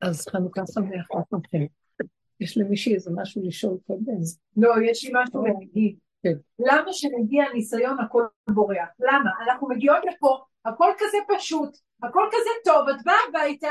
[0.00, 1.66] אז חנוכה שמח לכם.
[2.40, 4.20] יש למישהי איזה משהו לשאול קודם.
[4.56, 5.98] לא, יש לי משהו להגיד.
[6.22, 6.38] כן.
[6.58, 8.88] למה שנגיע ניסיון הכל בורח?
[9.00, 9.30] למה?
[9.44, 13.70] אנחנו מגיעות לפה, הכל כזה פשוט, הכל כזה טוב, את באה הביתה,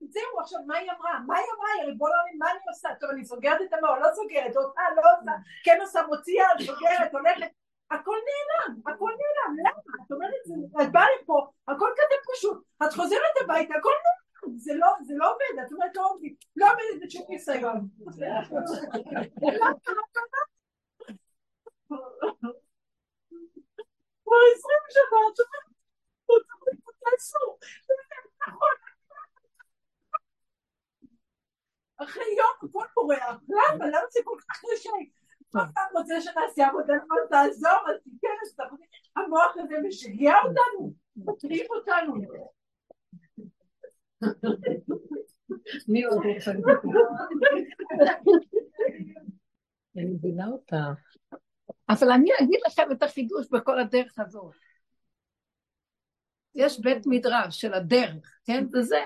[0.00, 1.18] זהו, עכשיו מה היא אמרה?
[1.26, 1.68] מה היא אמרה?
[1.76, 2.88] היא ריבון העולם, מה אני עושה?
[3.00, 5.32] טוב, אני סוגרת את המעון, לא סוגרת, עושה, לא עושה,
[5.64, 7.50] כן עושה, מוציאה, סוגרת, הולכת,
[7.90, 10.04] הכל נעלם, הכל נעלם, למה?
[10.06, 10.44] את אומרת,
[10.82, 14.23] את באה לפה, הכל כזה פשוט, את חוזרת הביתה, הכל נעלם,
[14.56, 17.88] זה לא, זה לא עובד, את אומרת, לא עובד, לא עובד בשום ניסיון.
[24.24, 27.38] כבר עשרים שנה, את אומרת, תעשו,
[28.48, 28.76] נכון,
[31.96, 33.86] אחרי יום הכל פורח, למה?
[33.86, 34.90] למה זה כל כך קשה?
[35.62, 38.56] אף פעם רוצה שנעשה עבודה, לא תעזור, אז תיכנס,
[39.16, 42.14] המוח הזה משגע אותנו, מטריף אותנו.
[45.88, 46.50] מי עוד רוצה?
[49.96, 50.84] אני מבינה אותה.
[51.88, 54.54] אבל אני אגיד לכם את החידוש בכל הדרך הזאת.
[56.54, 58.66] יש בית מדרש של הדרך, כן?
[58.72, 59.02] וזה.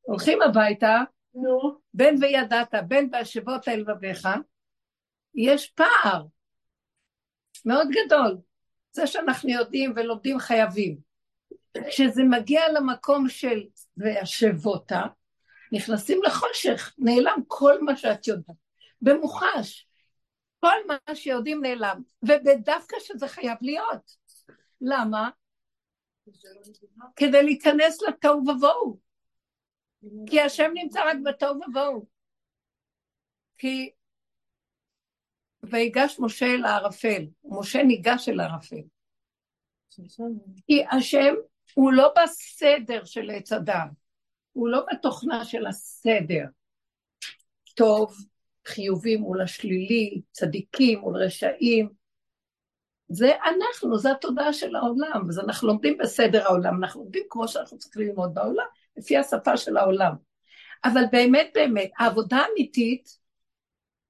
[0.00, 0.98] הולכים הביתה,
[1.34, 1.78] נו.
[1.94, 4.28] בין וידעת, בין בהשבות אל לבביך,
[5.34, 6.24] יש פער
[7.64, 8.38] מאוד גדול.
[8.92, 10.98] זה שאנחנו יודעים ולומדים חייבים.
[11.88, 13.62] כשזה מגיע למקום של
[13.96, 14.92] והשבות,
[15.72, 18.56] נכנסים לחושך, נעלם כל מה שאת יודעת.
[19.02, 19.88] במוחש,
[20.60, 24.16] כל מה שיודעים נעלם, ודווקא שזה חייב להיות.
[24.80, 25.30] למה?
[27.16, 28.98] כדי להיכנס לתוהו ובוהו.
[30.26, 32.06] כי השם נמצא רק בתוהו ובוהו.
[33.58, 33.90] כי
[35.62, 38.82] ויגש משה אל הערפל, משה ניגש אל הערפל.
[40.66, 41.34] כי השם
[41.76, 43.88] הוא לא בסדר של עץ אדם,
[44.52, 46.44] הוא לא בתוכנה של הסדר.
[47.74, 48.16] טוב,
[48.66, 51.88] חיובי מול השלילי, צדיקים מול רשעים.
[53.08, 57.78] זה אנחנו, זה התודעה של העולם, אז אנחנו לומדים בסדר העולם, אנחנו לומדים כמו שאנחנו
[57.78, 58.66] צריכים ללמוד בעולם,
[58.96, 60.12] לפי השפה של העולם.
[60.84, 63.18] אבל באמת באמת, העבודה האמיתית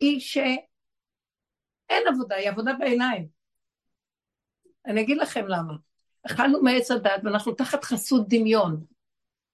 [0.00, 3.28] היא שאין עבודה, היא עבודה בעיניים.
[4.86, 5.74] אני אגיד לכם למה.
[6.26, 8.84] אכלנו מעץ הדת ואנחנו תחת חסות דמיון,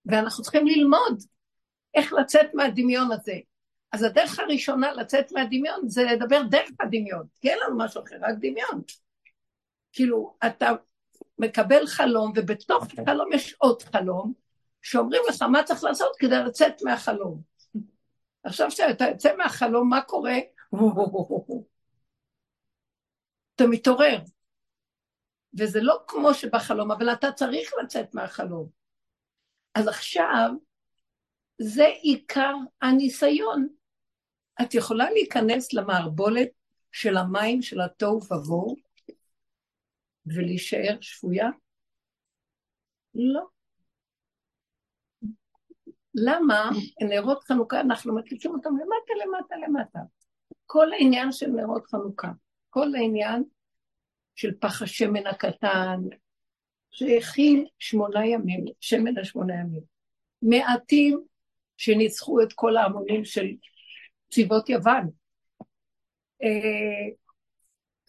[0.06, 1.22] ואנחנו צריכים ללמוד
[1.94, 3.34] איך לצאת מהדמיון הזה.
[3.92, 8.34] אז הדרך הראשונה לצאת מהדמיון זה לדבר דרך הדמיון, כי אין לנו משהו אחר, רק
[8.40, 8.82] דמיון.
[9.92, 10.70] כאילו, אתה
[11.38, 14.32] מקבל חלום, ובתוך חלום יש עוד חלום,
[14.82, 17.40] שאומרים לך מה צריך לעשות כדי לצאת מהחלום.
[18.44, 20.38] עכשיו כשאתה יוצא מהחלום, מה קורה?
[23.54, 24.18] אתה מתעורר.
[25.58, 28.68] וזה לא כמו שבחלום, אבל אתה צריך לצאת מהחלום.
[29.74, 30.50] אז עכשיו,
[31.58, 33.68] זה עיקר הניסיון.
[34.62, 36.48] את יכולה להיכנס למערבולת
[36.92, 38.76] של המים של התוהו ובוהו
[40.26, 41.48] ולהישאר שפויה?
[43.14, 43.46] לא.
[46.14, 46.70] למה
[47.10, 49.98] נרות חנוכה, אנחנו מקליטים אותם למטה, למטה, למטה.
[50.66, 52.28] כל העניין של נרות חנוכה,
[52.70, 53.44] כל העניין
[54.34, 56.00] של פח השמן הקטן,
[56.90, 59.82] שהכיל שמונה ימים, שמן לשמונה ימים.
[60.42, 61.20] מעטים
[61.76, 63.46] שניצחו את כל ההמונים של
[64.30, 65.10] צבאות יוון.
[66.42, 67.08] אה,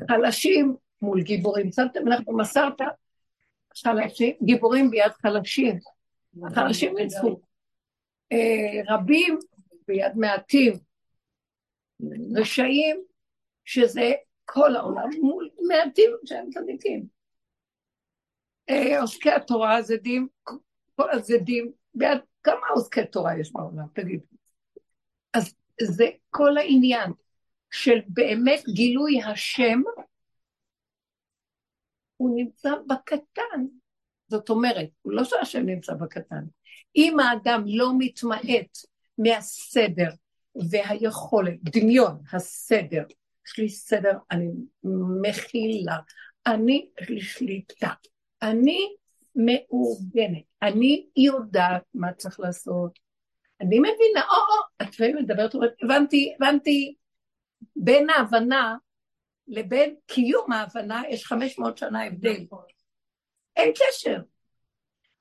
[0.08, 1.72] חלשים מול גיבורים.
[1.72, 2.74] שמתם לך במסרת
[3.76, 5.80] חלשים, גיבורים ביד חלשים.
[6.48, 7.40] החלשים ניצחו.
[8.32, 9.38] אה, רבים
[9.88, 10.74] ביד מעטים,
[12.36, 13.04] רשעים,
[13.66, 14.12] שזה
[14.46, 17.06] כל העולם, מול מעטים שהם צדיקים.
[18.70, 20.28] אה, עוסקי התורה, זדים,
[20.96, 24.26] כל הזדים, ביד, כמה עוסקי תורה יש בעולם, תגידו.
[25.34, 27.12] אז זה כל העניין
[27.72, 29.82] של באמת גילוי השם,
[32.18, 33.66] הוא נמצא בקטן.
[34.28, 36.44] זאת אומרת, הוא לא שהשם נמצא בקטן,
[36.96, 38.78] אם האדם לא מתמעט
[39.18, 40.10] מהסדר
[40.70, 43.04] והיכולת, דמיון, הסדר,
[43.48, 44.48] יש לי סדר, אני
[45.22, 45.98] מכילה,
[46.48, 47.94] אני, יש לי שליטה,
[48.42, 48.96] אני
[49.36, 53.00] מאורגנת, אני יודעת מה צריך לעשות,
[53.62, 56.96] אני מבינה, או, או, את לפעמים מדברת, אומרת, הבנתי, הבנתי,
[57.76, 58.76] בין ההבנה
[59.48, 62.46] לבין קיום ההבנה יש 500 שנה הבדל.
[63.56, 64.22] אין קשר.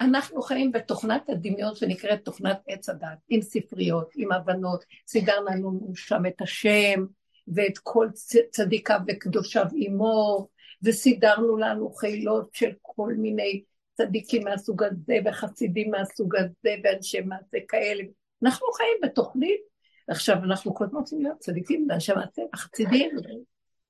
[0.00, 6.26] אנחנו חיים בתוכנת הדמיון שנקראת תוכנת עץ הדת, עם ספריות, עם הבנות, סידרנו לנו שם
[6.26, 7.04] את השם
[7.48, 8.08] ואת כל
[8.50, 10.48] צדיקה וקדושיו עמו,
[10.82, 13.62] וסידרנו לנו חילות של כל מיני
[13.94, 18.02] צדיקים מהסוג הזה וחסידים מהסוג הזה ואנשי מעשה כאלה.
[18.42, 19.60] אנחנו חיים בתוכנית,
[20.08, 23.10] עכשיו אנחנו כל הזמן רוצים להיות צדיקים באנשי מעשה, חסידים,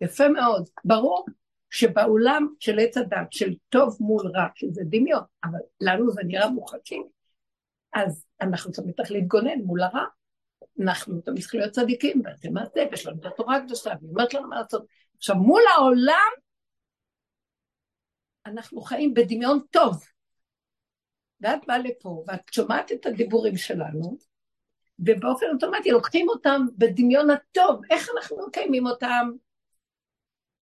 [0.00, 0.68] יפה מאוד.
[0.84, 1.26] ברור
[1.70, 7.06] שבעולם של עץ הדת, של טוב מול רע, שזה דמיון, אבל לנו זה נראה מוחקים,
[7.94, 10.04] אז אנחנו צריכים להתגונן מול הרע.
[10.80, 14.48] אנחנו תמיד צריכים להיות צדיקים, וזה מעשה, ויש לנו את התורה הקדושה, והיא אומרת לנו
[14.48, 14.86] מה לעשות.
[15.16, 16.30] עכשיו, מול העולם,
[18.46, 20.04] אנחנו חיים בדמיון טוב.
[21.40, 24.18] ואת באה לפה, ואת שומעת את הדיבורים שלנו,
[24.98, 27.80] ובאופן אוטומטי לוקחים אותם בדמיון הטוב.
[27.90, 29.30] איך אנחנו מקיימים אותם?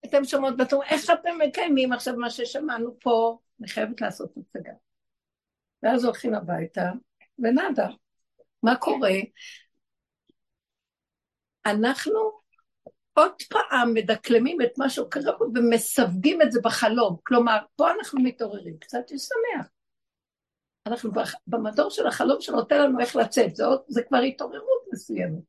[0.04, 3.38] אתם שומעות ואתם איך אתם מקיימים עכשיו מה ששמענו פה?
[3.60, 4.72] אני חייבת לעשות הצגה.
[5.82, 6.90] ואז הולכים הביתה,
[7.38, 7.88] ונאדה.
[8.62, 9.12] מה קורה?
[11.70, 12.40] אנחנו
[13.14, 17.16] עוד פעם מדקלמים את מה שקרה פה ומסווגים את זה בחלום.
[17.22, 19.66] כלומר, פה אנחנו מתעוררים, קצת יש שמח.
[20.86, 21.10] אנחנו
[21.46, 25.42] במדור של החלום שנותן לנו איך לצאת, זה, עוד, זה כבר התעוררות מסוימת.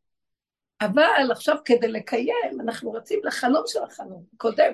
[0.82, 4.74] אבל עכשיו כדי לקיים, אנחנו רצים לחלום של החלום, קודם,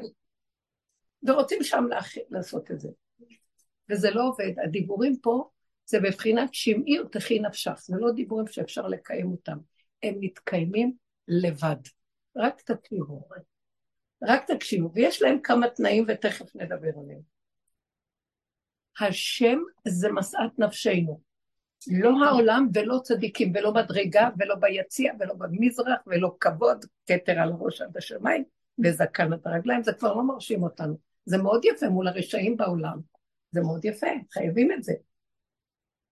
[1.27, 1.83] ורוצים שם
[2.29, 2.89] לעשות את זה.
[3.89, 4.51] וזה לא עובד.
[4.63, 5.49] הדיבורים פה
[5.85, 9.57] זה בבחינת שמעי ותחי נפשך, זה לא דיבורים שאפשר לקיים אותם,
[10.03, 10.93] הם מתקיימים
[11.27, 11.75] לבד.
[12.37, 13.27] רק תקשיבו,
[14.23, 17.21] רק תקשיבו, ויש להם כמה תנאים ותכף נדבר עליהם.
[18.99, 21.21] השם זה משאת נפשנו.
[21.87, 27.81] לא העולם ולא צדיקים ולא מדרגה ולא ביציע ולא במזרח ולא כבוד, כתר על הראש
[27.81, 28.43] עד השמיים
[28.83, 30.97] וזקן עד הרגליים, זה כבר לא מרשים אותנו.
[31.25, 32.99] זה מאוד יפה מול הרשעים בעולם.
[33.51, 34.93] זה מאוד יפה, חייבים את זה.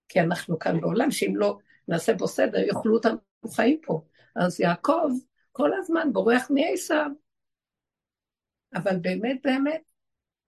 [0.10, 1.58] כי אנחנו כאן בעולם שאם לא
[1.88, 3.18] נעשה בו סדר, יאכלו אותנו
[3.56, 4.02] חיים פה.
[4.36, 5.10] אז יעקב
[5.52, 7.12] כל הזמן בורח מעשיו.
[8.76, 9.82] אבל באמת באמת,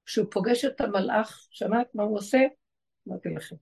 [0.06, 2.40] כשהוא פוגש את המלאך, שמעת מה הוא עושה?
[3.08, 3.56] אמרתי לכם.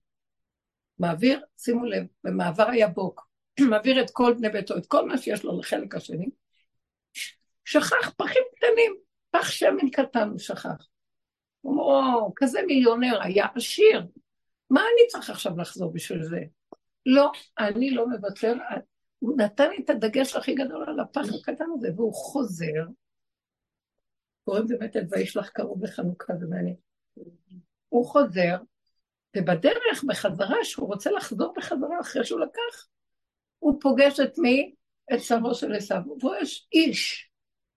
[1.00, 3.28] מעביר, שימו לב, במעבר היבוק,
[3.70, 6.30] מעביר את כל בני ביתו, את כל מה שיש לו לחלק השני,
[7.66, 8.96] שכח פחים קטנים,
[9.32, 10.88] פח שמן קטן הוא שכח.
[11.62, 14.08] הוא אומר, או, כזה מיליונר, היה עשיר,
[14.70, 16.40] מה אני צריך עכשיו לחזור בשביל זה?
[17.06, 18.54] לא, אני לא מוותר,
[19.26, 22.84] הוא נתן לי את הדגש הכי גדול על הפח הקטן הזה, והוא חוזר,
[24.44, 26.76] קוראים באמת את וישלח קרוב לחנוכה, זה מעניין.
[27.90, 28.58] הוא חוזר,
[29.38, 32.88] ובדרך בחזרה, שהוא רוצה לחזור בחזרה אחרי שהוא לקח,
[33.60, 34.76] הוא פוגש את מי?
[35.14, 36.02] את סבו של עשיו.
[36.20, 37.30] והוא יש איש,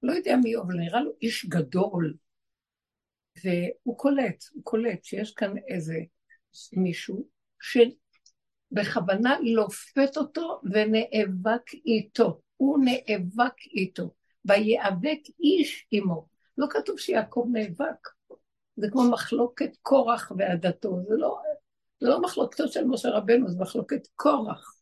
[0.02, 2.14] לא יודע מי הוא, אבל נראה לו איש גדול.
[3.44, 5.98] והוא קולט, הוא קולט שיש כאן איזה
[6.72, 7.28] מישהו
[8.70, 12.40] שבכוונה לופת אותו ונאבק איתו.
[12.56, 14.10] הוא נאבק איתו.
[14.44, 16.26] ויאבק איש עמו.
[16.58, 18.08] לא כתוב שיעקב נאבק.
[18.76, 21.38] זה כמו מחלוקת קורח ועדתו, זה לא,
[22.00, 24.74] זה לא מחלוקתו של משה רבנו, זה מחלוקת קורח.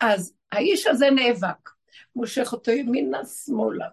[0.00, 1.70] אז האיש הזה נאבק,
[2.16, 3.88] מושך אותו ימינה שמאלה.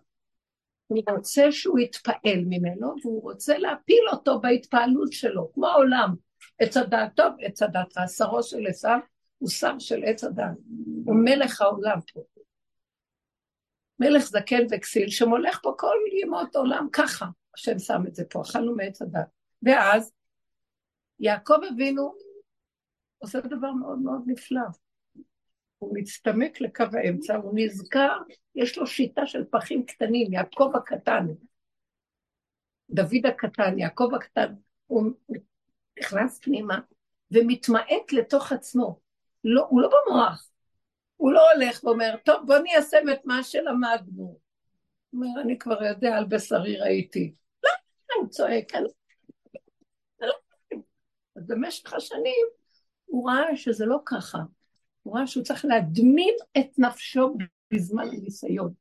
[0.88, 6.15] הוא רוצה שהוא יתפעל ממנו, והוא רוצה להפיל אותו בהתפעלות שלו, כמו העולם.
[6.59, 8.07] עץ הדעת טוב, עץ הדעת רע.
[8.07, 8.99] שרו של עשיו
[9.38, 10.57] הוא שר של עץ הדעת.
[11.05, 12.21] הוא מלך העולם פה.
[13.99, 17.25] מלך זקן וכסיל שמולך פה כל ימות עולם ככה.
[17.55, 19.27] השם שם את זה פה, אכלנו מעץ הדת.
[19.63, 20.11] ואז
[21.19, 22.13] יעקב אבינו
[23.17, 24.61] עושה דבר מאוד מאוד נפלא.
[25.77, 28.17] הוא מצטמק לקו האמצע, הוא נזכר,
[28.55, 31.27] יש לו שיטה של פחים קטנים, יעקב הקטן,
[32.89, 34.53] דוד הקטן, יעקב הקטן,
[34.88, 35.12] הוא
[36.00, 36.79] נכנס פנימה
[37.31, 39.00] ומתמעט לתוך עצמו.
[39.43, 40.50] לא, הוא לא במוח,
[41.17, 44.24] הוא לא הולך ואומר, טוב, בוא ניישם את מה שלמדנו.
[44.24, 44.39] הוא
[45.13, 47.33] אומר, אני כבר יודע, על בשרי ראיתי.
[48.29, 48.88] צועק, אני...
[50.19, 50.33] לא
[51.36, 52.45] אז במשך השנים
[53.05, 54.38] הוא ראה שזה לא ככה.
[55.03, 57.38] הוא ראה שהוא צריך להדמים את נפשו
[57.74, 58.74] בזמן הניסיון.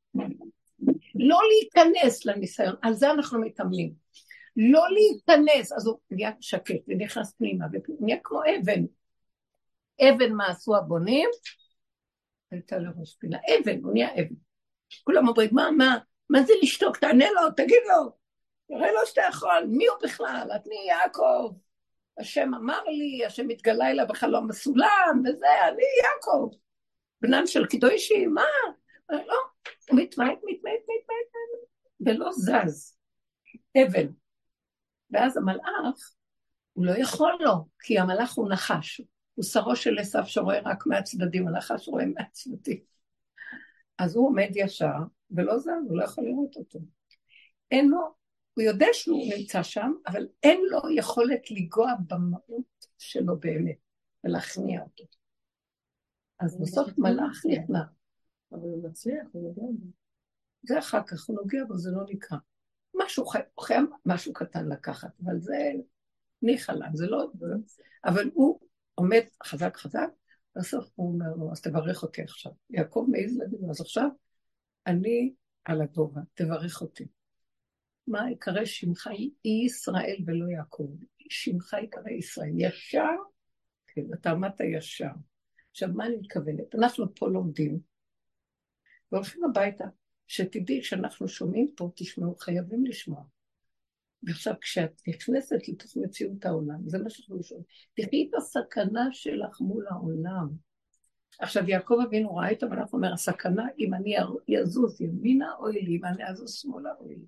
[1.15, 3.93] לא להיכנס לניסיון, על זה אנחנו מתאמנים.
[4.57, 8.81] לא להיכנס, אז הוא נהיה שקט ונכנס פנימה, ונהיה כמו אבן.
[10.01, 11.29] אבן מה עשו הבונים?
[12.51, 13.37] הייתה לראש פינה.
[13.37, 14.35] אבן, הוא נהיה אבן.
[15.03, 15.97] כולם אומרים, מה, מה,
[16.29, 16.97] מה זה לשתוק?
[16.97, 18.11] תענה לו, תגיד לו.
[18.67, 20.47] תראה לו שאתה יכול, מי הוא בכלל?
[20.51, 21.53] אני יעקב.
[22.17, 26.49] השם אמר לי, השם התגלה אליו בחלום הסולם, וזה, אני יעקב.
[27.21, 28.45] בנם של קדושי, מה?
[29.09, 29.35] לא,
[29.89, 31.31] הוא מתמעט, מתמעט, מתמעט,
[32.05, 32.97] ולא זז.
[33.77, 34.20] אבן.
[35.11, 36.13] ואז המלאך,
[36.73, 39.01] הוא לא יכול לו, כי המלאך הוא נחש.
[39.35, 42.79] הוא שרו של עשיו שרואה רק מהצדדים, הנחש רואה מהצדדים.
[43.97, 44.97] אז הוא עומד ישר,
[45.31, 46.79] ולא זז, הוא לא יכול לראות אותו.
[47.71, 48.21] אין לו
[48.53, 53.77] הוא יודע שהוא נמצא שם, אבל אין לו יכולת לנגוע במהות שלו באמת,
[54.23, 55.03] ולהכניע אותו.
[56.39, 57.83] אז בסוף מלאך נכנע.
[58.51, 59.87] אבל הוא מצליח, הוא נוגע בו.
[60.63, 62.37] זה אחר כך, הוא נוגע בו, זה לא נקרא.
[62.95, 63.25] משהו
[63.59, 65.71] חייב, משהו קטן לקחת, אבל זה
[66.41, 67.31] ניחא לה, זה לא...
[68.05, 68.59] אבל הוא
[68.95, 70.09] עומד חזק חזק,
[70.55, 72.51] בסוף הוא אומר לו, אז תברך אותי עכשיו.
[72.69, 74.09] יעקב מעז לו, אז עכשיו
[74.87, 75.33] אני
[75.65, 77.07] על הגובה, תברך אותי.
[78.07, 80.89] מה יקרא שמך היא ישראל ולא יעקב,
[81.29, 82.51] שמך יקרא ישראל.
[82.57, 83.15] ישר,
[83.87, 85.11] כן, אתה עמדת ישר.
[85.71, 86.75] עכשיו, מה אני מתכוונת?
[86.75, 87.79] אנחנו פה לומדים,
[89.11, 89.85] והולכים הביתה,
[90.31, 93.23] שתדעי שאנחנו שומעים פה, תשמעו, חייבים לשמוע.
[94.23, 99.85] ועכשיו, כשאת נכנסת לתוך מציאות העולם, זה מה שאנחנו שומעים, תראי את הסכנה שלך מול
[99.89, 100.49] העולם.
[101.39, 104.15] עכשיו, יעקב אבינו ראה את המלאך אומר, הסכנה אם אני
[104.61, 107.25] אזוז ימינה אוי לי, אם אני אזוז שמאלה אוי לי.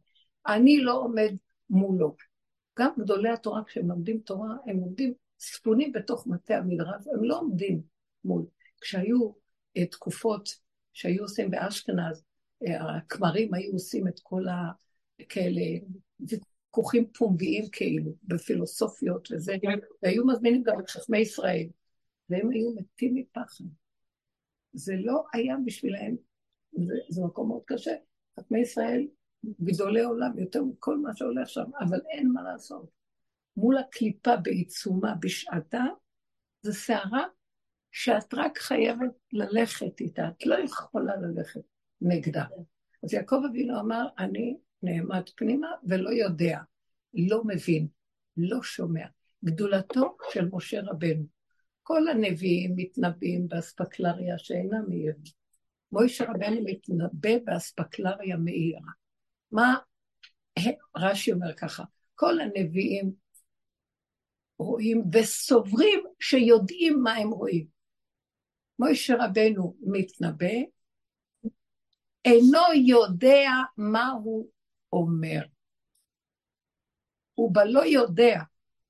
[0.47, 1.35] אני לא עומד
[1.69, 2.15] מולו.
[2.79, 7.81] גם גדולי התורה, כשהם לומדים תורה, הם עומדים ספונים בתוך מטה המדרש, הם לא עומדים
[8.23, 8.45] מול.
[8.81, 9.31] כשהיו
[9.77, 10.49] uh, תקופות
[10.93, 12.23] שהיו עושים באשכנז,
[12.67, 14.43] הכמרים היו עושים את כל
[15.19, 15.61] הכאלה
[16.19, 19.55] ויכוחים פומביים כאילו, בפילוסופיות וזה,
[20.03, 21.67] והיו מזמינים גם את חכמי ישראל,
[22.29, 23.65] והם היו מתים מפחד.
[24.73, 26.15] זה לא היה בשבילם,
[26.71, 27.95] זה, זה מקום מאוד קשה.
[28.39, 29.07] חכמי ישראל,
[29.61, 32.89] גדולי עולם, יותר מכל מה שהולך שם, אבל אין מה לעשות.
[33.57, 35.83] מול הקליפה בעיצומה בשעתה,
[36.61, 37.23] זו סערה
[37.91, 41.61] שאת רק חייבת ללכת איתה, את לא יכולה ללכת
[42.03, 42.45] נגדה.
[43.03, 46.59] אז יעקב אבינו אמר, אני נעמד פנימה ולא יודע,
[47.13, 47.87] לא מבין,
[48.37, 49.05] לא שומע.
[49.45, 51.25] גדולתו של משה רבנו.
[51.83, 55.13] כל הנביאים מתנבאים באספקלריה שאינה מאירה.
[55.91, 58.91] מוישה רבנו מתנבא באספקלריה מאירה.
[59.51, 59.75] מה
[60.97, 61.83] רש"י אומר ככה?
[62.15, 63.11] כל הנביאים
[64.57, 67.67] רואים וסוברים שיודעים מה הם רואים.
[68.79, 70.55] מוישה רבנו מתנבא,
[72.25, 74.47] אינו יודע מה הוא
[74.93, 75.41] אומר.
[77.33, 78.41] הוא בלא יודע.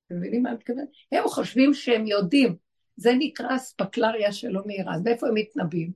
[0.05, 0.87] אתם מבינים מה אני מתכוונת?
[1.11, 2.55] הם חושבים שהם יודעים.
[2.95, 4.95] זה נקרא ספקלריה שלא מהירה.
[4.95, 5.91] אז מאיפה הם מתנבאים?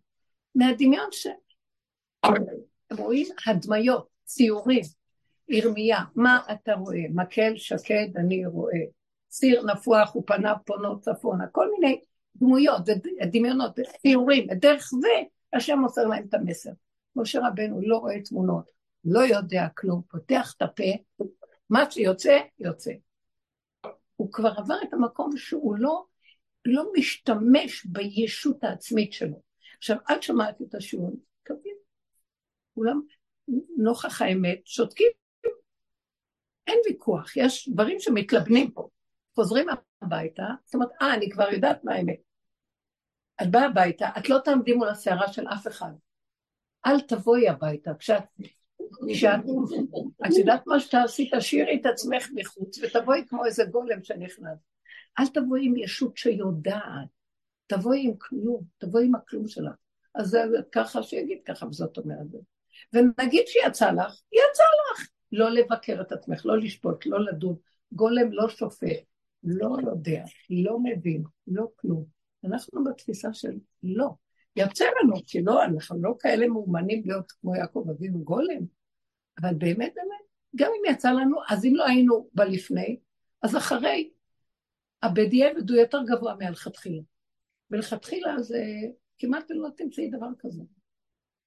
[0.56, 1.28] מהדמיון ש...
[2.24, 4.82] הם רואים הדמיות, ציורים.
[5.50, 7.04] ירמיה, מה אתה רואה?
[7.14, 8.80] מקל שקד אני רואה.
[9.32, 11.48] סיר נפוח ופניו פונות צפונה.
[11.52, 12.02] כל מיני
[12.36, 12.82] דמויות
[13.22, 14.48] ודמיונות ציורים.
[14.52, 15.08] ודרך זה
[15.54, 16.72] השם מוסר להם את המסר.
[17.18, 18.72] משה רבנו לא רואה תמונות,
[19.06, 20.84] לא יודע כלום, פותח את הפה,
[21.70, 22.92] מה שיוצא, יוצא.
[24.16, 26.06] הוא כבר עבר את המקום שהוא לא
[26.68, 29.42] לא משתמש בישות העצמית שלו.
[29.78, 31.12] עכשיו, את שמעת את השיעור,
[31.44, 31.76] תבין,
[32.76, 33.02] כולם
[33.78, 35.08] נוכח האמת שותקים.
[36.68, 38.90] אין ויכוח, יש דברים שמתלבנים פה.
[39.36, 39.68] חוזרים
[40.02, 42.20] הביתה, זאת אומרת, אה, אני כבר יודעת מה האמת.
[43.42, 45.92] את באה הביתה, את לא תעמדי מול הסערה של אף אחד.
[46.86, 48.24] אל תבואי הביתה, כשאת...
[49.14, 49.40] כשאת...
[50.28, 54.58] את יודעת מה שתעשי, תשאירי את עצמך מחוץ ותבואי כמו איזה גולם שנכנס.
[55.20, 57.08] אל תבואי עם ישות שיודעת,
[57.68, 59.74] תבואי עם כלום, תבואי עם הכלום שלך.
[60.16, 62.28] אז זה ככה שיגיד ככה, וזאת אומרת.
[62.94, 65.08] ונגיד שיצא לך, יצא לך.
[65.32, 67.56] לא לבקר את עצמך, לא לשפוט, לא לדון.
[67.92, 69.04] גולם לא שופט,
[69.44, 72.06] לא יודע, לא מבין, לא כלום.
[72.44, 73.54] אנחנו בתפיסה של
[73.84, 74.10] לא.
[74.58, 78.66] יוצא לנו, כי לא, אנחנו לא כאלה מאומנים להיות כמו יעקב אבינו גולם,
[79.42, 83.00] אבל באמת באמת, גם אם יצא לנו, אז אם לא היינו בלפני,
[83.42, 84.12] אז אחרי,
[85.04, 87.02] הבדיעבד הוא יותר גבוה מלכתחילה.
[87.72, 88.64] ולכתחילה זה,
[89.18, 90.64] כמעט לא תמצאי דבר כזה.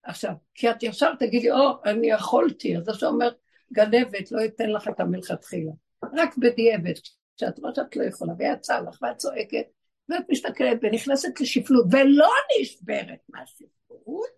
[0.02, 3.33] עכשיו, כי את ישר תגידי, או, אני יכולתי, אז עכשיו אומר,
[3.73, 5.73] גנבת, לא אתן לך את המלכתחילה.
[6.02, 6.93] רק בדיעבד,
[7.37, 9.67] כשאת רואה שאת לא יכולה, ויצא לך, ואת צועקת,
[10.11, 12.29] ואת מסתכלת ונכנסת לשפלות, ולא
[12.61, 14.31] נשברת מהשפלות,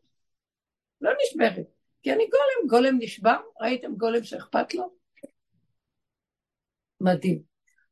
[1.01, 1.67] לא נשברת.
[2.03, 4.95] כי אני גולם, גולם נשבר, ראיתם גולם שאכפת לו?
[7.01, 7.43] מדהים.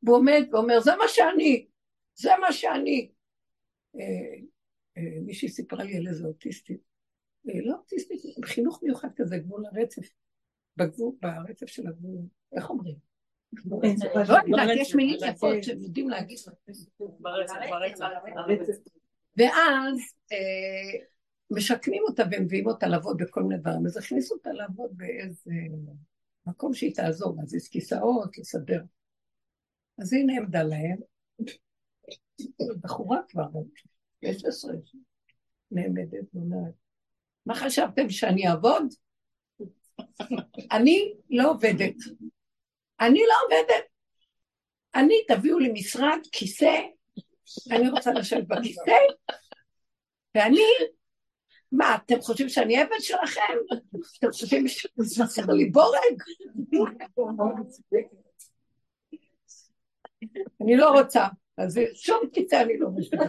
[0.03, 1.67] והוא עומד ואומר, זה מה שאני,
[2.15, 3.11] זה מה שאני.
[3.97, 4.03] אה,
[4.97, 6.81] אה, מישהי סיפרה לי על איזה אוטיסטית,
[7.49, 10.11] אה, לא אוטיסטית, חינוך מיוחד כזה, גבול הרצף,
[10.77, 12.19] בגבול, ברצף של הגבול,
[12.57, 13.10] איך אומרים?
[13.65, 16.39] לא יודעת, יש מילים יפות שהם יודעים להגיד.
[19.37, 19.97] ואז
[21.51, 25.53] משקמים אותה ומביאים אותה לעבוד בכל מיני דברים, אז הכניסו אותה לעבוד באיזה
[26.47, 28.83] מקום שהיא תעזור, להזיז כיסאות, לסדר.
[29.99, 30.97] אז היא נעמדה להם,
[32.81, 33.47] בחורה כבר,
[34.25, 34.73] 16,
[35.71, 36.75] נעמדת ואומרת,
[37.47, 38.85] מה חשבתם, שאני אעבוד?
[40.73, 41.95] אני לא עובדת.
[43.01, 43.85] אני לא עובדת.
[44.95, 46.77] אני, תביאו לי משרד, כיסא,
[47.71, 48.93] אני רוצה לשבת בכיסא,
[50.35, 50.63] ואני,
[51.73, 53.55] מה, אתם חושבים שאני עבד שלכם?
[54.19, 56.23] אתם חושבים שחסר לי בורג?
[60.61, 61.27] אני לא רוצה,
[61.57, 63.25] אז שום כיתה אני לא משנה.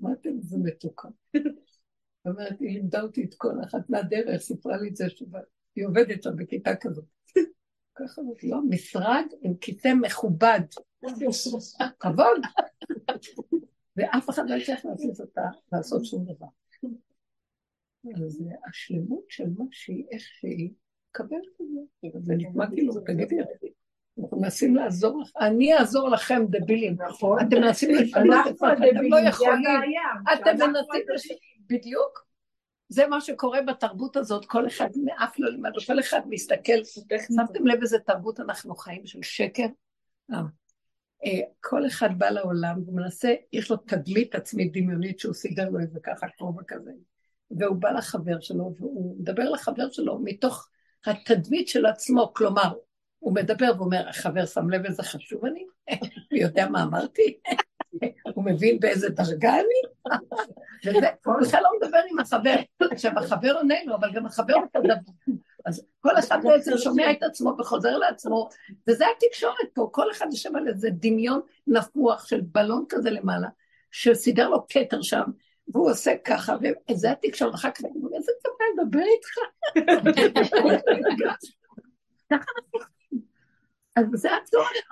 [0.00, 1.08] אמרתי, זה מתוקה.
[2.26, 6.36] אומרת, היא לימדה אותי את כל אחת מהדרך, סיפרה לי את זה, שהיא עובדת שם
[6.36, 7.17] בכיתה כזאת.
[7.98, 10.60] ככה לא, משרד עם כיסא מכובד.
[12.00, 12.40] כבוד.
[13.96, 16.46] ואף אחד לא יצטרך להזיז אותה לעשות שום דבר.
[18.24, 20.70] אז השלמות של מה שהיא, איך שהיא,
[21.12, 21.66] קבל את
[22.12, 22.18] זה.
[22.20, 23.36] זה נשמע כאילו, תגידי,
[24.22, 26.96] אנחנו מנסים לעזור לך, אני אעזור לכם דבילים.
[27.08, 27.38] נכון.
[27.40, 29.80] אתם מנסים לשנות את זה, אתם לא יכולים.
[30.32, 31.36] אתם מנסים,
[31.66, 32.27] בדיוק.
[32.88, 36.84] זה מה שקורה בתרבות הזאת, כל אחד מאף לא לימד, כל אחד מסתכל,
[37.36, 39.66] שמתם לב איזה תרבות אנחנו חיים של שקר?
[40.32, 40.42] אה.
[41.24, 46.00] אה, כל אחד בא לעולם ומנסה, יש לו תדמית עצמית דמיונית שהוא סידר לו איזה
[46.02, 46.90] ככה כובע כזה,
[47.50, 50.68] והוא בא לחבר שלו והוא מדבר לחבר שלו מתוך
[51.06, 52.72] התדמית של עצמו, כלומר,
[53.18, 55.64] הוא מדבר ואומר, החבר שם לב איזה חשוב אני?
[56.30, 57.38] הוא יודע מה אמרתי?
[58.34, 60.12] הוא מבין באיזה דרגה אני?
[61.24, 62.54] הוא בכלל לא מדבר עם החבר.
[62.80, 64.94] עכשיו, החבר עונה לו, אבל גם החבר אותו דבר.
[65.64, 68.48] אז כל אחד בעצם שומע את עצמו וחוזר לעצמו,
[68.88, 73.48] וזה התקשורת פה, כל אחד יושב על איזה דמיון נפוח של בלון כזה למעלה,
[73.90, 75.24] שסידר לו כתר שם,
[75.68, 76.56] והוא עושה ככה,
[76.90, 79.34] וזה התקשורת, אחר כך הוא איזה כמה לדבר איתך.
[82.30, 82.50] ככה
[83.96, 84.90] אז זה הצורך.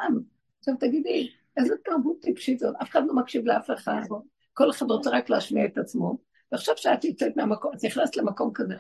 [0.59, 4.01] עכשיו תגידי, איזה תרבות טיפשית זאת, אף אחד לא מקשיב לאף אחד,
[4.53, 6.19] כל אחד רוצה רק להשמיע את עצמו,
[6.53, 8.75] ועכשיו שאת יוצאת מהמקום, את נכנסת למקום כזה,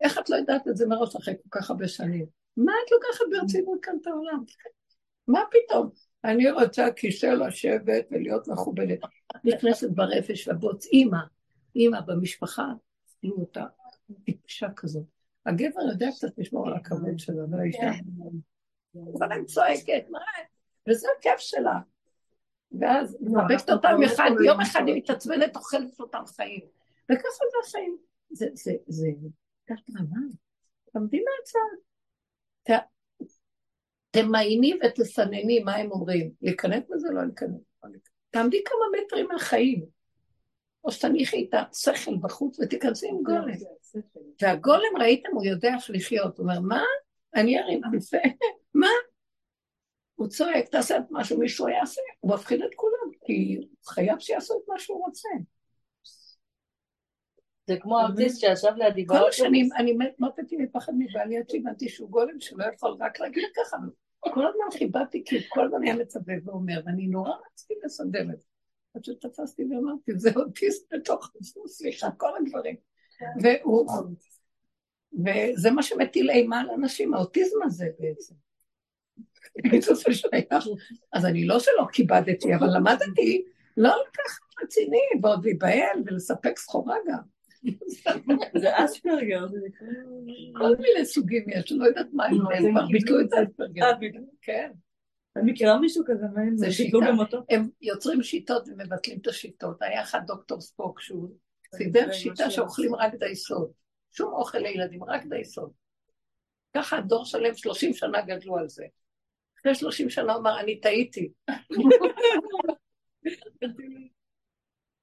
[0.00, 2.26] איך את לא יודעת את זה מראש אחרי כל כך הרבה שנים?
[2.56, 4.44] מה את לוקחת ברצינות כאן את העולם?
[5.28, 5.90] מה פתאום?
[6.24, 8.98] אני רוצה כיסא לשבת ולהיות מכובדת.
[9.44, 11.18] נכנסת ברפש לבוץ, אימא,
[11.76, 12.66] אימא במשפחה,
[13.22, 13.64] תראו אותה
[14.24, 15.04] טיפשה כזאת.
[15.46, 17.90] הגבר יודע קצת לשמור על הכבוד שלו, לא אישה.
[19.18, 20.18] אבל אני צועקת, מה?
[20.88, 21.78] וזה הכיף שלה.
[22.80, 26.60] ואז מחבקת אותם אחד, יום אחד היא מתעצבנת, אוכלת אותם חיים.
[27.12, 27.96] וככה זה החיים.
[28.30, 29.08] זה, זה, זה,
[29.68, 30.20] כך רמה.
[30.92, 31.82] תעמדי מהצד.
[34.10, 36.30] תמייני ותסנני מה הם אומרים.
[36.42, 37.08] להיכנס בזה?
[37.12, 37.60] לא להיכנס.
[38.30, 39.84] תעמדי כמה מטרים מהחיים.
[40.84, 43.46] או שתניחי את השכל בחוץ ותיכנסי עם גולם.
[44.42, 46.38] והגולם, ראיתם, הוא יודע איך לחיות.
[46.38, 46.82] הוא אומר, מה?
[47.34, 48.18] אני ארים כיסא.
[48.74, 48.86] מה?
[50.22, 54.54] הוא צועק, תעשה את מה שמישהו יעשה, הוא מפחיד את כולם, כי הוא חייב שיעשו
[54.54, 55.28] את מה שהוא רוצה.
[57.66, 62.40] זה כמו הארטיסט שישב לידי כל השנים, אני מתתי מפחד מבעלי עד שהבנתי שהוא גולם
[62.40, 63.76] שלא יכול רק להגיד ככה.
[64.20, 68.46] כל הזמן חיבבתי, כי כל הזמן היה מצווה ואומר, ואני נורא רציתי לסדר את זה.
[68.94, 72.76] עד שתפסתי ואמרתי, זה אוטיסט בתוך עצמו, סליחה, כל הדברים.
[73.42, 73.90] והוא...
[75.12, 78.34] וזה מה שמטיל אימה על אנשים, האוטיזם הזה בעצם.
[81.12, 83.44] אז אני לא שלא כיבדתי, אבל למדתי
[83.76, 87.22] לא לקחת רציני, ועוד להיבהל ולספק סחורה גם.
[88.60, 89.86] זה אספרגר, זה נקרא...
[90.58, 92.38] כל מיני סוגים יש, לא יודעת מה הם,
[92.70, 93.84] כבר ביטלו את האספרגר.
[93.84, 93.92] אה,
[94.42, 94.70] כן.
[95.36, 97.42] אני מכירה מישהו כזה, מה הם ביטלו במותו?
[97.50, 99.82] הם יוצרים שיטות ומבטלים את השיטות.
[99.82, 101.28] היה אחד דוקטור ספוק שהוא
[101.74, 103.70] סידר שיטה שאוכלים רק דייסות.
[104.10, 105.70] שום אוכל לילדים, רק דייסות.
[106.76, 108.84] ככה הדור שלם, 30 שנה גדלו על זה.
[109.62, 111.32] אחרי 30 שנה אמר, אני טעיתי.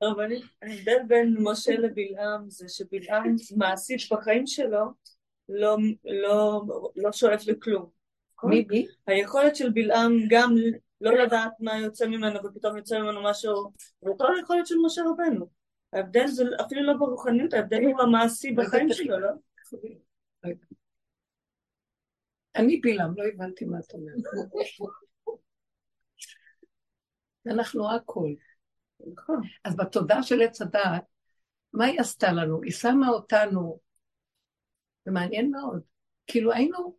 [0.02, 4.86] אבל ההבדל בין משה לבלעם זה שבלעם מעשית בחיים שלו
[5.50, 6.62] לא, לא,
[6.95, 7.89] לא שואף לכלום.
[8.43, 8.88] מי מי?
[9.08, 10.56] היכולת של בלעם גם
[11.02, 13.72] לא לדעת מה יוצא ממנו ופתאום יוצא ממנו משהו,
[14.04, 15.48] ואותו היכולת של משה רבנו.
[15.93, 19.30] ההבדל זה אפילו לא ברוחניות, ההבדל הוא המעשי בחיים שלו, לא?
[22.56, 24.16] אני בלעם, לא הבנתי מה את אומרת.
[27.48, 28.30] אנחנו הכל.
[29.14, 29.42] נכון.
[29.64, 31.04] אז בתודעה של עץ הדעת,
[31.74, 32.62] מה היא עשתה לנו?
[32.64, 33.80] היא שמה אותנו,
[35.06, 35.82] זה מעניין מאוד,
[36.28, 36.98] כאילו היינו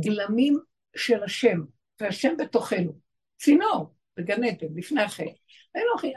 [0.00, 0.58] גלמים
[0.96, 1.60] של השם,
[2.00, 2.92] והשם בתוכנו,
[3.38, 5.34] צינור בגן עדן, לפני החיים.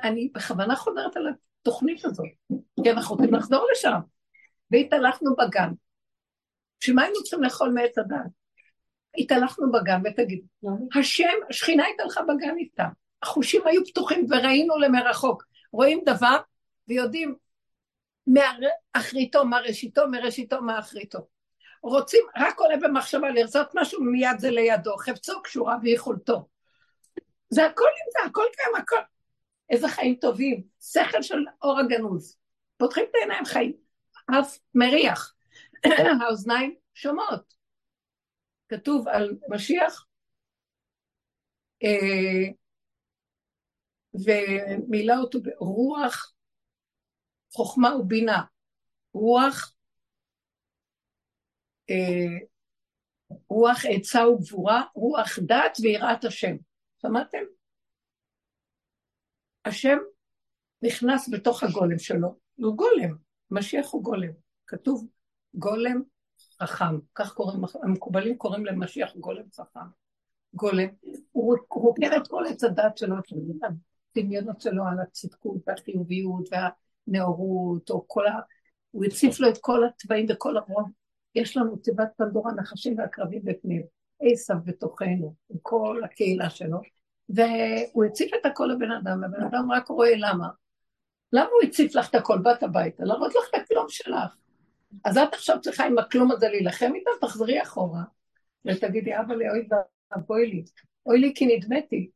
[0.04, 1.28] אני בכוונה חוזרת על
[1.62, 2.26] התוכנית הזאת,
[2.84, 4.00] כי אנחנו רוצים לחזור לשם.
[4.72, 5.70] והתהלכנו בגן.
[6.80, 8.32] שמה היינו צריכים לאכול מעץ הדעת?
[9.18, 10.42] התהלכנו בגן ותגיד,
[10.96, 12.86] השם, השכינה התהלכה בגן איתה.
[13.24, 15.44] החושים היו פתוחים וראינו למרחוק.
[15.72, 16.38] רואים דבר
[16.88, 17.36] ויודעים
[18.28, 21.20] מאחריתו מה ראשיתו, מראשיתו מה אחריתו.
[21.84, 26.48] רוצים, רק עולה במחשבה לרצות משהו, מיד זה לידו, חפצו קשורה ויכולתו.
[27.50, 28.96] זה הכל נמצא, הכל קיים, הכל.
[29.70, 32.38] איזה חיים טובים, שכל של אור הגנוז.
[32.78, 33.74] פותחים את העיניים חיים,
[34.40, 35.34] אף מריח,
[36.22, 37.54] האוזניים שומעות.
[38.70, 40.06] כתוב על משיח,
[41.84, 42.54] אה,
[44.14, 46.34] ומילא אותו ברוח
[47.54, 48.44] חוכמה ובינה.
[49.14, 49.76] רוח,
[51.90, 52.46] אה,
[53.48, 56.56] רוח עצה וגבורה, רוח דת ויראת השם.
[57.02, 57.44] שמעתם?
[59.66, 59.98] השם
[60.82, 63.18] נכנס בתוך הגולם שלו, הוא גולם,
[63.52, 64.32] משיח הוא גולם.
[64.68, 65.08] כתוב
[65.54, 66.02] גולם
[66.62, 69.80] חכם, כך קוראים, המקובלים קוראים למשיח גולם חכם.
[70.54, 70.88] גולם,
[71.32, 73.16] הוא רוקר את כל עץ הדת שלו,
[74.16, 78.40] הדמיונות שלו על הצדקות והחיוביות והנאורות, או כל ה...
[78.92, 80.90] הוא הציף לו את כל התוואים וכל הרוב.
[81.36, 83.82] יש לנו תיבת פנדורה, נחשים ועקרבים בפנים,
[84.22, 86.78] עשב בתוכנו, עם כל הקהילה שלו,
[87.30, 90.48] והוא הציף את הכל לבן אדם, הבן אדם רק רואה למה.
[91.34, 92.38] למה הוא הציף לך את הכל?
[92.38, 94.39] באת הביתה, להראות לך את הכלום שלך.
[95.06, 98.04] אז את עכשיו צריכה עם הכלום הזה להילחם איתה, תחזרי אחורה,
[98.66, 99.68] ותגידי, אבא לי, אוי
[100.12, 100.64] ואבוי לי,
[101.06, 102.10] אוי לי כי נדמתי.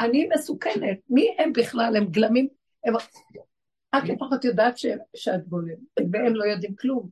[0.00, 1.96] אני מסוכנת, מי הם בכלל?
[1.96, 2.48] הם גלמים,
[2.84, 2.94] הם...
[3.98, 4.86] את לפחות יודעת ש...
[5.16, 5.76] שאת גולם,
[6.12, 7.08] והם לא יודעים כלום.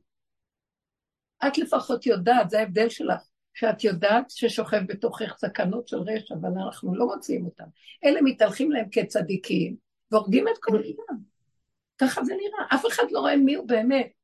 [1.47, 3.21] את לפחות יודעת, זה ההבדל שלך,
[3.53, 7.65] שאת יודעת ששוכב בתוכך סכנות של רשע, אבל אנחנו לא מוצאים אותם.
[8.05, 9.75] אלה מתהלכים להם כצדיקים,
[10.11, 11.23] והורגים את כל העניין.
[11.97, 14.16] ככה זה נראה, אף אחד לא רואה מי הוא באמת.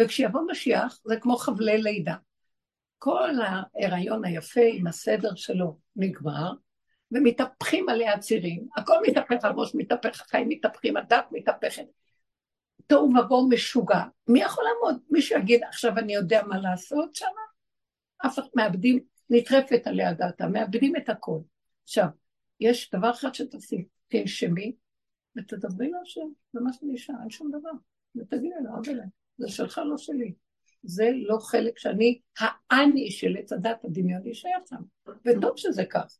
[0.00, 2.14] וכשיבוא משיח, זה כמו חבלי לידה.
[2.98, 6.52] כל ההיריון היפה עם הסדר שלו נגמר,
[7.12, 11.84] ומתהפכים עליה הצירים, הכל מתהפך, הראש מתהפך, החיים מתהפכים, הדת מתהפכת.
[12.86, 14.02] תוהו ובוהו משוגע.
[14.28, 15.02] מי יכול לעמוד?
[15.10, 17.26] מישהו יגיד, עכשיו אני יודע מה לעשות שם?
[18.26, 21.38] אף אחד מאבדים, נטרפת עליה דעתה, מאבדים את הכל.
[21.82, 22.06] עכשיו,
[22.60, 24.74] יש דבר אחד שתעשי, תנשמי
[25.36, 27.70] ותדברי להשם, זה מה שנשאר, אין שום דבר.
[28.16, 28.92] ותגידי לו, אבא
[29.38, 30.34] זה שלך, לא שלי.
[30.82, 32.20] זה לא חלק שאני,
[32.70, 34.82] האני של עץ הדת הדמיוני שייך שם.
[35.26, 36.16] וטוב שזה כך.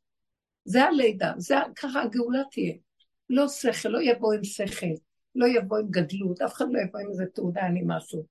[0.64, 2.74] זה הלידה, זה ככה הגאולה תהיה.
[3.30, 4.86] לא שכל, לא יבוא עם שכל,
[5.34, 8.26] לא יבוא עם גדלות, אף אחד לא יבוא עם איזה תעודה, אני משהו.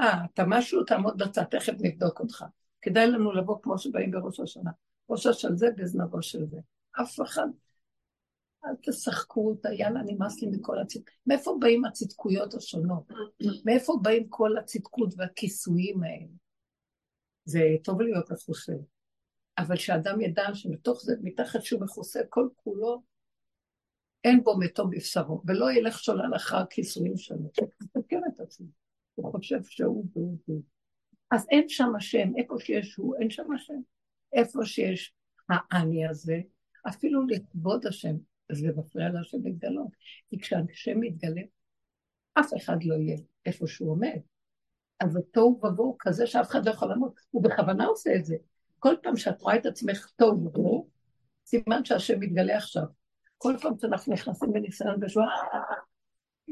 [0.00, 2.44] אה, אתה משהו, תעמוד בצד, תכף נבדוק אותך.
[2.82, 4.70] כדאי לנו לבוא כמו שבאים בראש השנה.
[5.10, 6.58] ראש של זה בזנבו של זה.
[7.02, 7.46] אף אחד,
[8.68, 11.14] אל תשחקו אותה, יאללה, נמאס לי מכל הצדקות.
[11.26, 13.08] מאיפה באים הצדקויות השונות?
[13.64, 16.32] מאיפה באים כל הצדקות והכיסויים האלה?
[17.44, 18.72] זה טוב להיות מכוסה.
[19.58, 23.02] אבל שאדם ידע שמתוך זה, מתחת שהוא מכוסה כל כולו,
[24.24, 27.48] אין בו מתו בבשרו, ולא ילך שולל אחר הכיסויים שלו.
[27.78, 28.66] תסתכל את עצמו,
[29.14, 30.62] הוא חושב שהוא והוא והוא.
[31.30, 33.80] אז אין שם השם, איפה שיש הוא, אין שם השם.
[34.32, 35.14] איפה שיש
[35.48, 36.40] האני הזה,
[36.88, 38.16] אפילו לכבוד השם,
[38.52, 39.88] זה מפריע להשם להתגלות.
[40.30, 41.42] כי כשהשם מתגלה,
[42.34, 44.18] אף אחד לא יהיה איפה שהוא עומד.
[45.00, 48.36] אז התוהו ובוהו כזה שאף אחד לא יכול לעמוד, הוא בכוונה עושה את זה.
[48.78, 50.88] כל פעם שאת רואה את עצמך תוהו ובוהו,
[51.46, 52.84] סימן שהשם מתגלה עכשיו.
[53.38, 55.26] כל פעם שאנחנו נכנסים בניסיון בשואה,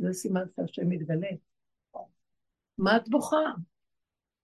[0.02, 1.28] זה סימן שהשם מתגלה.
[2.78, 3.37] מה את בוכה?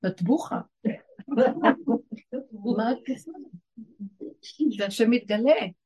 [0.07, 0.61] את בוכה.
[1.29, 3.33] מה את בוכה?
[4.79, 5.82] זה השם מתגלה.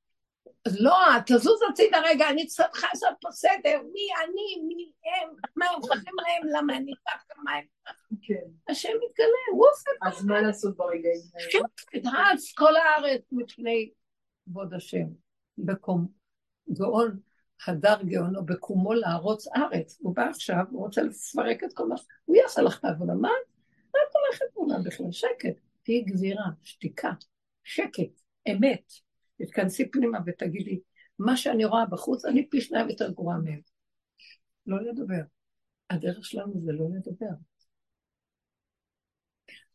[0.67, 5.67] אז לא, תזוז הצידה רגע, אני צריכה לעשות פה סדר, מי אני, מי הם, מה
[5.67, 7.65] הם צריכים להם, למה אני ככה, מה הם
[8.23, 8.49] כן.
[8.69, 12.33] השם מתגלה, הוא עושה אז מה לעשות ברגעים האלה?
[12.33, 13.91] רץ כל הארץ מפני
[14.45, 15.07] כבוד השם,
[15.59, 16.07] בקום.
[16.73, 17.19] גאון
[17.67, 19.99] הדר גאונו בקומו להרוץ ארץ.
[20.01, 21.95] הוא בא עכשיו, הוא רוצה לפרק את כל מה.
[22.25, 23.15] הוא יעשה לך את העבודה.
[23.15, 23.29] מה?
[23.95, 25.13] מה את הולכת מולה בכלל?
[25.13, 25.61] שקט.
[25.83, 27.11] תהיי גזירה, שתיקה,
[27.65, 29.06] שקט, אמת.
[29.39, 30.81] תתכנסי פנימה ותגידי,
[31.19, 33.61] מה שאני רואה בחוץ, אני פי שניים יותר גרועה מהם.
[34.67, 35.23] לא לדבר.
[35.91, 37.35] הדרך שלנו זה לא לדבר.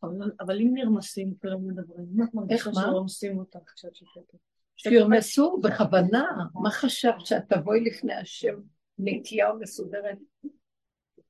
[0.02, 4.38] אבל, אבל אם נרמסים, כולם מדברים, מה את מרגישה שרומסים אותך כשאת שותקת?
[4.76, 6.24] שירמסו בכוונה.
[6.54, 8.54] מה חשבת שאת תבואי לפני השם
[8.98, 10.18] נקייה ומסודרת?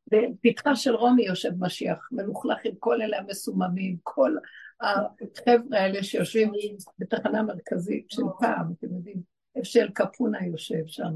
[0.07, 4.37] בפתחה של רומי יושב משיח, מלוכלך עם כל אלה המסוממים, כל
[4.83, 6.53] החבר'ה האלה שיושבים
[6.99, 9.23] בתחנה המרכזית של פעם, אתם יודעים,
[9.57, 11.09] איפה שאל קפונה יושב שם,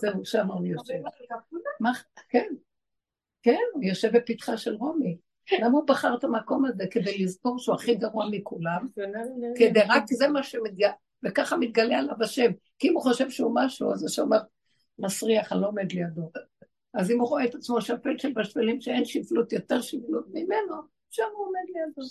[0.00, 1.02] זהו, שם הוא יושב.
[2.28, 2.46] כן,
[3.42, 5.18] כן, הוא יושב בפתחה של רומי.
[5.52, 6.84] למה הוא בחר את המקום הזה?
[6.90, 8.86] כדי לזכור שהוא הכי גרוע מכולם,
[9.56, 10.90] כדי רק זה מה שמגיע,
[11.24, 12.50] וככה מתגלה עליו השם.
[12.78, 14.38] כי אם הוא חושב שהוא משהו, אז השם אומר,
[14.98, 16.30] מסריח, אני לא עומד לידו.
[16.94, 20.74] אז אם הוא רואה את עצמו שפל של בשפלים שאין שפלות יותר שפלות ממנו,
[21.10, 22.02] שם הוא עומד לידו.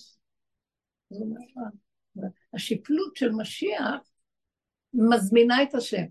[2.53, 4.11] השפלות של משיח
[4.93, 6.05] מזמינה את השם.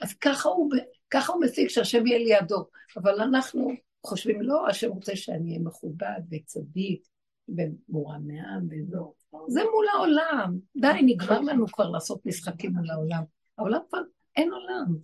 [0.00, 0.70] אז ככה הוא,
[1.10, 2.66] ככה הוא משיג שהשם יהיה לידו.
[2.96, 3.70] אבל אנחנו
[4.06, 7.02] חושבים, לא, השם רוצה שאני אהיה מכובד וצדיק
[7.48, 9.14] ומורם מעם וזו.
[9.48, 10.58] זה מול העולם.
[10.76, 13.22] די, נגמר לנו כבר לעשות משחקים מול העולם.
[13.58, 14.00] העולם כבר,
[14.36, 14.96] אין עולם.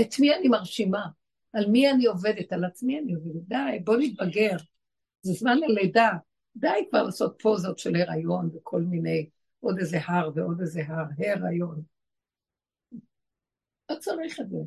[0.00, 1.06] את מי אני מרשימה?
[1.52, 2.52] על מי אני עובדת?
[2.52, 3.42] על עצמי אני עובדת.
[3.48, 4.56] די, בוא נתבגר.
[5.22, 6.10] זה זמן ללידה.
[6.56, 9.28] די כבר לעשות פוזות של הריון וכל מיני,
[9.60, 11.82] עוד איזה הר ועוד איזה הר, הריון.
[13.90, 14.58] לא צריך את זה.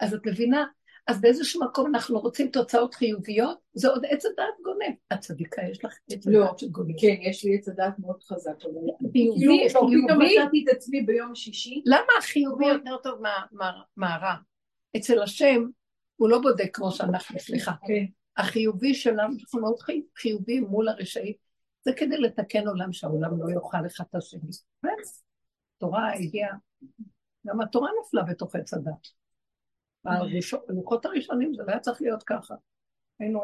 [0.00, 0.64] אז את מבינה?
[1.06, 4.94] אז באיזשהו מקום אנחנו רוצים תוצאות חיוביות, זה עוד עץ הדעת גונב.
[5.10, 7.00] הצדיקה, יש לך עץ הדעת לא, שגונב.
[7.00, 8.52] כן, יש לי עץ הדעת מאוד חזק.
[8.60, 10.02] חיובי, כאילו, חיובי.
[10.04, 11.82] פתאום מצאתי את עצמי ביום שישי.
[11.86, 13.22] למה החיובי יותר טוב
[13.96, 14.34] מהרע?
[14.96, 15.64] אצל השם
[16.16, 17.72] הוא לא בודק כמו שאנחנו, סליחה.
[18.36, 19.76] החיובי שלנו, אנחנו מאוד
[20.16, 21.34] חיוביים מול הרשעים,
[21.84, 24.50] זה כדי לתקן עולם שהעולם לא יאכל אחד את השני.
[25.78, 26.56] תורה הגיעה,
[27.46, 29.08] גם התורה נפלה בתוך עץ הדת.
[30.68, 32.54] בלוחות הראשונים זה לא היה צריך להיות ככה.
[33.20, 33.42] היינו,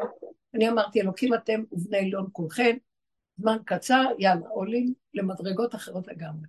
[0.53, 2.77] אני אמרתי, אלוקים אתם ובני עליון כולכם,
[3.37, 6.47] זמן קצר, יאללה, עולים למדרגות אחרות לגמרי.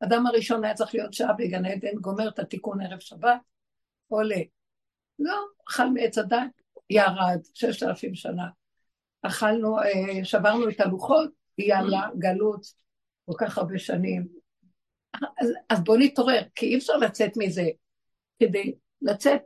[0.00, 3.40] אדם הראשון היה צריך להיות שעה בגן עדן, גומר את התיקון ערב שבת,
[4.08, 4.40] עולה.
[5.18, 8.46] לא, אכל מעץ הדת, ירד, ששת אלפים שנה.
[9.22, 12.66] אכלנו, אה, שברנו את הלוחות, יאללה, גלות,
[13.24, 14.26] כל כך הרבה שנים.
[15.40, 17.68] אז, אז בואו נתעורר, כי אי אפשר לצאת מזה.
[18.38, 19.40] כדי לצאת,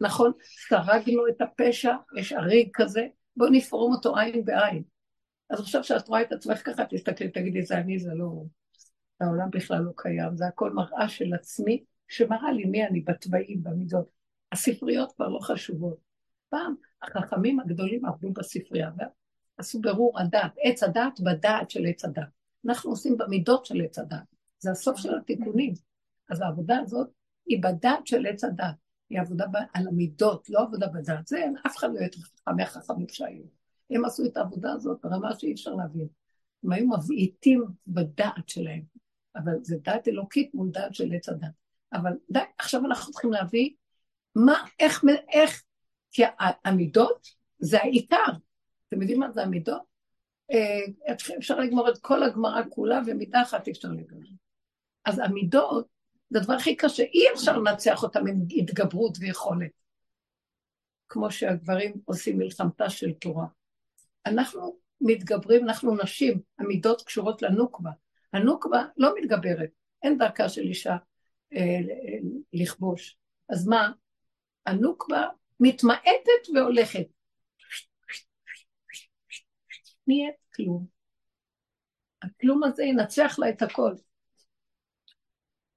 [0.00, 0.32] נכון,
[0.68, 4.82] סרגנו את הפשע, יש הריג כזה, בואו נפרום אותו עין בעין.
[5.50, 8.44] אז עכשיו שאת רואה את עצמך ככה, תסתכלי, תגידי, זה אני, זה לא...
[9.20, 14.10] העולם בכלל לא קיים, זה הכל מראה של עצמי, שמראה לי מי אני בתוואים, במידות.
[14.52, 16.09] הספריות כבר לא חשובות.
[16.50, 18.90] פעם החכמים הגדולים עבדו בספרייה
[19.58, 22.28] ועשו ברור הדעת, עץ הדעת בדעת של עץ הדעת.
[22.66, 25.74] אנחנו עושים במידות של עץ הדעת, זה הסוף של התיקונים.
[26.30, 27.10] אז העבודה הזאת
[27.46, 28.74] היא בדעת של עץ הדעת,
[29.10, 31.26] היא עבודה על המידות, לא עבודה בדעת.
[31.26, 33.44] זה אף אחד לא יותר חכם מהחכמים שהיו.
[33.90, 36.08] הם עשו את העבודה הזאת ברמה שאי אפשר להבין.
[36.64, 38.82] הם היו מבעיטים בדעת שלהם,
[39.36, 41.48] אבל זה דעת אלוקית מול דעת של עץ הדת.
[41.92, 43.70] אבל די, עכשיו אנחנו צריכים להביא
[44.34, 45.62] מה, איך, איך
[46.12, 46.22] כי
[46.64, 48.32] המידות זה העיקר.
[48.88, 49.82] אתם יודעים מה זה המידות?
[50.52, 54.32] אה, אפשר לגמור את כל הגמרא כולה ומידה אחת אפשר לגמור.
[55.04, 55.86] אז המידות
[56.30, 59.70] זה הדבר הכי קשה, אי אפשר לנצח אותם עם התגברות ויכולת.
[61.08, 63.46] כמו שהגברים עושים מלחמתה של תורה.
[64.26, 67.90] אנחנו מתגברים, אנחנו נשים, המידות קשורות לנוקבה.
[68.32, 69.70] הנוקבה לא מתגברת,
[70.02, 70.96] אין דרכה של אישה
[71.54, 71.78] אה,
[72.52, 73.18] לכבוש.
[73.48, 73.92] אז מה?
[74.66, 75.28] הנוקבה
[75.60, 77.06] מתמעטת והולכת.
[80.06, 80.86] נהיית כלום.
[82.22, 83.94] הכלום הזה ינצח לה את הכל.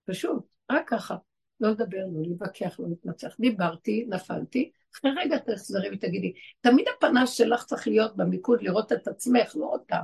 [0.06, 1.16] פשוט, רק ככה.
[1.60, 3.36] לא לדבר, לא להתווכח, לא להתנצח.
[3.40, 9.56] דיברתי, נפלתי, אחרי רגע תחזרי ותגידי, תמיד הפנס שלך צריך להיות במיקוד, לראות את עצמך,
[9.56, 10.02] לא אותם.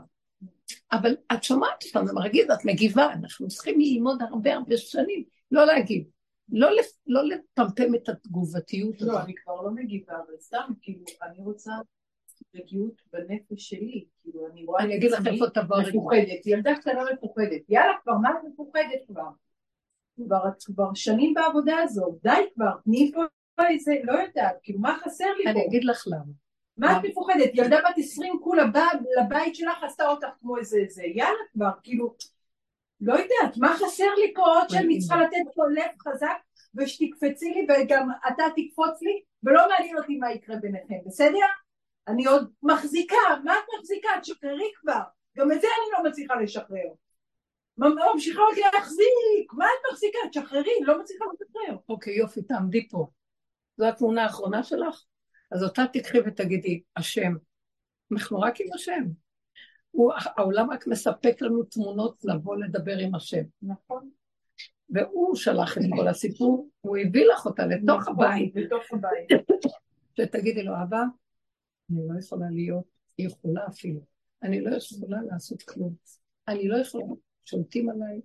[0.91, 5.65] אבל את שומעת אותם, זה מרגיז, את מגיבה, אנחנו צריכים ללמוד הרבה הרבה שנים, לא
[5.65, 6.18] להגיב.
[6.51, 6.69] לא,
[7.07, 11.71] לא לפמפם את התגובתיות לא, אני כבר לא מגיבה, אבל סתם, כאילו, אני רוצה
[12.55, 17.61] רגיעות בנפש שלי, כאילו, אני רואה אני אגיד לך איפה תבוא מפוחדת, ילדה קטנה מפוחדת,
[17.69, 19.29] יאללה, כבר מה את מפוחדת כבר?
[20.15, 25.33] כבר, כבר שנים בעבודה הזאת, די כבר, תני פה איזה, לא יודעת, כאילו, מה חסר
[25.37, 25.49] לי פה?
[25.49, 26.33] אני אגיד לך למה.
[26.77, 27.51] מה את מפוחדת?
[27.53, 32.15] ילדה בת עשרים כולה באה לבית שלך, עשתה אותך כמו איזה, זה, יאללה כבר, כאילו...
[33.01, 36.37] לא יודעת, מה חסר לי פה עוד שאני צריכה לתת פה לב חזק
[36.75, 41.45] ושתקפצי לי וגם אתה תקפוץ לי ולא מעניין אותי מה יקרה ביניכם, בסדר?
[42.07, 44.09] אני עוד מחזיקה, מה את מחזיקה?
[44.21, 45.01] תשחררי כבר,
[45.37, 46.89] גם את זה אני לא מצליחה לשחרר.
[47.77, 50.17] ממשיכה אותי להחזיק, מה את מחזיקה?
[50.31, 51.77] תשחררי, לא מצליחה לשחרר.
[51.89, 53.07] אוקיי, יופי, תעמדי פה.
[53.77, 55.03] זו התמונה האחרונה שלך?
[55.51, 57.33] אז אותה תקחי ותגידי, השם.
[58.11, 59.03] אנחנו רק עם השם.
[59.91, 63.43] הוא, העולם רק מספק לנו תמונות לבוא לדבר עם השם.
[63.61, 64.09] נכון.
[64.89, 68.55] והוא שלח את כל הסיפור, הוא הביא לך אותה לתוך נכון, הבית.
[68.55, 69.27] לתוך הבית.
[70.17, 71.01] שתגידי לו, אבא,
[71.91, 72.85] אני לא יכולה להיות,
[73.17, 73.99] היא יכולה אפילו,
[74.43, 75.93] אני לא יכולה לעשות כלום.
[76.47, 77.05] אני לא יכולה,
[77.45, 78.21] שולטים עליי,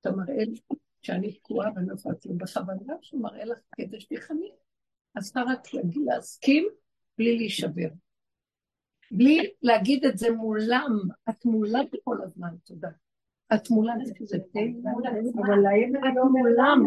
[0.00, 0.60] אתה מראה לי
[1.02, 2.38] שאני תקועה ואני לא יכולה כלום.
[2.38, 4.50] בכוונה שהוא מראה לך כדי שתיכני.
[5.14, 5.60] אז אתה רק
[6.06, 6.68] להסכים
[7.18, 7.88] בלי להישבר.
[9.10, 12.88] בלי להגיד את זה מולם, את מולה כל הזמן, תודה.
[13.54, 14.36] את מולה, זה
[15.38, 16.82] אבל להם את מולם.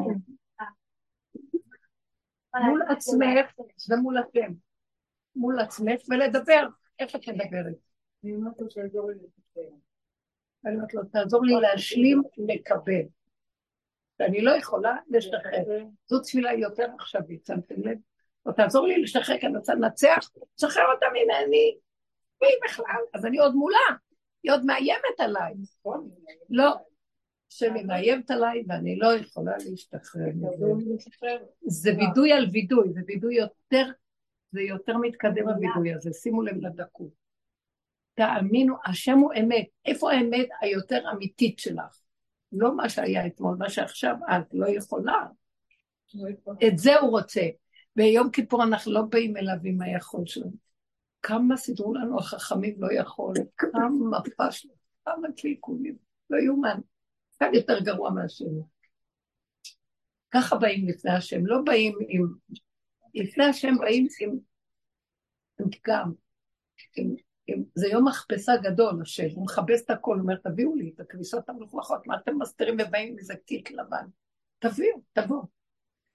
[2.66, 4.54] מול עצמך ומול אתם.
[5.36, 6.68] מול עצמך ולדבר.
[7.00, 7.76] איך את מדברת?
[8.24, 9.18] אני אומרת לו שיעזור לי
[10.66, 13.02] אני אומרת לו, תעזור לי להשלים, לקבל.
[14.18, 15.64] שאני לא יכולה לשחרר.
[16.08, 17.98] זו תפילה יותר עכשווית, שמתם לב?
[18.46, 20.18] או תעזור לי לשחרר, כי אני רוצה לנצח,
[20.56, 21.78] תשחרר אותה ממני,
[22.41, 23.02] מי בכלל?
[23.13, 23.78] אז אני עוד מולה,
[24.43, 25.54] היא עוד מאיימת עליי.
[26.49, 26.75] לא,
[27.52, 30.25] השם מאיימת עליי ואני לא יכולה להשתחרר.
[31.67, 33.86] זה וידוי על וידוי, זה וידוי יותר,
[34.52, 37.19] זה יותר מתקדם הווידוי הזה, שימו לב לדקות.
[38.13, 39.65] תאמינו, השם הוא אמת.
[39.86, 42.02] איפה האמת היותר אמיתית שלך?
[42.52, 45.25] לא מה שהיה אתמול, מה שעכשיו את לא יכולה.
[46.67, 47.41] את זה הוא רוצה.
[47.95, 50.69] ביום כיפור אנחנו לא באים אליו עם היכול שלנו.
[51.22, 54.72] כמה סידרו לנו החכמים לא יכול, כמה פשנו,
[55.06, 55.96] כמה קלקולים,
[56.30, 56.80] לא יאומן.
[57.40, 58.62] כאן יותר גרוע מהשני.
[60.32, 62.28] ככה באים לפני השם, לא באים עם...
[63.14, 64.38] לפני השם באים עם,
[65.60, 66.12] עם פגם.
[66.98, 67.16] עם,
[67.48, 71.00] עם, זה יום מכבסה גדול, השם, הוא מכבס את הכל, הוא אומר, תביאו לי את
[71.00, 74.06] הכביסות המלוכלכות, מה אתם מסתירים ובאים מזה תיק לבן?
[74.60, 75.44] תביאו, תבואו.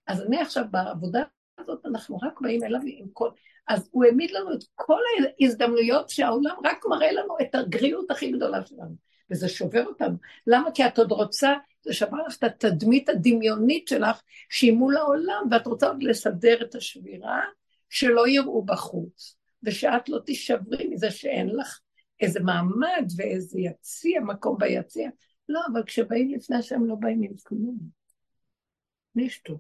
[0.07, 1.23] אז אני עכשיו בעבודה
[1.59, 3.29] הזאת, אנחנו רק באים אליו עם כל...
[3.69, 5.01] אז הוא העמיד לנו את כל
[5.41, 8.97] ההזדמנויות שהעולם רק מראה לנו את הגריות הכי גדולה שלנו.
[9.31, 10.17] וזה שובר אותנו.
[10.47, 10.71] למה?
[10.71, 15.67] כי את עוד רוצה, זה שבר לך את התדמית הדמיונית שלך, שהיא מול העולם, ואת
[15.67, 17.43] רוצה עוד לסדר את השבירה,
[17.91, 21.81] שלא יראו בחוץ, ושאת לא תישברי מזה שאין לך
[22.21, 25.11] איזה מעמד ואיזה יציע, מקום ביציע.
[25.49, 27.79] לא, אבל כשבאים לפני השם לא באים עם כלום.
[29.15, 29.59] נשתו.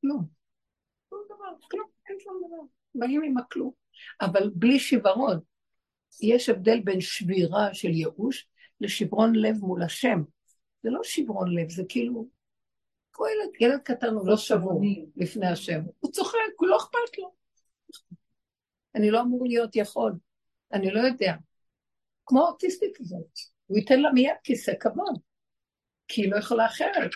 [0.00, 0.39] כלום.
[1.70, 2.62] כלום, אין שום דבר.
[2.94, 3.72] באים עם הכלום.
[4.20, 5.40] אבל בלי שיוורון.
[6.22, 8.48] יש הבדל בין שבירה של ייאוש
[8.80, 10.22] לשברון לב מול השם.
[10.82, 12.28] זה לא שברון לב, זה כאילו,
[13.12, 14.82] כמו ילד, ילד קטן הוא לא שבור
[15.16, 15.80] לפני השם.
[15.98, 17.34] הוא צוחק, הוא לא אכפת לו.
[18.94, 20.12] אני לא אמור להיות יכול,
[20.72, 21.34] אני לא יודע.
[22.26, 25.18] כמו האוטיסטית הזאת, הוא ייתן לה מיד כיסא כבוד,
[26.08, 27.10] כי היא לא יכולה אחרת.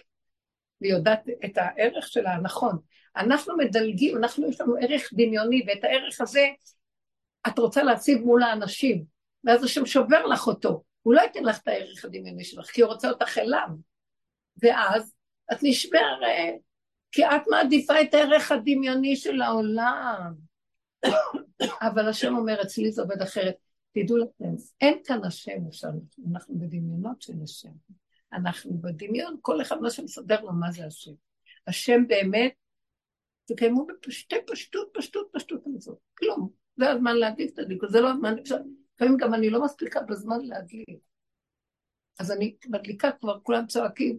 [0.85, 2.79] והיא יודעת את הערך שלה הנכון.
[3.17, 6.47] אנחנו מדלגים, אנחנו יש לנו ערך דמיוני, ואת הערך הזה
[7.49, 9.05] את רוצה להציב מול האנשים,
[9.45, 10.83] ואז השם שובר לך אותו.
[11.03, 13.69] הוא לא ייתן לך את הערך הדמיוני שלך, כי הוא רוצה אותך אליו.
[14.63, 15.13] ואז
[15.53, 16.19] את נשברת,
[17.13, 20.35] כי את מעדיפה את הערך הדמיוני של העולם.
[21.89, 23.55] אבל השם אומר, אצלי זה עובד אחרת.
[23.93, 25.89] תדעו לכם, אין כאן השם, אפשר,
[26.33, 27.73] אנחנו בדמיונות של השם.
[28.35, 31.13] אנחנו בדמיון, כל אחד מה שמסדר לו מה זה השם.
[31.67, 32.53] השם באמת,
[33.45, 35.99] תקיימו בפשטי פשטות, פשטות, פשטות המצוות.
[36.19, 36.51] כלום.
[36.77, 38.35] זה הזמן להדליק את הדליק, זה לא הזמן,
[38.95, 40.99] לפעמים גם אני לא מספיקה בזמן להדליק.
[42.19, 44.19] אז אני מדליקה כבר, כולם צועקים.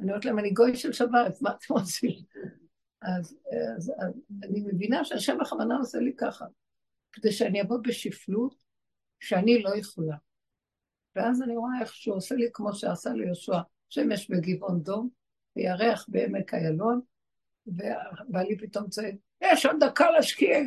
[0.00, 2.10] אני אומרת להם, אני גוי של שבת, מה אתם עושים?
[3.02, 3.38] אז,
[3.76, 6.44] אז, אז אני מבינה שהשם בכוונה עושה לי ככה,
[7.12, 8.54] כדי שאני אבוא בשפלות
[9.20, 10.16] שאני לא יכולה.
[11.18, 15.08] ואז אני רואה איך שהוא עושה לי כמו שעשה ליהושע, שמש בגבעון דום,
[15.56, 17.00] וירח בעמק איילון,
[17.66, 20.58] ובעלי פתאום צועק, יש עוד דקה להשקיע.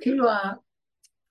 [0.00, 0.26] כאילו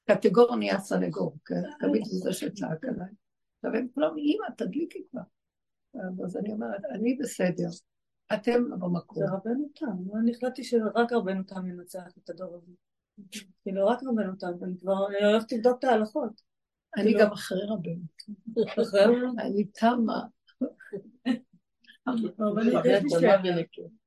[0.09, 1.61] הקטגור נהיה סנגור, כן?
[1.79, 3.11] תמיד הוא זה שצעק עליי.
[3.55, 5.21] עכשיו הם כולם, אימא, תדליקי כבר.
[6.25, 7.69] אז אני אומרת, אני בסדר,
[8.33, 9.17] אתם לא במקום.
[9.17, 12.71] זה רבנו תם, אני החלטתי שרק רבנו תם ינצח את הדור הזה.
[13.63, 16.52] כאילו, רק רבנו תם, אני כבר הולכת לבדוק את ההלכות.
[16.97, 18.03] אני כאילו- גם אחרי רבנו.
[19.39, 20.21] אני תמה.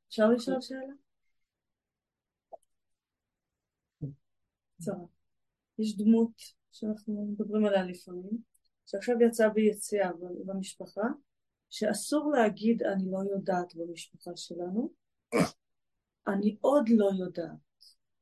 [0.08, 0.92] אפשר לשאול שאלה?
[5.78, 6.32] יש דמות
[6.72, 8.38] שאנחנו מדברים עליה לפעמים,
[8.86, 10.10] שעכשיו יצאה ביציאה
[10.46, 11.06] במשפחה,
[11.70, 14.92] שאסור להגיד אני לא יודעת במשפחה שלנו,
[16.28, 17.65] אני עוד לא יודעת.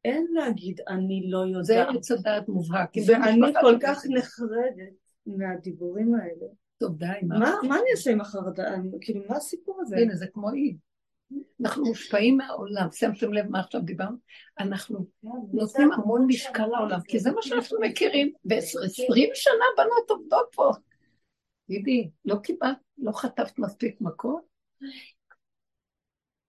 [0.05, 1.65] אין להגיד אני לא יודעת.
[1.65, 2.91] זה עץ הדעת מובהק.
[3.07, 4.93] ואני כל כך נחרדת
[5.27, 6.47] מהדיבורים האלה.
[6.79, 7.39] טוב, די, מה?
[7.39, 8.75] מה אני אעשה עם החרדה?
[9.01, 9.97] כאילו, מה הסיפור הזה?
[9.97, 10.77] הנה, זה כמו אי.
[11.61, 14.17] אנחנו מושפעים מהעולם, שמתם לב מה עכשיו דיברנו?
[14.59, 15.07] אנחנו
[15.53, 18.33] נותנים המון משקל לעולם, כי זה מה שאנחנו מכירים.
[18.45, 20.71] בעשרים שנה בנות עובדות פה.
[21.69, 24.43] דידי, לא קיבלת, לא חטפת מספיק מכות?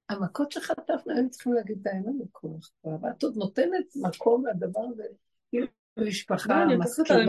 [0.10, 5.04] המכות שחטפנו, היינו צריכים להגיד, אין לנו כוח כבר, ואת עוד נותנת מקום לדבר הזה,
[5.50, 7.28] כאילו משפחה משכילה,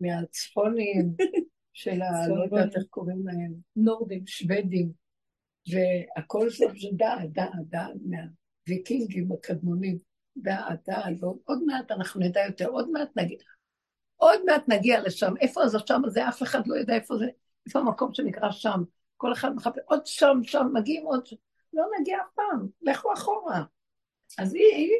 [0.00, 1.14] מהצפונים
[1.72, 2.28] של ה...
[2.28, 4.92] לא יודעת איך קוראים להם, נורדים, שוודים,
[5.72, 6.64] והכל זה
[6.96, 9.98] דעת, דעת, דעת, מהוויקינגים הקדמונים,
[10.36, 13.38] דעת, דעת, ועוד מעט אנחנו נדע יותר, עוד מעט נגיד,
[14.16, 15.78] עוד מעט נגיע לשם, איפה זה?
[15.86, 16.28] שם, זה?
[16.28, 17.26] אף אחד לא יודע איפה זה,
[17.66, 18.82] איפה המקום שנקרא שם,
[19.18, 21.28] כל אחד מחפש, עוד שם, שם, מגיעים עוד,
[21.72, 23.64] לא נגיע אף פעם, לכו אחורה.
[24.38, 24.96] אז היא,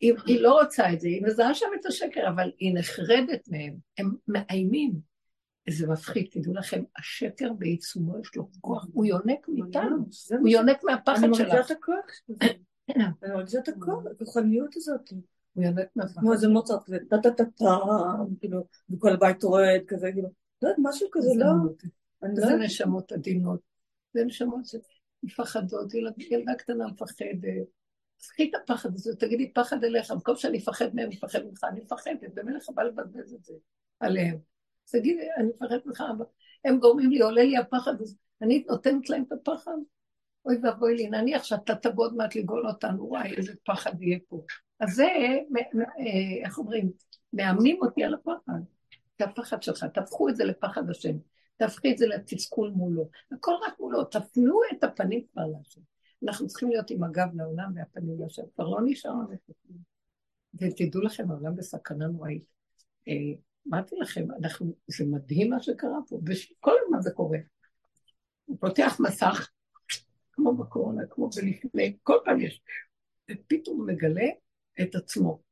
[0.00, 3.76] היא, היא לא רוצה את זה, היא מזהה שם את השקר, אבל היא נחרדת מהם,
[3.98, 5.16] הם מאיימים.
[5.66, 9.96] איזה מפחיד, תדעו לכם, השקר בעיצומו יש לו כוח, הוא יונק מאיתנו,
[10.40, 11.24] הוא יונק מהפחד שלך.
[11.24, 12.04] אני מרגישה את הכוח
[13.22, 15.10] אני מרגישה את הכוח, הכוחניות הזאת.
[15.52, 16.20] הוא יונק מהפחד.
[16.20, 17.76] כמו איזה מוצרט כזה, טה טה טה טה,
[18.40, 20.28] כאילו, וכל הבית רועד כזה, כאילו,
[20.62, 21.46] לא יודעת, משהו כזה, לא...
[22.34, 23.60] זה לא- נשמות עדינות,
[24.14, 27.66] זה נשמות שמפחדות, ילדה קטנה מפחדת.
[28.18, 31.80] קחי את הפחד הזה, תגידי פחד אליך, במקום שאני אפחד מהם, אני אפחד ממך, אני
[31.80, 33.54] מפחדת, במלך הבא לבזבז את זה
[34.00, 34.38] עליהם.
[34.86, 36.04] אז תגידי, אני מפחד ממך,
[36.64, 39.76] הם גורמים לי, עולה לי הפחד, אז אני נותנת להם את הפחד.
[40.44, 44.44] אוי ואבוי לי, נניח שאתה תבוא עוד מעט לגאול אותנו, וואי, איזה פחד יהיה פה.
[44.80, 46.90] אז זה, אה, איך אומרים,
[47.32, 48.60] מאמנים אותי על הפחד.
[49.16, 51.16] את הפחד שלך, תהפכו את זה לפחד השם,
[51.56, 53.08] תהפכי את זה לתסכול מולו.
[53.32, 55.80] הכל רק מולו, תפנו את הפנים כבר להשם.
[56.22, 58.42] אנחנו צריכים להיות עם הגב לעולם והפנים להשם.
[58.54, 59.78] כבר לא נשאר לנו כלום.
[60.54, 62.44] ותדעו לכם, העולם בסכנה נוראית.
[63.08, 63.14] אה,
[63.68, 67.38] אמרתי לכם, אנחנו, זה מדהים מה שקרה פה, וכל הזמן זה קורה.
[68.44, 69.50] הוא פותח מסך,
[70.32, 72.62] כמו בקורונה, כמו בלפני, כל פעם יש,
[73.30, 74.26] ופתאום מגלה
[74.82, 75.42] את עצמו.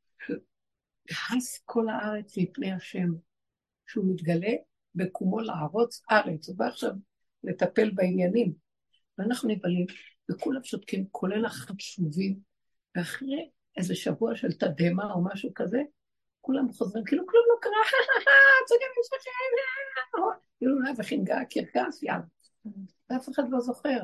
[1.11, 3.09] והס כל הארץ מפני השם,
[3.87, 4.53] שהוא מתגלה
[4.95, 6.91] בקומו לערוץ ארץ, הוא בא עכשיו
[7.45, 8.53] לטפל בעניינים.
[9.19, 9.87] ואנחנו נבהלים,
[10.31, 12.39] וכולם שותקים, כולל החשובים,
[12.97, 15.83] ואחרי איזה שבוע של תדהמה או משהו כזה,
[16.41, 17.73] כולם חוזרים, כאילו כלום לא קרה,
[18.69, 19.31] צגן משכם,
[20.59, 22.23] כאילו אולי וחינגה קרקס, יאללה.
[23.11, 24.01] ואף אחד לא זוכר.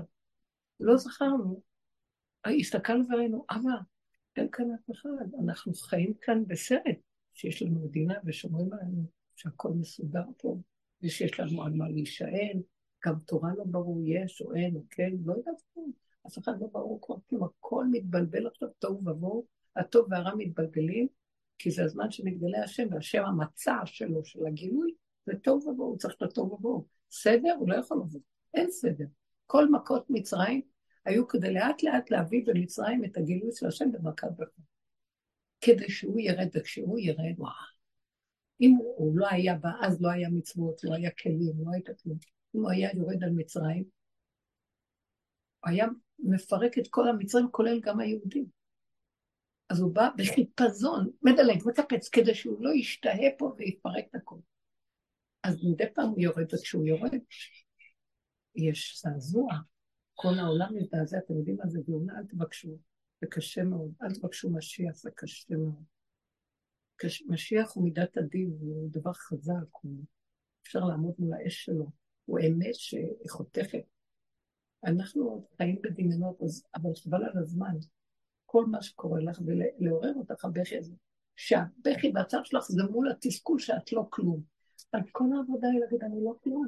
[0.80, 1.62] לא זכרנו.
[2.60, 3.76] הסתכלנו וראינו, אבא,
[4.36, 5.08] אין כאן אף אחד,
[5.44, 6.96] אנחנו חיים כאן בסרט,
[7.34, 9.04] שיש לנו מדינה ושומרים עלינו
[9.36, 10.56] שהכל מסודר פה,
[11.02, 12.60] ושיש לנו על מה להישען,
[13.06, 15.92] גם תורה לא ברור יש או אין או כן, לא יודעת כלום,
[16.26, 19.46] אף אחד לא ברור כבר כלום, הכל מתבלבל עכשיו, תוהו ובוהו,
[19.76, 21.06] הטוב והרע מתבלבלים,
[21.58, 24.94] כי זה הזמן שמתגלה השם, והשם המצע שלו, של הגילוי,
[25.26, 26.86] זה תוהו ובוהו, צריך את התוהו ובוהו.
[27.10, 27.54] סדר?
[27.58, 28.20] הוא לא יכול לבוא,
[28.54, 29.04] אין סדר.
[29.46, 30.62] כל מכות מצרים
[31.04, 34.64] היו כדי לאט לאט להביא במצרים את הגילוי של השם במכת בכור.
[35.60, 37.79] כדי שהוא ירד, וכשהוא ירד, וואו.
[38.60, 42.18] אם הוא לא היה בא, אז לא היה מצוות, לא היה כלים, לא הייתה כלום.
[42.54, 43.84] אם הוא היה יורד על מצרים,
[45.60, 45.86] הוא היה
[46.18, 48.46] מפרק את כל המצרים, כולל גם היהודים.
[49.68, 54.40] אז הוא בא בחיפזון, מדלג, מקפץ, כדי שהוא לא ישתהה פה ויפרק את הכול.
[55.42, 57.14] אז מדי פעם הוא יורד, וכשהוא יורד,
[58.54, 59.48] יש זעזוע,
[60.14, 62.12] כל העולם מזדעזע, אתם יודעים מה זה גאולה?
[62.18, 62.78] אל תבקשו,
[63.20, 65.84] זה קשה מאוד, אל תבקשו משיח, זה קשה מאוד.
[67.28, 70.04] משיח הוא מידת הדין, הוא דבר חזק, הוא...
[70.62, 71.90] אפשר לעמוד מול האש שלו,
[72.24, 73.82] הוא אמת שחותכת.
[74.84, 76.40] אנחנו חיים בדמיונות.
[76.74, 77.74] אבל חבל על הזמן.
[78.46, 80.94] כל מה שקורה לך ולעורר אותך הבכי הזה.
[81.36, 84.42] שהבכי והצד שלך זה מול התסכול שאת לא כלום.
[84.92, 86.66] אז כל העבודה היא להגיד, אני לא כלום.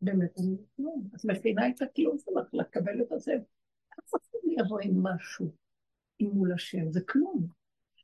[0.00, 1.08] באמת אני לא כלום.
[1.14, 3.32] את מכינה את הכלום שלך לקבל את הזה.
[4.00, 5.52] אף אחד לא יבוא עם משהו,
[6.18, 7.61] עם מול השם, זה כלום.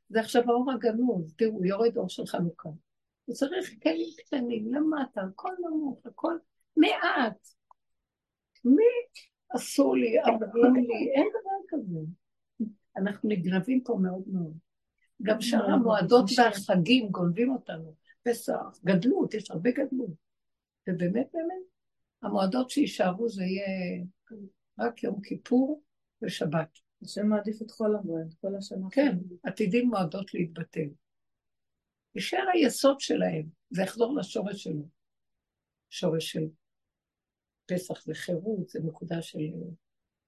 [0.09, 2.69] זה עכשיו האור הגנוז, תראו, יורד אור של חנוכה.
[3.25, 6.37] הוא צריך כלים קטנים, למטה, הכל נמוך, הכל
[6.77, 7.47] מעט.
[8.65, 8.83] מי
[9.49, 11.99] עשו לי, אמרו לי, אין דבר כזה.
[12.97, 14.53] אנחנו נגנבים פה מאוד מאוד.
[15.21, 17.95] גם שאר המועדות והחגים גונבים אותנו.
[18.23, 20.13] פסח, גדלות, יש הרבה גדלות.
[20.87, 21.63] ובאמת, באמת,
[22.21, 24.03] המועדות שיישארו זה יהיה
[24.79, 25.83] רק יום כיפור
[26.21, 26.79] ושבת.
[27.01, 28.87] השם מעדיף את כל המועד, כל השנה.
[28.91, 30.89] כן, עתידים מועדות להתבטל.
[32.15, 34.87] יישאר היסוד שלהם, זה יחזור לשורש שלו.
[35.89, 36.47] שורש של
[37.65, 39.51] פסח זה חירות, זה נקודה של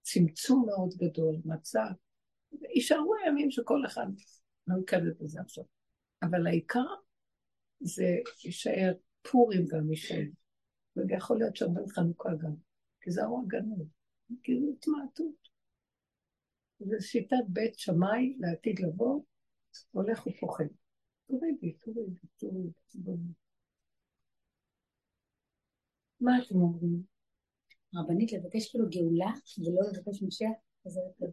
[0.02, 1.92] צמצום מאוד גדול, מצב.
[2.76, 4.08] יישארו הימים שכל אחד
[4.68, 5.64] לא יקבל בזה עכשיו.
[6.24, 6.86] אבל העיקר
[7.80, 8.94] זה יישאר,
[9.32, 10.26] פורים גם יישאר.
[10.96, 12.54] ויכול להיות שאומרים חנוכה גם,
[13.02, 13.88] כי זה האור הגנוב,
[14.44, 15.51] כאילו התמעטות.
[16.86, 19.22] זה שיטת בית שמאי לעתיד לבוא,
[19.92, 20.66] הולך ופוחד.
[21.28, 23.34] תורידי, תורידי, תורידי.
[26.22, 27.04] מה אתם אומרים?
[27.96, 30.52] רבנית, לבקש כאילו גאולה ולא לבקש משיח?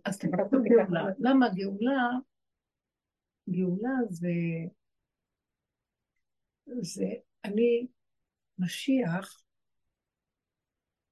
[0.04, 1.04] אז תבקשו גאולה.
[1.18, 2.08] למה גאולה?
[3.50, 4.28] גאולה זה...
[6.80, 7.04] זה
[7.44, 7.86] אני,
[8.58, 9.42] משיח,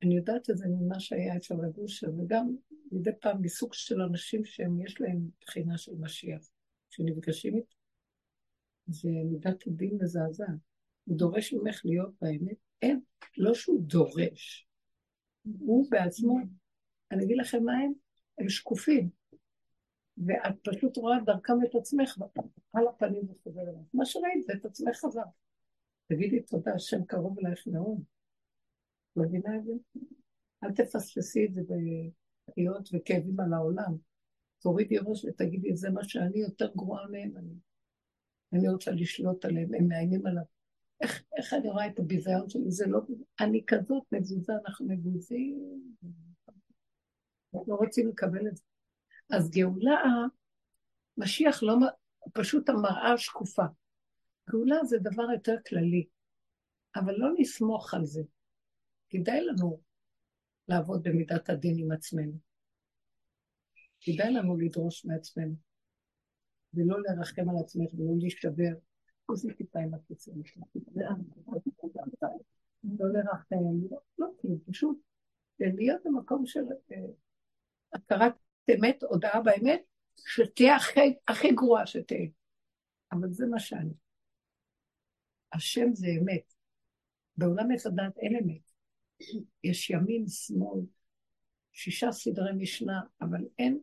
[0.02, 2.56] אני יודעת את זה ממה שהיה אצל אושר, וגם
[2.92, 6.48] מדי פעם מסוג של אנשים שהם, יש להם בחינה של משיח,
[6.90, 7.76] שנפגשים איתו.
[8.86, 10.48] זה מידת הדין מזעזעת.
[11.04, 12.56] הוא דורש ממך להיות באמת.
[12.82, 13.00] אין,
[13.36, 14.68] לא שהוא דורש.
[15.58, 16.38] הוא בעצמו,
[17.12, 17.92] אני אגיד לכם מה הם,
[18.38, 19.10] הם שקופים.
[20.26, 22.18] ואת פשוט רואה דרכם את עצמך
[22.72, 23.82] על הפנים וחוזר אליו.
[23.94, 25.22] מה שראית זה את עצמך חזר.
[26.08, 28.02] תגידי תודה, השם קרוב אלייך מאוד.
[29.16, 29.72] מבינה את זה?
[30.64, 31.62] אל תפספסי את זה
[32.48, 33.96] בקריאות וכאבים על העולם.
[34.58, 37.36] תורידי ראש ותגידי, זה מה שאני יותר גרועה מהם.
[37.36, 37.54] אני,
[38.52, 40.42] אני רוצה לשלוט עליהם, הם מאיימים עליו.
[41.00, 42.70] איך, איך אני רואה את הביזיון שלי?
[42.70, 43.00] זה לא...
[43.40, 45.82] אני כזאת מבוזה, אנחנו מבוזים.
[47.54, 48.62] לא רוצים לקבל את זה.
[49.30, 50.00] אז גאולה,
[51.16, 51.74] משיח לא...
[52.32, 53.64] פשוט המראה השקופה.
[54.50, 56.06] גאולה זה דבר יותר כללי,
[56.96, 58.22] אבל לא נסמוך על זה.
[59.10, 59.80] כדאי לנו
[60.68, 62.38] לעבוד במידת הדין עם עצמנו.
[64.00, 65.54] כדאי לנו לדרוש מעצמנו,
[66.74, 68.74] ולא לרחם על עצמך ולא להישבר.
[69.26, 70.34] עוזי טיפה עם הקיצור.
[72.84, 73.56] לא לרחם,
[74.18, 74.98] לא כלום, פשוט
[75.60, 76.96] להיות במקום של אה,
[77.92, 78.34] הכרת
[78.74, 79.82] אמת, הודעה באמת,
[80.16, 80.76] שתהיה
[81.28, 82.28] הכי גרועה שתהיה.
[83.12, 83.94] אבל זה מה שאני.
[85.52, 86.52] השם זה אמת.
[87.36, 88.65] בעולם עץ הדת אין אמת.
[89.64, 90.80] יש ימין, שמאל,
[91.72, 93.80] שישה סדרי משנה, אבל אין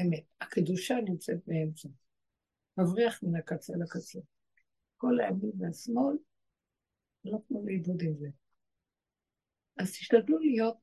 [0.00, 0.24] אמת.
[0.40, 1.88] הקדושה נמצאת באמצע.
[2.78, 4.20] מבריח מן הקצה לקצה.
[4.96, 6.16] כל הימין והשמאל,
[7.24, 8.28] לא כמו לאיבוד עם זה.
[9.76, 10.76] אז תשתדלו להיות,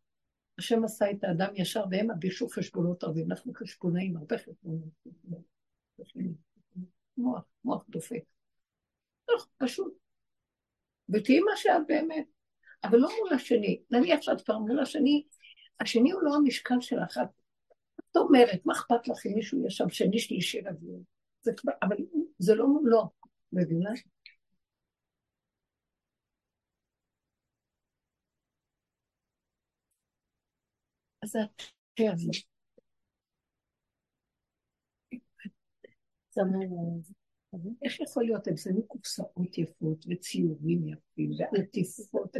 [0.57, 4.89] השם עשה את האדם ישר והם הבישו חשבונות רבים, אנחנו חשבונאים, הרבה חשבונות.
[7.17, 8.23] מוח, מוח דופק.
[9.57, 9.97] פשוט.
[11.09, 12.27] ותהיי מה שאת באמת,
[12.83, 13.81] אבל לא מול השני.
[13.91, 15.23] נניח שאת כבר מול השני,
[15.79, 17.19] השני הוא לא המשקל שלך.
[18.11, 20.99] את אומרת, מה אכפת לך אם מישהו יהיה שם שני, שלישי, רביעי?
[21.83, 21.97] אבל
[22.39, 23.09] זה לא מולו,
[23.53, 23.89] מבינה?
[31.23, 31.61] אז את
[32.13, 32.31] הזה.
[37.83, 42.35] איך יכול להיות, הם שמים קופסאות יפות וציורים יפים ועטיפות,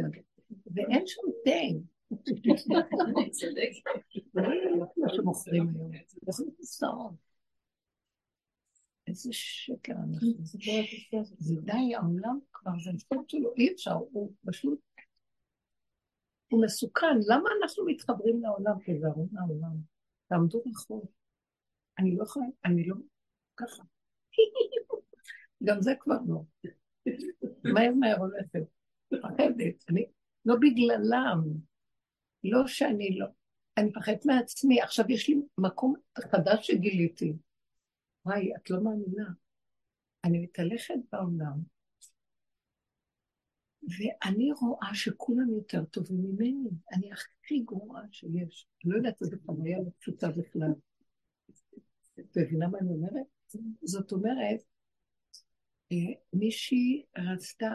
[0.66, 1.22] ואין שם
[5.52, 5.68] היום,
[9.06, 10.28] איזה שקר אנחנו.
[11.38, 14.80] זה די, העולם כבר, זה משפט שלו, אי אפשר, הוא פשוט,
[16.48, 17.16] הוא מסוכן.
[17.26, 19.76] למה אנחנו מתחברים לעולם כזרום לעולם?
[20.28, 21.06] תעמדו רחוב.
[21.98, 22.96] אני לא יכולה, אני לא,
[23.56, 23.82] ככה.
[25.64, 26.42] גם זה כבר לא.
[27.64, 28.62] מהר מהר הולכת.
[29.12, 29.84] מפחדת.
[29.88, 30.06] אני,
[30.44, 31.42] לא בגללם.
[32.44, 33.26] לא שאני לא.
[33.76, 34.80] אני מפחדת מעצמי.
[34.80, 37.32] עכשיו יש לי מקום חדש שגיליתי.
[38.24, 39.28] וואי, את לא מאמינה.
[40.24, 41.58] אני מתהלכת בעולם,
[43.82, 46.70] ואני רואה שכולם יותר טובים ממני.
[46.92, 48.66] אני הכי גרועה שיש.
[48.84, 50.72] לא יודעת איזה חוויה לא פשוטה בכלל.
[52.20, 53.26] את מבינה מה אני אומרת?
[53.82, 54.62] זאת אומרת,
[55.92, 57.70] אה, מישהי רצתה,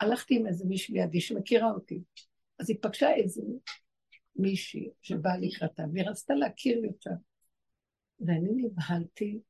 [0.00, 2.02] הלכתי עם איזה מישהי לידי שמכירה אותי,
[2.58, 3.42] אז היא פגשה איזה
[4.36, 7.10] מישהי שבאה לקראתה, והיא רצתה להכיר לי אותה.
[8.20, 9.40] ואני נבהלתי,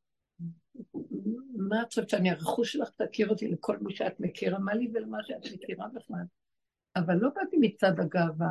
[1.56, 5.18] מה את חושבת שאני הרכוש שלך תכיר אותי לכל מי שאת מכירה, מה לי ולמה
[5.22, 6.24] שאת מכירה בכלל?
[6.96, 8.50] אבל לא באתי מצד הגאווה.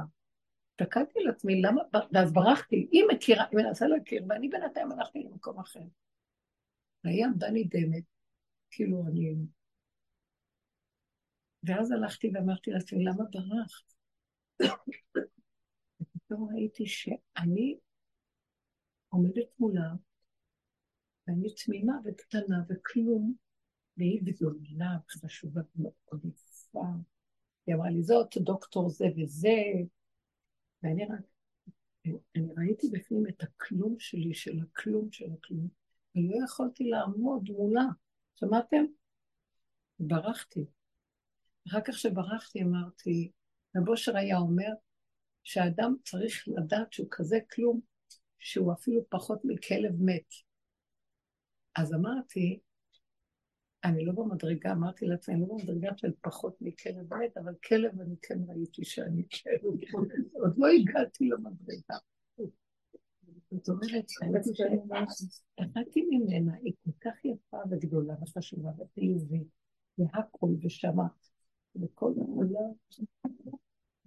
[0.71, 1.81] הסתכלתי על עצמי, למה,
[2.11, 5.79] ואז ברחתי, היא מכירה, היא מנסה להכיר, ואני בינתיים הלכתי למקום אחר.
[7.05, 8.03] והיא עמדה נדהמת,
[8.71, 9.35] כאילו אני...
[11.63, 13.93] ואז הלכתי ואמרתי לעצמי, למה ברחת?
[16.01, 17.77] ופתאום ראיתי שאני
[19.09, 19.93] עומדת מולה,
[21.27, 23.35] ואני תמימה וקטנה וכלום,
[23.97, 26.85] והיא גדולה וחשובה מאוד יפה.
[27.67, 29.57] היא אמרה לי, זאת דוקטור זה וזה,
[30.83, 31.19] ואני רק,
[32.35, 35.67] אני ראיתי בפנים את הכלום שלי, של הכלום של הכלום,
[36.15, 37.85] ולא יכולתי לעמוד מולה.
[38.35, 38.85] שמעתם?
[39.99, 40.65] ברחתי.
[41.67, 43.31] אחר כך שברחתי אמרתי,
[43.77, 44.69] רב אושר היה אומר
[45.43, 47.79] שהאדם צריך לדעת שהוא כזה כלום,
[48.39, 50.33] שהוא אפילו פחות מכלב מת.
[51.75, 52.59] אז אמרתי,
[53.83, 58.15] אני לא במדרגה, אמרתי לעצמי, אני לא במדרגה של פחות מכלב מת, אבל כלב אני
[58.21, 59.61] כן ראיתי שאני כלב.
[60.33, 61.97] עוד לא הגעתי למדרגה.
[63.57, 64.05] זאת אומרת,
[65.61, 69.47] יצאתי ממנה, היא כל כך יפה וגדולה וחשובה וחיובית,
[69.97, 71.07] והכל ושמה,
[71.75, 72.71] וכל העולם.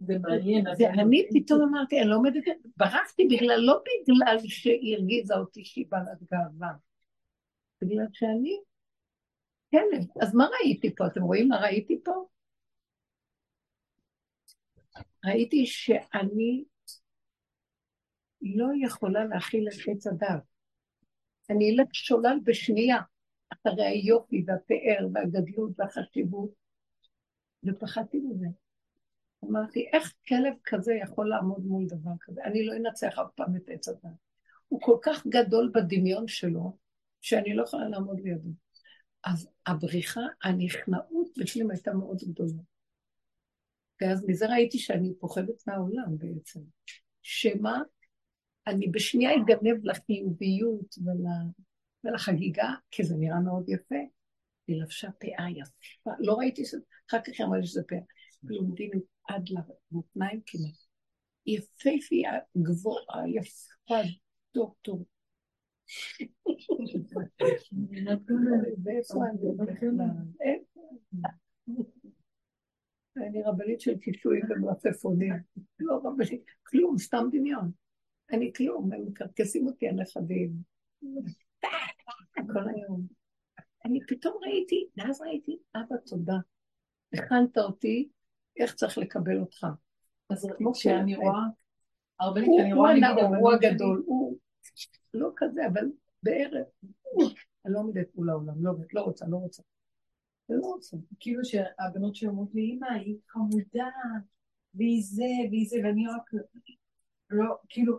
[0.07, 2.43] ואני פתאום אמרתי, אני לא עומדת,
[2.77, 6.73] ברחתי בגלל, לא בגלל שהיא הרגיזה אותי שהיא בעלת גאווה,
[7.83, 8.57] בגלל שאני
[9.71, 10.05] כלב.
[10.23, 11.07] אז מה ראיתי פה?
[11.07, 12.13] אתם רואים מה ראיתי פה?
[15.25, 16.65] ראיתי שאני
[18.43, 20.43] לא יכולה להכיל את עץ הדת.
[21.51, 22.99] אני אלך שולל בשנייה
[23.53, 26.51] אחרי היופי והפאר והגדלות והחשיבות,
[27.65, 28.47] ופחדתי מזה.
[29.45, 32.45] אמרתי, איך כלב כזה יכול לעמוד מול דבר כזה?
[32.45, 34.11] אני לא אנצח אף פעם את עץ הדת.
[34.69, 36.77] הוא כל כך גדול בדמיון שלו,
[37.21, 38.49] שאני לא יכולה לעמוד לידו.
[39.25, 42.63] אז הבריחה, הנכנעות בפנים הייתה מאוד גדולה.
[44.01, 46.61] ואז מזה ראיתי שאני פוחדת מהעולם בעצם.
[47.23, 47.83] שמה,
[48.69, 51.25] אני בשנייה אגנב לחיוביות ול...
[52.05, 54.03] ולחגיגה, כי זה נראה מאוד יפה.
[54.67, 56.75] היא לבשה פאה יפה, לא ראיתי ש...
[57.11, 57.99] אחר כך לי שזה פאה.
[58.43, 60.75] בלונדינית עד למותניים כמעט.
[61.47, 64.09] יפהפייה, גבוהה, יפה,
[64.55, 65.07] דוקטור.
[73.17, 75.33] אני רבנית של קישואים ומלפפונים.
[75.79, 77.71] לא רבנית, כלום, סתם דמיון.
[78.33, 80.51] אני כלום, הם מקרקסים אותי הנכדים.
[82.35, 83.07] כל היום.
[83.85, 86.37] אני פתאום ראיתי, ואז ראיתי, אבא, תודה.
[87.13, 88.09] הכנת אותי
[88.57, 89.67] איך צריך לקבל אותך.
[90.31, 91.41] אז כמו שאני רואה,
[92.21, 94.39] הרבנית, אני רואה, הנאור, הוא הגדול, הוא
[95.15, 95.85] לא כזה, אבל
[96.23, 96.67] בערב,
[97.65, 99.63] אני לא עומדת מול העולם, לא, לא רוצה, לא רוצה.
[100.49, 100.97] לא רוצה.
[101.21, 103.89] כאילו שהבנות שאומרות לי, אמא, היא חמודה,
[104.75, 106.31] והיא זה, והיא זה, ואני רק,
[107.31, 107.99] לא, כאילו,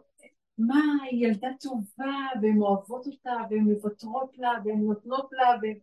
[0.60, 5.78] מה, היא ילדה טובה, והן אוהבות אותה, והן מוותרות לה, והן נותנות לה, והן...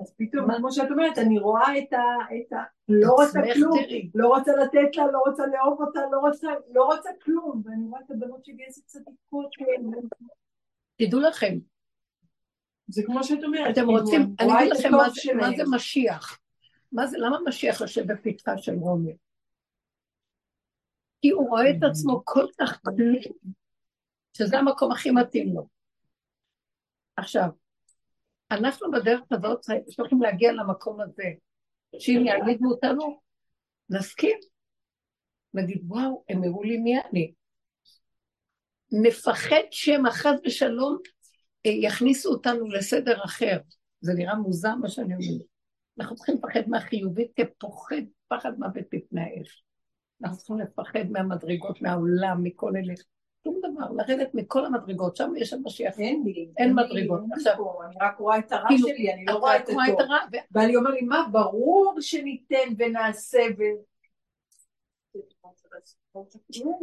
[0.00, 2.02] אז פתאום, כמו שאת אומרת, אני רואה את ה...
[2.36, 2.56] את ה
[2.88, 3.78] לא רוצה כלום,
[4.14, 8.00] לא רוצה לתת לה, לא רוצה לאהוב אותה, לא רוצה, לא רוצה כלום, ואני רואה
[8.06, 9.50] את הבנות שלי איזה צדיקות.
[10.96, 11.58] תדעו לכם.
[12.88, 13.78] זה כמו שאת אומרת.
[13.78, 14.90] אתם רוצים, אני אגיד לכם
[15.36, 16.38] מה זה משיח.
[16.92, 19.16] מה זה, למה משיח יושב בפתחה של רומי?
[21.20, 23.16] כי הוא רואה את עצמו כל כך כלום,
[24.38, 25.66] שזה המקום הכי מתאים לו.
[27.16, 27.48] עכשיו,
[28.50, 29.60] אנחנו בדרך הזאת
[29.96, 31.24] צריכים להגיע למקום הזה,
[31.98, 33.20] שאם יעמידו אותנו,
[33.90, 34.38] נסכים.
[35.54, 37.32] נגיד, וואו, הם הראו לי מי אני.
[38.92, 40.98] נפחד שמא חס ושלום
[41.66, 43.58] אה, יכניסו אותנו לסדר אחר.
[44.00, 45.46] זה נראה מוזר מה שאני אומרת.
[45.98, 49.64] אנחנו צריכים לפחד מהחיובית כפוחד פחד מוות בפני האש.
[50.22, 52.94] אנחנו צריכים לפחד מהמדרגות, מהעולם, מכל אלה.
[53.44, 55.98] שום דבר, לרדת מכל המדרגות, שם יש שם משיח.
[55.98, 56.48] אין לי.
[56.58, 57.20] אין מדרגות.
[57.32, 57.54] עכשיו,
[57.86, 59.98] אני רק רואה את הרע כאילו, שלי, אני לא רואה את הטוב.
[60.52, 63.62] ואני אומר לי, מה, ברור שניתן ונעשה ו...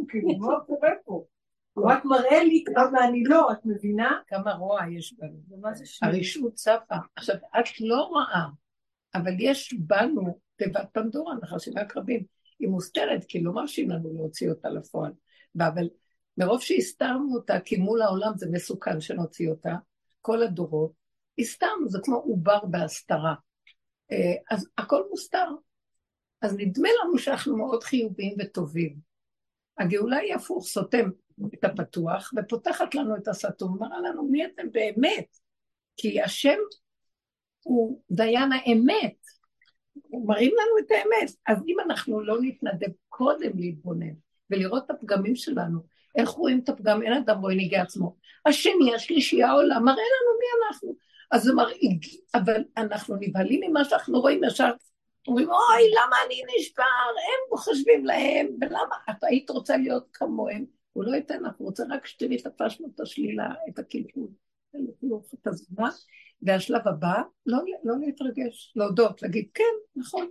[0.08, 1.24] כאילו, מה קורה פה?
[1.72, 4.20] הוא רק מראה לי כמה אני לא, את מבינה?
[4.26, 5.66] כמה רוע יש בנו.
[6.02, 6.96] הרשעות צפה.
[7.16, 8.44] עכשיו, את לא רואה,
[9.14, 12.24] אבל יש בנו תיבת פנדורה, נחשים הקרבים.
[12.58, 15.12] היא מוסתרת, כי לא מרשים לנו להוציא אותה לפועל.
[15.58, 15.88] אבל
[16.38, 19.74] מרוב שהסתרנו אותה, כי מול העולם זה מסוכן שנוציא אותה,
[20.20, 20.92] כל הדורות,
[21.38, 23.34] הסתרנו, זה כמו עובר בהסתרה.
[24.12, 25.46] אה, אז הכל מוסתר.
[26.42, 28.96] אז נדמה לנו שאנחנו מאוד חיוביים וטובים.
[29.78, 31.10] הגאולה היא הפוך, סותם
[31.54, 35.26] את הפתוח ופותחת לנו את הסתום, מראה לנו מי אתם באמת.
[35.96, 36.58] כי השם
[37.62, 39.16] הוא דיין האמת,
[39.92, 41.30] הוא מראים לנו את האמת.
[41.46, 44.14] אז אם אנחנו לא נתנדב קודם להתבונן
[44.50, 45.80] ולראות את הפגמים שלנו,
[46.16, 47.02] איך רואים את הפגם?
[47.02, 48.16] אין אדם רואה ניגי עצמו.
[48.46, 50.96] השני, השלישי, העולם, מראה לנו מי אנחנו.
[51.30, 51.98] אז זה מראים,
[52.34, 54.70] אבל אנחנו נבהלים ממה שאנחנו רואים ישר.
[55.28, 56.84] אומרים, אוי, למה אני נשבר?
[57.16, 58.96] הם חושבים להם, ולמה?
[59.10, 60.64] את היית רוצה להיות כמוהם.
[60.92, 64.28] הוא לא ייתן הוא רוצה רק שתראי תפשנו את השלילה, את הקלקול,
[65.34, 65.88] את הזמן.
[66.42, 70.26] והשלב הבא, לא, לא להתרגש, להודות, להגיד, כן, נכון.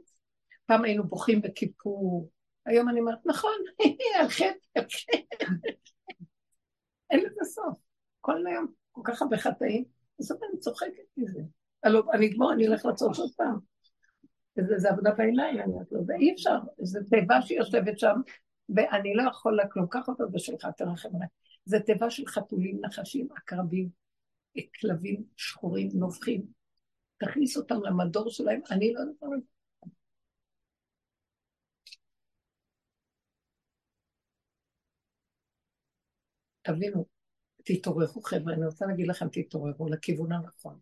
[0.65, 2.29] פעם היינו בוכים בכיפור,
[2.65, 3.51] היום אני אומרת, נכון,
[4.19, 5.45] על חטא, על חטא.
[7.09, 7.77] אין לזה סוף.
[8.21, 9.83] כל היום, כל כך הרבה חטאים,
[10.19, 11.41] בסוף אני צוחקת מזה.
[11.83, 13.59] הלוא אני אגמור, אני אלך לעשות עוד פעם.
[14.57, 18.15] וזה עבודה בעיניים, אני אומרת לו, ואי אפשר, זו תיבה שיושבת שם,
[18.69, 21.27] ואני לא יכול לה כלום, קח אותה בשבילך, תרחם עליי.
[21.65, 23.89] זו תיבה של חתולים, נחשים, עקרבים,
[24.81, 26.45] כלבים שחורים, נובחים.
[27.17, 29.15] תכניס אותם למדור שלהם, אני לא יודעת
[36.65, 37.05] תבינו,
[37.63, 40.79] תתעוררו חבר'ה, אני רוצה להגיד לכם, תתעוררו לכיוון הנכון.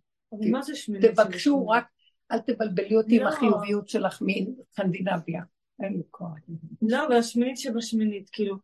[1.02, 1.86] תבקשו רק,
[2.32, 3.30] אל תבלבלי אותי עם לא.
[3.30, 5.44] החיוביות שלך מסקנדינביה.
[5.84, 6.30] אין לי כוח.
[6.82, 8.56] לא, אבל השמינית שבשמינית, כאילו,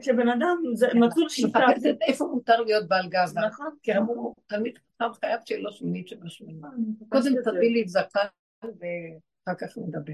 [0.00, 1.60] כשבן אדם, זה מצאו שיטה.
[2.08, 3.46] איפה מותר להיות בעל גאווה.
[3.46, 3.74] נכון.
[3.82, 6.64] כי אמרו, תלמיד חכם חייב שיהיה לו שמינית שבשמינית.
[7.08, 8.26] קודם תביא לי זקן
[8.62, 10.12] ואחר כך נדבר.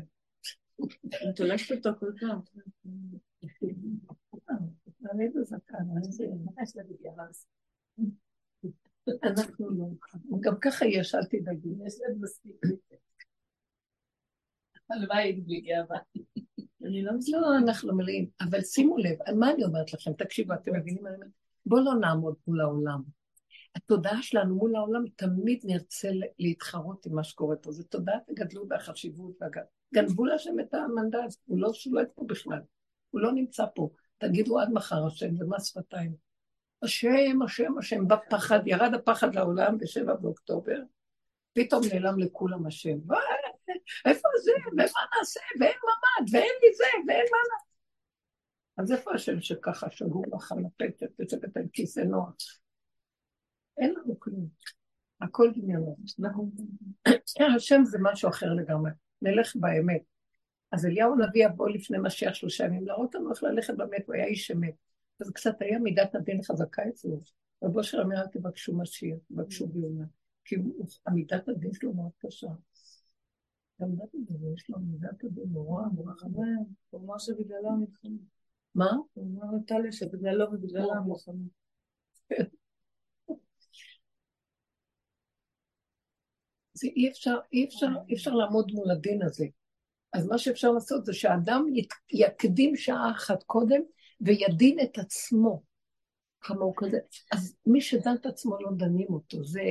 [1.31, 2.39] את הולכת אותו כל פעם.
[5.11, 5.85] אני בזקן,
[9.23, 9.87] אנחנו לא,
[10.41, 11.69] גם ככה יש, אל תדאגי.
[11.87, 12.57] יש להם מספיק.
[14.91, 15.99] הלוואי בלי גאווה.
[16.85, 18.29] אני לא לא, אנחנו מלאים.
[18.41, 20.13] אבל שימו לב, מה אני אומרת לכם?
[20.13, 21.31] תקשיבו, אתם מבינים מה אני אומרת?
[21.67, 23.03] בואו לא נעמוד מול העולם.
[23.75, 27.73] התודעה שלנו מול העולם תמיד נרצה להתחרות עם מה שקורה פה.
[27.73, 29.39] זו תודעת הגדלות והחשיבות.
[29.95, 32.61] גנבו להשם את המנדט, הוא לא שולט פה בכלל.
[33.11, 33.91] הוא לא נמצא פה.
[34.29, 36.15] תגידו עד מחר השם, זה מס שפתיים.
[36.83, 40.81] השם, השם, השם, בפחד, ירד הפחד לעולם בשבע באוקטובר,
[41.53, 42.99] פתאום נעלם לכולם השם.
[44.07, 44.83] איפה זה, ומה
[45.19, 47.75] נעשה, ואין ממ"ד, ואין לי זה, ואין מה נעשה.
[48.77, 52.35] אז איפה השם שככה שגור לך על הפתק, יושבת על כיסא נוח?
[53.79, 54.49] אין לנו כלום.
[55.21, 55.97] הכל דמיונות.
[57.57, 58.91] השם זה משהו אחר לגמרי.
[59.23, 60.03] נלך באמת.
[60.73, 64.25] אז אליהו הנביא יבוא לפני משיח שלושה ימים להראות לנו איך ללכת באמת, הוא היה
[64.25, 64.75] איש אמת.
[65.21, 67.21] אז קצת היה מידת הדין חזקה אצלו.
[67.65, 70.05] רבו של אל תבקשו משיח, תבקשו גאולה.
[70.45, 70.57] כי
[71.09, 72.49] עמידת הדין שלו מאוד קשה.
[73.81, 76.45] גם מידת הדין, יש לו מידת הדין נורא נורא חמור.
[76.91, 78.19] הוא אמר שבגללו המלחמה.
[78.75, 78.93] מה?
[79.15, 81.45] הוא אמר לטליה שבגללו ובגללו המלחמה.
[86.75, 89.47] זה אי אפשר, אי אפשר, אי אפשר לעמוד מול הדין הזה.
[90.15, 91.67] אז מה שאפשר לעשות זה שהאדם
[92.13, 93.81] יקדים שעה אחת קודם
[94.21, 95.63] וידין את עצמו.
[96.41, 96.99] כמה הוא כזה.
[97.33, 99.45] אז מי שדן את עצמו לא דנים אותו.
[99.45, 99.63] זה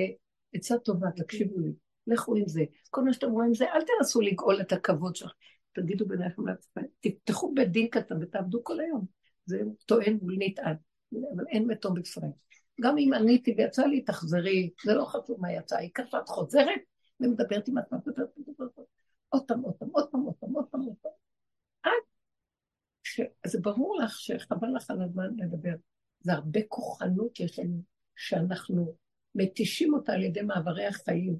[0.53, 1.71] עצה טובה, תקשיבו לי.
[2.07, 2.63] לכו עם זה.
[2.89, 5.31] כל מה שאתם רואים זה, אל תנסו לגאול את הכבוד שלך.
[5.73, 9.05] תגידו ביניכם לעצמם, תפתחו בית דין קטן ותעבדו כל היום.
[9.45, 10.75] זה טוען מול נטען,
[11.35, 12.33] אבל אין מתום בפריים.
[12.81, 16.81] גם אם עניתי ויצא לי, תחזרי, זה לא חשוב מה יצא, העיקר שאת חוזרת
[17.19, 17.99] ומדברת עם עצמך,
[19.33, 21.11] עוד פעם, עוד פעם, עוד פעם, עוד פעם, עוד פעם, עוד פעם.
[21.83, 22.03] עד
[23.03, 25.75] שזה ברור לך שחבל לך על הזמן לדבר.
[26.19, 27.81] זה הרבה כוחנות יש לנו,
[28.15, 28.95] שאנחנו
[29.35, 31.39] מתישים אותה על ידי מעברי החיים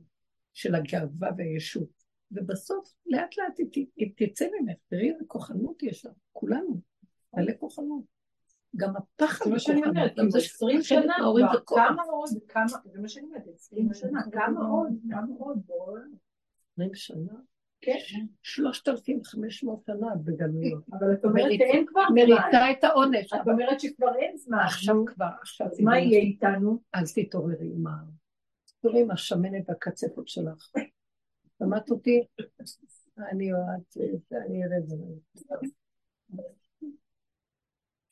[0.53, 2.03] של הגאווה והישות.
[2.31, 3.57] ובסוף, לאט לאט
[3.95, 6.81] היא תצא ממך, תראי איזה כוחנות יש לה, כולנו,
[7.33, 8.03] מלא כוחנות.
[8.75, 11.15] גם הפחד זה מה שאני אומרת, גם זה עשרים שנה
[11.65, 15.59] כמה עוד, כמה, זה מה שאני אומרת, עשרים שנה, כמה עוד, כמה עוד,
[16.71, 17.33] עשרים שנה?
[17.85, 18.25] כן.
[18.41, 20.83] שלושת אלפים חמש מאות שנה בגלויות.
[20.99, 22.15] אבל את אומרת שאין כבר זמן.
[22.15, 23.33] מריצה את העונש.
[23.33, 24.57] את אומרת שכבר אין זמן.
[24.57, 25.67] עכשיו כבר, עכשיו.
[25.67, 26.81] אז מה יהיה איתנו?
[26.93, 27.91] אז תתעוררי עם ה...
[28.81, 30.71] תראי עם השמנת והקצפות שלך.
[31.59, 32.23] שמעת אותי?
[33.31, 33.97] אני אוהבת,
[34.47, 34.95] אני אראה את זה.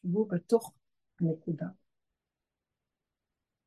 [0.02, 0.74] תשבו בתוך
[1.22, 1.66] הנקודה.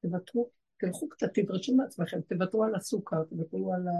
[0.00, 3.92] תוותרו, תלכו קצת, תדרשו מעצמכם, תוותרו על הסוכר, תוותרו על ה...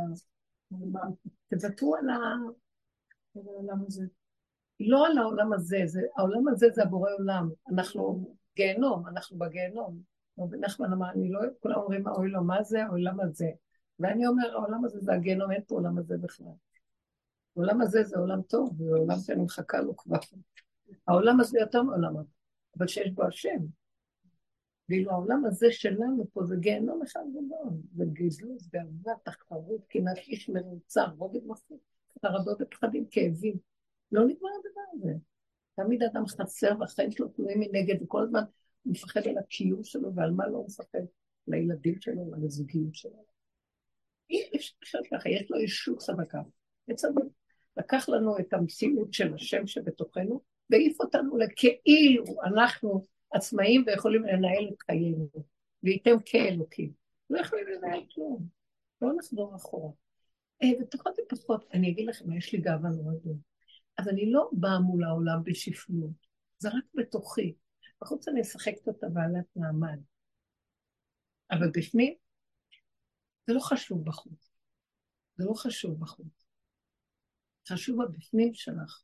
[1.48, 2.08] תוותרו על
[3.34, 4.04] העולם הזה.
[4.80, 7.50] לא על העולם הזה, זה, העולם הזה זה הבורא עולם.
[7.72, 10.00] אנחנו גיהנום, אנחנו בגיהנום.
[10.38, 13.50] רבי נחמן אמר, אני לא, כולם אומרים, אוי לו, מה זה העולם הזה?
[14.00, 16.46] ואני אומר, העולם הזה זה הגיהנום, אין פה עולם הזה בכלל.
[17.56, 20.18] העולם הזה זה עולם טוב, זה עולם שאני מחכה לו כבר.
[21.08, 22.30] העולם הזה יותר מעולם הזה,
[22.78, 23.58] אבל שיש בו השם.
[24.88, 30.48] ואילו העולם הזה שלנו פה זה גיהנום אחד גדול, זה גזלוס, גאווה, תחרות, קנאת איש
[30.48, 31.78] מרוצה, רובד מפחיד,
[32.22, 33.56] חרדות ופחדים, כאבים.
[34.12, 35.14] לא נגמר הדבר הזה.
[35.76, 38.42] תמיד אדם חסר והחיים שלו תלויים מנגד, וכל הזמן
[38.82, 41.04] הוא מפחד על הקיום שלו ועל מה לא הוא מפחד,
[41.48, 43.24] לילדים שלו ועל הזוגיות שלו.
[44.30, 44.50] אי
[44.82, 46.42] אפשר ככה, יש לו ישות חזקה.
[46.88, 47.22] בצדק.
[47.76, 53.02] לקח לנו את המציאות של השם שבתוכנו, והעיף אותנו לכאילו אנחנו
[53.34, 55.28] עצמאים ויכולים לנהל את חיינו,
[55.82, 56.92] וייתם כאלוקים.
[57.30, 58.48] לא יכולים לנהל כלום,
[59.02, 59.92] לא נחזור אחורה.
[60.62, 63.38] אה, ופחות ופחות, אני אגיד לכם, יש לי גאווה מאוד גדולה.
[63.98, 66.26] אז אני לא באה מול העולם בשפלות,
[66.58, 67.54] זה רק בתוכי.
[68.02, 69.98] בחוץ אני משחקת אותה בעלת מעמד.
[71.50, 72.14] אבל בפנים,
[73.46, 74.50] זה לא חשוב בחוץ.
[75.36, 76.46] זה לא חשוב בחוץ.
[77.68, 79.02] חשוב הבפנים שלך,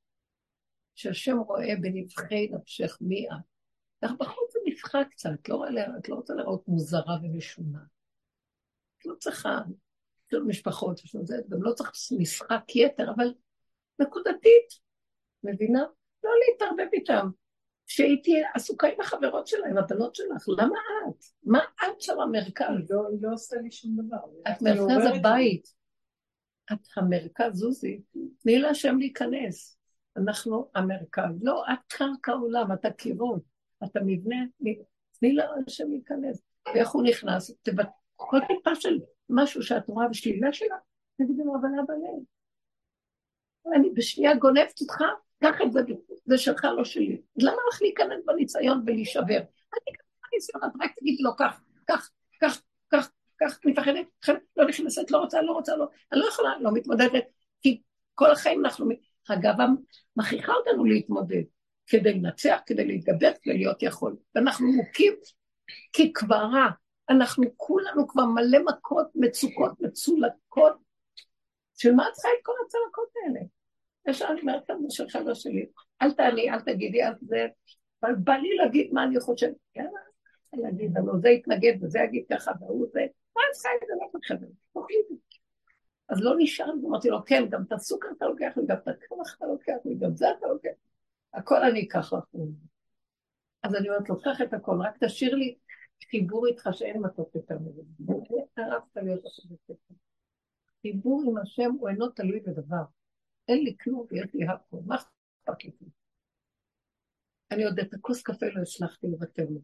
[0.95, 3.50] שהשם רואה בנבחי נפשך מי את.
[4.03, 5.65] לך בחוץ זה נבחר קצת, לא,
[5.99, 7.79] את לא רוצה לראות מוזרה ומשונה.
[8.99, 9.59] את לא צריכה,
[10.27, 13.35] יש לנו משפחות, יש לנו זה, גם לא צריך משחק יתר, אבל
[13.99, 14.69] נקודתית,
[15.45, 15.85] מבינה?
[16.25, 17.29] לא להתערבב איתם.
[17.87, 20.79] שהיא תהיה עסוקה עם החברות שלה, עם הבנות שלך, למה
[21.09, 21.25] את?
[21.45, 22.67] מה את שם המרכז?
[22.69, 24.53] היא לא, היא לא עושה לי שום דבר.
[24.53, 25.69] את מרכז הבית.
[26.73, 28.03] את המרכז, זוזי.
[28.39, 29.79] תני להשם להיכנס.
[30.17, 31.43] אנחנו המרכז.
[31.43, 33.43] לא, את קרקע עולם, את הקירות.
[33.85, 34.37] אתה מבנה,
[35.19, 36.43] תני להשם להיכנס.
[36.75, 37.51] ואיך הוא נכנס?
[38.17, 40.77] כל טיפה של משהו שאת רואה בשלילה שלה,
[41.17, 42.23] תגידי לו, אבל אבא לב.
[43.77, 45.05] אני בשנייה גונבת אותך,
[45.41, 45.81] קח את זה,
[46.25, 47.21] זה שלך, לא שלי.
[47.37, 49.39] למה לך להיכנס בניסיון ולהישבר?
[49.39, 52.11] אל תיכנס בניסיון, את רק תגידי לו כך, כך,
[52.43, 52.63] כך,
[52.93, 53.11] כך,
[53.41, 54.07] כך, מפחדת,
[54.57, 57.25] לא נכנסת, לא רוצה, לא רוצה, לא, אני לא יכולה, לא מתמודדת,
[57.63, 57.83] כי
[58.15, 58.87] כל החיים אנחנו,
[59.29, 59.67] הגאווה
[60.17, 61.43] מכריחה אותנו להתמודד,
[61.91, 64.17] כדי לנצח, כדי להתגבר, כדי להיות יכול.
[64.35, 65.13] ואנחנו מוכים
[65.93, 66.71] כקברה,
[67.11, 70.73] אנחנו כולנו כבר מלא מכות, מצוקות, מצולקות.
[71.75, 73.41] של מה את צריכה את כל הצלקות האלה?
[74.09, 75.67] יש אני אומרת לנו של חבר שלי,
[76.03, 77.47] אל תעני, אל תגידי, אל זה,
[78.03, 79.55] אבל בא לי להגיד מה אני חושבת.
[79.77, 79.91] יאללה,
[80.53, 83.01] להגיד, הלוא זה יתנגד וזה יגיד ככה והוא זה,
[83.37, 83.95] מה אני צריכה את זה?
[83.97, 84.47] לא חבר,
[86.09, 89.37] אז לא נשאר, אמרתי לו, כן, גם את הסוכר אתה לוקח לי, גם את הקרח
[89.37, 90.71] אתה לוקח לי, גם זה אתה לוקח.
[91.35, 92.25] הכל אני אקח לך.
[93.63, 95.59] אז אני אומרת, לוקח את הכל, רק תשאיר לי
[96.11, 97.83] חיבור איתך שאין מתוק יותר מזה.
[98.57, 99.77] הרבת להיות עכשיו
[100.83, 102.83] חיבור עם השם הוא אינו תלוי בדבר.
[103.49, 105.71] אין לי כלום ויש לי הכל, מה אכפת לי?
[107.51, 109.61] אני עוד את הכוס קפה לא הצלחתי לוותר לו.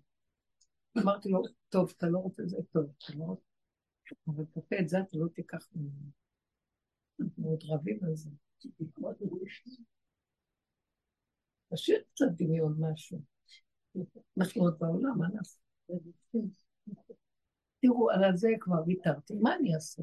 [0.98, 3.42] אמרתי לו, טוב, אתה לא רוצה זה, טוב, אתה לא רוצה.
[4.28, 6.10] אבל קפה את זה אתה לא תיקח ממנו.
[7.20, 8.30] אנחנו עוד רבים על זה.
[11.72, 13.20] תשאיר קצת דמיון משהו.
[14.38, 15.58] אנחנו עוד בעולם, מה נעשה?
[17.80, 20.02] תראו, על זה כבר ויתרתי, מה אני אעשה?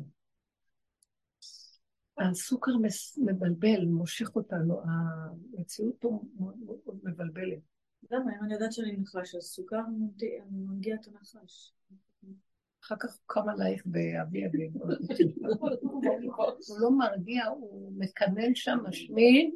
[2.18, 2.72] הסוכר
[3.18, 7.60] מבלבל, מושך אותנו, המציאות פה מאוד מבלבלת.
[8.12, 8.38] למה?
[8.38, 11.74] אם אני יודעת שאני נחש, אז סוכר אני מנגיע את הנחש.
[12.84, 14.70] אחר כך הוא קם עלייך באבי אבי.
[16.68, 19.56] הוא לא מרגיע, הוא מקנן שם, משמין,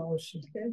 [0.00, 0.70] הראש שלי, כן?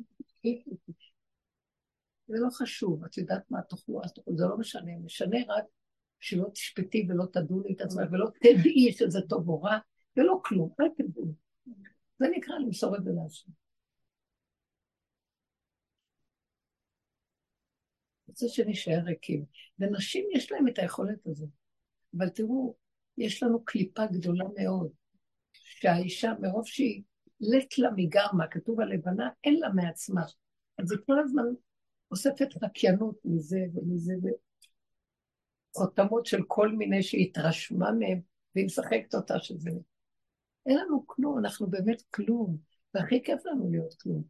[2.27, 4.01] זה לא חשוב, את יודעת מה תאכלו,
[4.35, 5.65] זה לא משנה, משנה רק
[6.19, 9.77] שלא תשפטי ולא תדוני את עצמך ולא תדעי שזה טוב או רע,
[10.17, 11.33] ולא כלום, אל תדעו.
[12.19, 13.51] זה נקרא למסור את זה להשם.
[18.27, 19.45] רוצה שנשאר ריקים.
[19.79, 21.49] ונשים יש להם את היכולת הזאת.
[22.17, 22.75] אבל תראו,
[23.17, 24.91] יש לנו קליפה גדולה מאוד,
[25.53, 27.03] שהאישה, מרוב שהיא
[27.41, 30.21] לט לה מגרמה, כתוב הלבנה, אין לה מעצמה.
[30.77, 31.43] אז היא כל הזמן
[32.11, 34.13] אוספת חקיינות מזה ומזה,
[35.75, 38.21] וחותמות של כל מיני שהיא התרשמה מהם,
[38.55, 39.69] והיא משחקת אותה שזה.
[40.65, 42.57] אין לנו כלום, אנחנו באמת כלום,
[42.93, 44.23] והכי כיף לנו להיות כלום.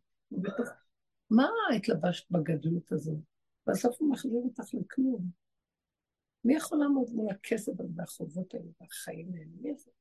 [1.29, 3.17] מה התלבשת בגדלות הזאת?
[3.67, 5.29] בסוף הוא מחזיר אותך לכלום.
[6.43, 9.45] מי יכול לעמוד מול הכסף הזה והחובות האלה והחיים האלה?
[9.61, 9.93] מי יכול?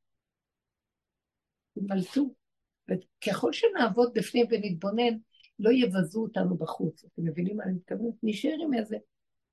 [1.74, 2.45] תמלטו.
[2.91, 5.16] וככל שנעבוד בפנים ונתבונן,
[5.59, 7.05] לא יבזו אותנו בחוץ.
[7.05, 8.14] אתם מבינים מה אני מתכוונת?
[8.22, 8.97] נשאר עם איזה...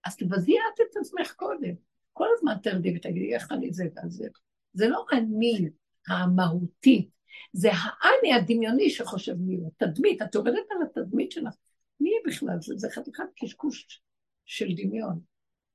[0.05, 1.73] אז תבזי את את עצמך קודם.
[2.13, 4.27] כל הזמן תרדי ותגידי, איך אני זה וזה.
[4.73, 5.69] זה לא אני
[6.07, 7.09] המהותי,
[7.53, 9.71] זה האני הדמיוני שחושב מי הוא.
[9.77, 11.53] תדמית, את עובדת על התדמית שלך.
[11.99, 12.73] מי בכלל זה?
[12.77, 14.01] זה חתיכת קשקוש
[14.45, 15.19] של דמיון,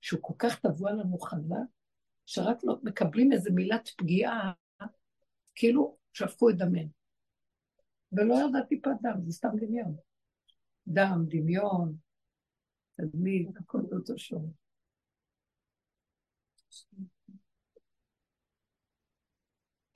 [0.00, 1.56] שהוא כל כך טבוע לנו חזק,
[2.26, 4.52] שרק לא מקבלים איזה מילת פגיעה,
[5.54, 6.97] כאילו שפכו את דמנו.
[8.12, 9.96] ולא ירדה טיפת דם, זה סתם דמיון.
[10.86, 11.96] דם, דמיון,
[12.96, 14.52] תדמית, הכל באותו שור.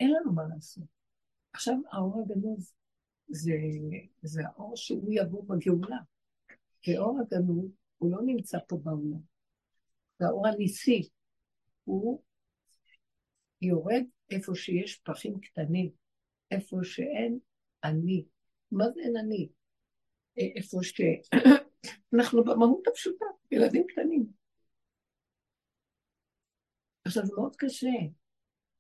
[0.01, 0.85] אין לנו מה לעשות.
[1.53, 2.75] עכשיו האור הגנוז
[3.29, 3.53] זה,
[4.23, 5.99] זה האור שהוא יבוא בגאולה.
[6.89, 9.21] ואור הגנוז הוא לא נמצא פה בעולם.
[10.19, 11.09] זה האור הניסי.
[11.85, 12.23] הוא
[13.63, 15.91] יורד איפה שיש פחים קטנים,
[16.51, 17.39] איפה שאין
[17.85, 18.25] אני.
[18.73, 19.49] מה זה אין אני?
[20.37, 24.27] איפה שאנחנו במהות הפשוטה, ילדים קטנים.
[27.05, 27.89] עכשיו, זה מאוד קשה.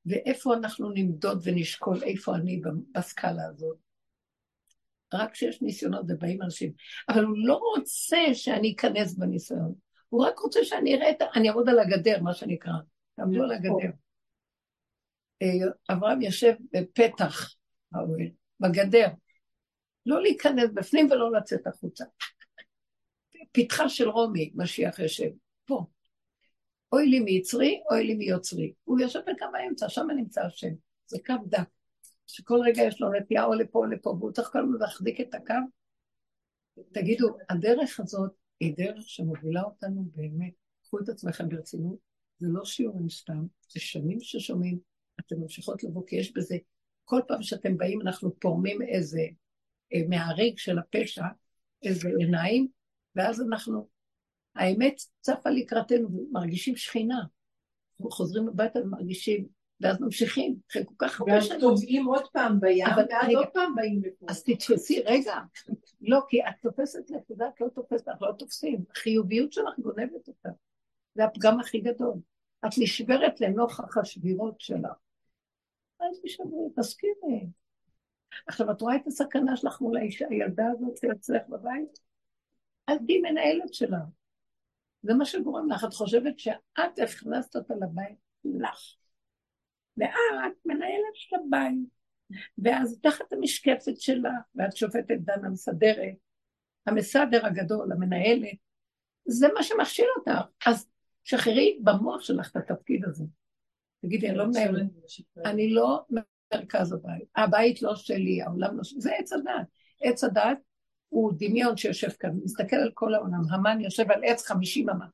[0.07, 2.61] ואיפה אנחנו נמדוד ונשקול איפה אני
[2.95, 3.77] בסקאלה הזאת?
[5.15, 6.73] רק כשיש ניסיונות ובאים אנשים.
[7.09, 9.75] אבל הוא לא רוצה שאני אכנס בניסיון.
[10.09, 11.25] הוא רק רוצה שאני אראה את ה...
[11.35, 12.73] אני אעמוד על הגדר, מה שנקרא.
[13.17, 13.91] תעמדו על הגדר.
[15.43, 17.55] אה, אברהם יושב בפתח
[17.93, 18.31] האוהל,
[18.63, 19.09] בגדר.
[20.07, 22.05] לא להיכנס בפנים ולא לצאת החוצה.
[23.53, 25.31] פתחה של רומי, משיח יושב.
[25.65, 25.87] פה.
[26.93, 28.73] אוי לי מיצרי, אוי לי מיוצרי.
[28.85, 30.73] הוא יושב בקו האמצע, שם נמצא השם.
[31.07, 31.69] זה קו דק.
[32.27, 35.35] שכל רגע יש לו נטייה או לפה או לפה, והוא צריך כל הזמן להחזיק את
[35.35, 35.55] הקו.
[36.93, 40.53] תגידו, הדרך הזאת היא דרך שמובילה אותנו באמת.
[40.83, 41.99] קחו את עצמכם ברצינות,
[42.39, 44.79] זה לא שיעורים סתם, זה שנים ששומעים,
[45.21, 46.57] אתן ממשיכות לבוא, כי יש בזה,
[47.13, 49.21] כל פעם שאתם באים אנחנו פורמים איזה,
[49.95, 51.25] אה, מהריג של הפשע,
[51.83, 52.69] איזה עיניים,
[53.17, 53.89] ואז אנחנו,
[54.55, 57.21] האמת צפה לקראתנו, מרגישים שכינה.
[57.93, 59.47] אנחנו חוזרים הביתה ומרגישים
[59.81, 61.53] ואז ממשיכים, אחרי כל כך הרבה שנים.
[61.53, 64.27] ואז טובעים עוד פעם בים, ואז עוד פעם באים לפה.
[64.29, 65.37] אז תתפסי, רגע,
[66.01, 68.85] לא, כי את תופסת נקודה, את לא תופסת, אנחנו לא תופסים.
[68.91, 70.49] החיוביות שלך גונבת אותה.
[71.15, 72.15] זה הפגם הכי גדול.
[72.67, 74.93] את נשברת לנוכח השבירות שלך.
[76.11, 77.47] אז תשברי, תסכימי.
[78.47, 81.99] עכשיו, את רואה את הסכנה שלך מול האישה, הילדה הזאת שאצלך בבית?
[82.89, 83.99] אל תהיי מנהלת שלה.
[85.03, 85.85] זה מה שגורם לך.
[85.85, 88.81] את חושבת שאת הכנסת אותה לבית לך.
[89.97, 91.89] ואת מנהלת של הבית.
[92.59, 96.15] ואז תחת המשקפת שלה, ואת שופטת דנה מסדרת,
[96.87, 98.59] המסדר הגדול, המנהלת,
[99.25, 100.41] זה מה שמכשיל אותך.
[100.67, 100.89] אז
[101.25, 103.25] שחררי במוח שלך את התפקיד הזה.
[104.03, 104.87] תגידי, אני לא מנהלת,
[105.45, 106.01] אני לא
[106.55, 109.67] מרכז הבית, הבית לא שלי, העולם לא שלי, זה עץ הדת.
[110.01, 110.59] עץ הדת
[111.09, 115.07] הוא דמיון שיושב כאן, מסתכל על כל העולם, המן יושב על עץ חמישים אמה,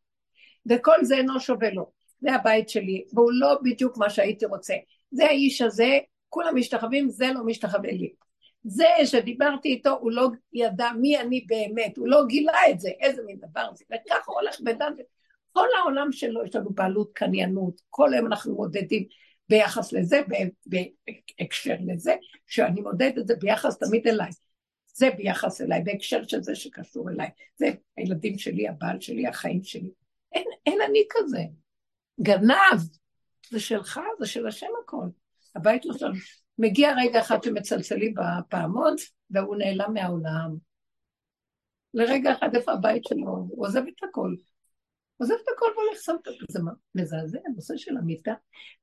[0.70, 4.74] וכל זה אינו שווה לו, זה הבית שלי, והוא לא בדיוק מה שהייתי רוצה,
[5.10, 8.12] זה האיש הזה, כולם משתחווים, זה לא משתחווה לי.
[8.64, 13.22] זה שדיברתי איתו, הוא לא ידע מי אני באמת, הוא לא גילה את זה, איזה
[13.26, 14.92] מין דבר זה, וככה הוא הולך בדם,
[15.52, 19.06] כל העולם שלו יש לנו בעלות, קניינות, כל היום אנחנו מודדים
[19.48, 20.20] ביחס לזה,
[20.66, 22.14] בהקשר לזה,
[22.46, 24.30] שאני מודד את זה ביחס תמיד אליי.
[24.94, 27.28] זה ביחס אליי, בהקשר של זה שקשור אליי.
[27.56, 29.90] זה הילדים שלי, הבעל שלי, החיים שלי.
[30.32, 31.42] אין, אין אני כזה.
[32.22, 32.80] גנב,
[33.50, 35.06] זה שלך, זה של השם הכל.
[35.56, 36.14] הבית לא שלנו.
[36.58, 38.94] מגיע רגע אחד שמצלצלים בפעמון,
[39.30, 40.56] והוא נעלם מהעולם.
[41.94, 43.46] לרגע אחד, איפה הבית שלו?
[43.48, 44.34] הוא עוזב את הכל.
[45.18, 46.44] עוזב את הכל והולך שם את זה.
[46.50, 46.60] זה
[46.94, 48.34] מזעזע, הנושא של המיטה.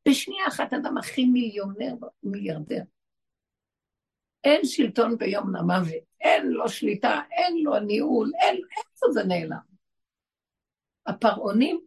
[0.08, 2.82] בשנייה אחת, אדם הכי מיליונר, מיליארדר.
[4.44, 9.58] אין שלטון ביום המוות, אין לו שליטה, אין לו ניהול, אין, איפה זה נעלם?
[11.08, 11.82] הפרעונים,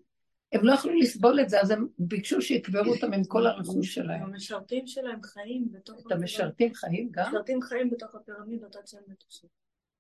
[0.53, 4.23] הם לא יכלו לסבול את זה, אז הם ביקשו שיקברו אותם עם כל הרכוש שלהם.
[4.23, 6.07] המשרתים שלהם חיים בתוך...
[6.07, 7.25] את המשרתים חיים גם?
[7.25, 9.51] המשרתים חיים בתוך הפירמידות עד שהם מטוסים.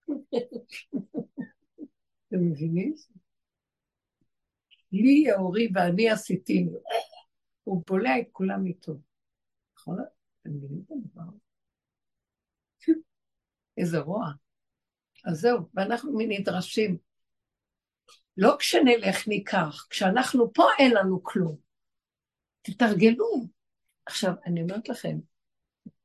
[2.28, 2.94] אתם מבינים?
[4.92, 6.70] לי יאורי ואני עשיתיני.
[7.64, 8.92] הוא בולע את כולם איתו.
[9.76, 9.98] נכון?
[10.00, 11.38] אתם מבינים את הדבר?
[13.76, 14.26] איזה רוע.
[15.24, 16.98] אז זהו, ואנחנו נדרשים.
[18.36, 21.56] לא כשנלך ניקח, כשאנחנו פה אין לנו כלום.
[22.62, 23.46] תתרגלו.
[24.06, 25.18] עכשיו, אני אומרת לכם,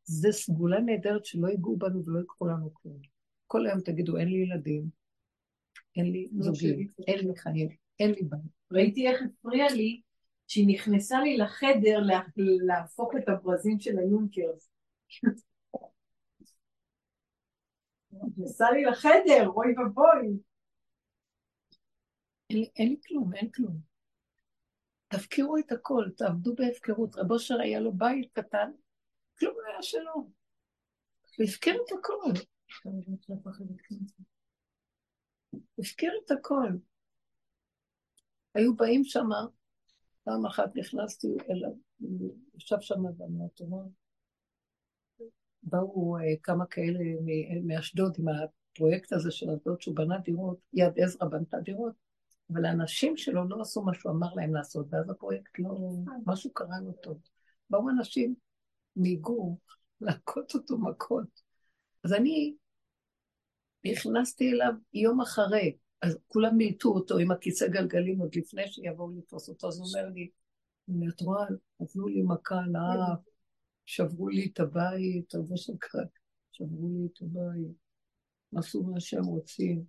[0.04, 3.00] זו סגולה נהדרת שלא ייגעו בנו ולא יקחו לנו כלום.
[3.48, 4.90] כל היום תגידו, אין לי ילדים,
[5.96, 7.70] אין לי לא זוגים, אין לי חיים,
[8.00, 8.63] אין לי בית.
[8.74, 10.02] ראיתי איך הפריע לי
[10.48, 12.00] שהיא נכנסה לי לחדר
[12.66, 14.70] להפוך את הברזים של היונקרס.
[18.12, 20.40] נכנסה לי לחדר, אוי ואבוי.
[22.50, 23.78] אין לי כלום, אין כלום.
[25.08, 27.16] תפקירו את הכל, תעבדו בהפקרות.
[27.16, 28.72] רב אושר היה לו בית קטן,
[29.40, 30.14] כלום לא היה שלו.
[31.38, 32.42] הוא הפקר את הכל.
[35.80, 36.70] הפקר את הכל.
[38.56, 39.30] היו באים שם,
[40.24, 41.72] פעם אחת נכנסתי אליו,
[42.56, 43.84] ישב שם במהתורה,
[45.64, 47.00] באו אה, כמה כאלה
[47.64, 51.94] מאשדוד עם הפרויקט הזה של אשדוד, שהוא בנה דירות, יד עזרא בנתה דירות,
[52.54, 55.92] אבל האנשים שלו לא עשו מה שהוא אמר להם לעשות, ואז הפרויקט לא,
[56.26, 57.18] משהו קרה לו טוב.
[57.70, 58.36] באו אנשים
[58.96, 59.60] מגור
[60.02, 61.42] להכות אותו מכות.
[62.04, 62.56] אז אני
[63.86, 69.50] נכנסתי אליו יום אחרי, אז כולם מילטו אותו עם הכיסא גלגלים עוד לפני שיבואו לתפוס
[69.50, 70.30] אותו, אז הוא אומר לי,
[71.10, 71.46] את רואה,
[71.80, 73.20] נתנו לי מכה על האף,
[73.86, 76.04] שברו לי את הבית, הרבה שקרה,
[76.52, 77.72] שברו לי את הבית,
[78.56, 79.84] עשו מה שהם רוצים.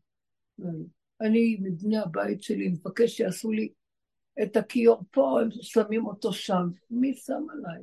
[1.21, 3.73] אני, מבני הבית שלי, מבקש שיעשו לי
[4.43, 6.71] את הכיור פה, הם שמים אותו שם.
[6.91, 7.83] מי שם עליי?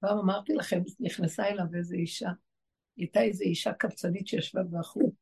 [0.00, 2.30] פעם אמרתי לכם, נכנסה אליו איזו אישה,
[2.96, 5.12] הייתה איזו אישה קבצנית שישבה באחור,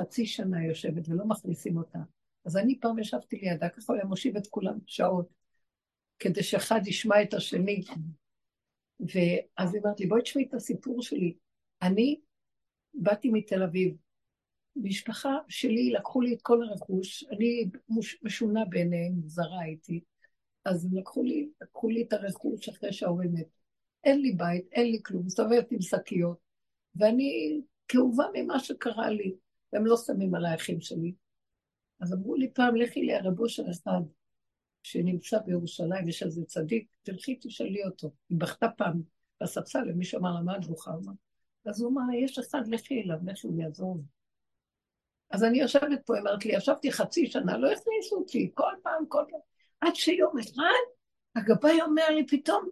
[0.00, 1.98] חצי שנה יושבת ולא מכניסים אותה.
[2.44, 5.28] אז אני פעם ישבתי לידה, ככה הוא היה מושיב את כולם שעות.
[6.18, 7.82] כדי שאחד ישמע את השני.
[9.00, 11.34] ואז היא אמרת לי, בואי תשמעי את הסיפור שלי.
[11.82, 12.20] אני
[12.94, 13.96] באתי מתל אביב.
[14.76, 17.64] משפחה שלי, לקחו לי את כל הרכוש, אני
[18.22, 20.00] משונה בעיניהם, זרה הייתי.
[20.64, 23.48] אז הם לקחו לי, לקחו לי את הרכוש אחרי שההורים מת.
[24.04, 26.38] אין לי בית, אין לי כלום, מסתובבת עם שקיות,
[26.98, 29.34] ואני כאובה ממה שקרה לי,
[29.72, 31.14] והם לא שמים על האחים שלי.
[32.00, 34.00] אז אמרו לי פעם, לכי לרב אושר אחד,
[34.82, 38.10] שנמצא בירושלים, יש איזה צדיק, תלכי תשאלי אותו.
[38.28, 39.02] היא בכתה פעם
[39.42, 40.92] בספסל, ומישהו אמר לה, מה את בוכה?
[41.66, 43.98] אז הוא אמר, יש אחד, לכי אליו, לכי, הוא יעזור
[45.30, 49.24] אז אני יושבת פה, אמרת לי, ישבתי חצי שנה, לא הכניסו אותי, כל פעם, כל
[49.30, 49.40] פעם,
[49.80, 50.86] עד שיום אחד,
[51.36, 52.68] הגבאי אומר לי פתאום,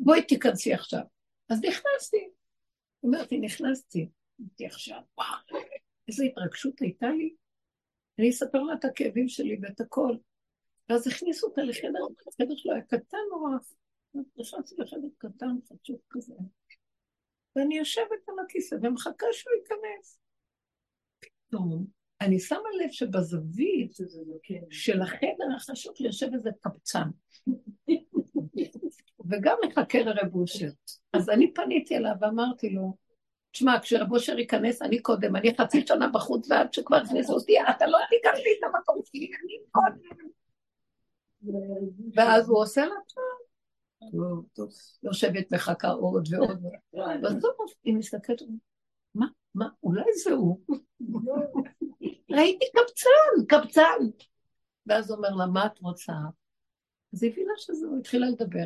[0.00, 1.00] בואי תיכנסי עכשיו.
[1.48, 2.28] אז נכנסתי.
[3.04, 4.08] אמרתי, נכנסתי.
[4.40, 5.62] אמרתי עכשיו, וואו,
[6.08, 7.34] איזו התרגשות הייתה לי.
[8.18, 10.16] אני אספר לה את הכאבים שלי ואת הכל.
[10.88, 13.50] ואז הכניסו אותה לחדר, החדר שלו היה קטן נורא.
[14.36, 16.34] נכנסתי לחדר קטן, חשוב כזה.
[17.56, 20.18] ואני יושבת על הכיסא ומחכה שהוא ייכנס.
[21.20, 21.86] פתאום
[22.20, 23.92] אני שמה לב שבזווית
[24.70, 27.08] של החדר החשוב יושב איזה קבצן.
[29.30, 30.68] וגם מחכה לרב אושר.
[31.12, 32.96] אז אני פניתי אליו ואמרתי לו,
[33.50, 37.86] תשמע, כשרב אושר ייכנס, אני קודם, אני חצי שנה בחוץ ועד שכבר הכניסו אותי, אתה
[37.86, 40.28] לא תיקח לי את המקום שלי, אני קודם.
[42.14, 42.94] ואז הוא עושה לה
[44.54, 44.70] טוב,
[45.02, 46.62] יושבת מחכה עוד ועוד.
[47.22, 48.42] בסוף היא מסתכלת,
[49.14, 50.60] מה, מה, אולי זה הוא.
[52.30, 54.24] ראיתי קבצן, קבצן.
[54.86, 56.12] ואז הוא אומר לה, מה את רוצה?
[57.12, 58.64] אז היא הבינה שזה, הוא התחילה לדבר.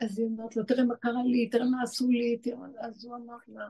[0.00, 3.16] אז היא אומרת לו, תראה מה קרה לי, תראה מה עשו לי, תראה, אז הוא
[3.16, 3.68] אמר לה,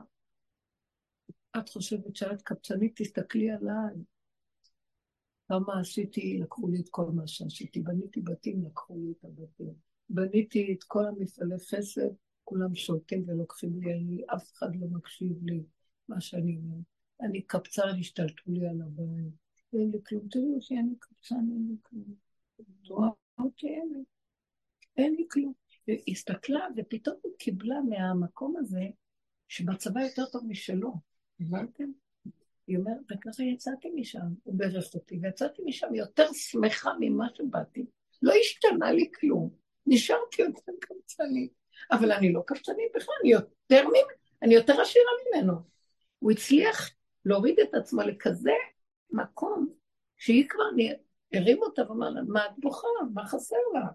[1.57, 3.95] את חושבת שאת קפצנית, תסתכלי עליי.
[5.47, 7.81] כמה עשיתי, לקחו לי את כל מה שעשיתי.
[7.81, 9.73] בניתי בתים, לקחו לי את הבתים.
[10.09, 12.09] בניתי את כל המפעלי חסד,
[12.43, 15.63] כולם שולטים ולוקחים לי, אני, אף אחד לא מקשיב לי,
[16.07, 16.77] מה שאני אומר.
[17.21, 19.33] אני קפצן, השתלטו לי על הבית.
[19.73, 20.27] אין לי כלום.
[20.31, 22.15] תראי אותי, אני קפצן, אין לי כלום.
[23.39, 24.03] אותי, אין לי.
[24.97, 25.53] אין לי כלום.
[25.87, 28.83] והיא הסתכלה, ופתאום היא קיבלה מהמקום הזה,
[29.47, 30.93] שמצבה יותר טוב משלו.
[31.39, 31.91] הבנתם?
[32.67, 37.85] היא אומרת, וככה יצאתי משם, הוא בירך אותי, ויצאתי משם יותר שמחה ממה שבאתי.
[38.21, 39.49] לא השתנה לי כלום,
[39.87, 41.53] נשארתי יותר קמצנית.
[41.91, 43.83] אבל אני לא קמצנית בכלל, אני יותר.
[44.41, 45.53] אני יותר עשירה ממנו.
[46.19, 46.91] הוא הצליח
[47.25, 48.51] להוריד את עצמו לכזה
[49.11, 49.73] מקום,
[50.17, 50.71] שהיא כבר
[51.33, 52.87] הרים אותה ואמר לה, מה את בוכה?
[53.13, 53.87] מה חסר לה?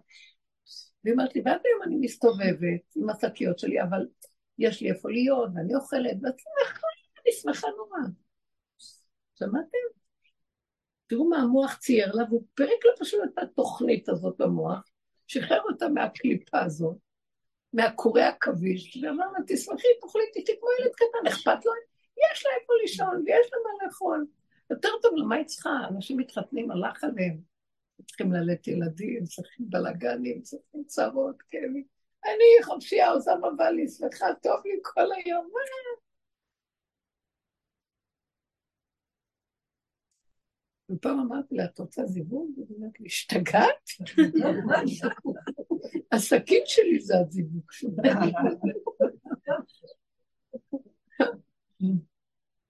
[1.03, 4.07] והיא אומרת לי, ועד היום אני מסתובבת עם השקיות שלי, אבל
[4.59, 6.87] יש לי איפה להיות, ואני אוכלת, ואת שמחה,
[7.23, 7.99] אני שמחה נורא.
[9.35, 9.77] שמעתם?
[11.07, 14.89] תראו מה המוח צייר לה, והוא פירק לה פשוט את התוכנית הזאת במוח,
[15.27, 16.97] שחרר אותה מהקליפה הזאת,
[17.73, 21.71] מהקורי עכביש, ואמר לה, תשמחי, תאכלי כמו ילד קטן, אכפת לו?
[22.17, 24.25] יש לה איפה לישון, ויש לה מה לאכול.
[24.69, 25.69] יותר טוב, למה היא צריכה?
[25.89, 27.53] אנשים מתחתנים, הלך עליהם.
[28.07, 31.73] צריכים ללדת ילדים, צריכים בלאגנים, צריכים צרות, כן.
[32.25, 35.59] אני חופשייה עושה מבלי, שמחה, טוב לי כל היום, מה?
[40.89, 42.51] ופעם אמרתי לה, את רוצה זיווג?
[42.57, 43.89] היא אומרת לי, השתגעת?
[46.11, 48.13] הסכין שלי זה הזיווג שלה.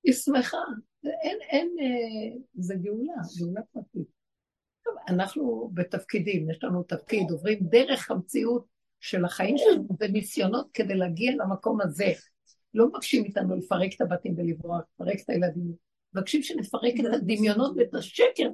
[0.03, 0.57] היא שמחה.
[1.05, 4.07] אין, אין, אה, זה גאולה, גאולה פרטית.
[4.83, 8.65] טוב, אנחנו בתפקידים, יש לנו תפקיד, עוברים דרך המציאות
[8.99, 12.11] של החיים שלנו וניסיונות כדי להגיע למקום הזה.
[12.73, 15.73] לא מבקשים איתנו לפרק את הבתים ולברוח, לפרק את הילדים.
[16.13, 18.49] מבקשים שנפרק את הדמיונות ואת השקר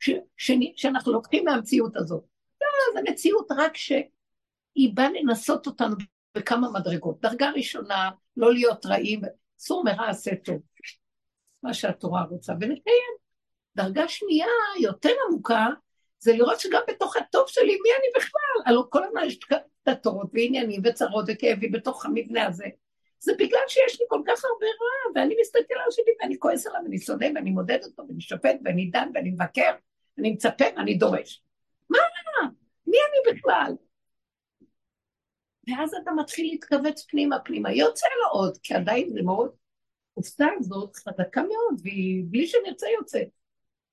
[0.00, 2.24] ש, ש, שאנחנו לוקחים מהמציאות הזאת.
[2.60, 5.96] לא, זו מציאות רק שהיא באה לנסות אותנו
[6.34, 7.20] בכמה מדרגות.
[7.20, 9.20] דרגה ראשונה, לא להיות רעים,
[9.60, 10.60] אסור מרע עשה טוב.
[11.62, 13.12] מה שהתורה רוצה, ונקיים.
[13.76, 14.46] דרגה שנייה,
[14.80, 15.66] יותר עמוקה,
[16.18, 18.62] זה לראות שגם בתוך הטוב שלי, מי אני בכלל?
[18.66, 19.38] הלוא כל הזמן יש
[19.82, 22.66] תתות ועניינים וצרות וכאבים בתוך המבנה הזה.
[23.20, 26.80] זה בגלל שיש לי כל כך הרבה רע, ואני מסתכל על השני ואני כועס עליו
[26.84, 29.70] ואני שונא ואני מודד אותו ואני שופט ואני דן ואני מבקר,
[30.18, 31.42] אני מצפה ואני דורש.
[31.90, 31.98] מה?
[32.86, 33.72] מי אני בכלל?
[35.68, 39.50] ואז אתה מתחיל להתכווץ פנימה פנימה, יוצא לו עוד, כי עדיין זה מאוד,
[40.14, 43.28] קופסה הזאת חזקה מאוד, והיא בלי שנרצה יוצאת.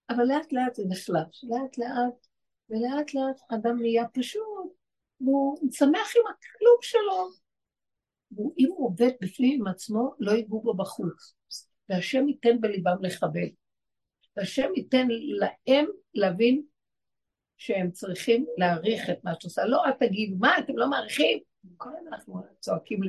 [0.10, 2.28] אבל לאט לאט זה נחלש, לאט לאט,
[2.70, 4.74] ולאט לאט אדם נהיה פשוט,
[5.22, 7.30] והוא שמח עם הכלום שלו.
[8.32, 11.34] ואם הוא עובד בפנים עם עצמו, לא ייגעו בו בחוץ.
[11.90, 13.48] והשם ייתן בליבם לכבד.
[14.38, 16.62] והשם ייתן להם להבין
[17.58, 19.66] שהם צריכים להעריך את מה שעושה.
[19.66, 21.40] לא, אל תגידו, מה, אתם לא מעריכים?
[21.78, 23.00] כל אנחנו צועקים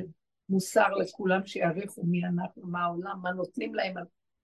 [0.49, 3.95] מוסר לכולם שיעריכו מי אנחנו, מה העולם, מה נותנים להם.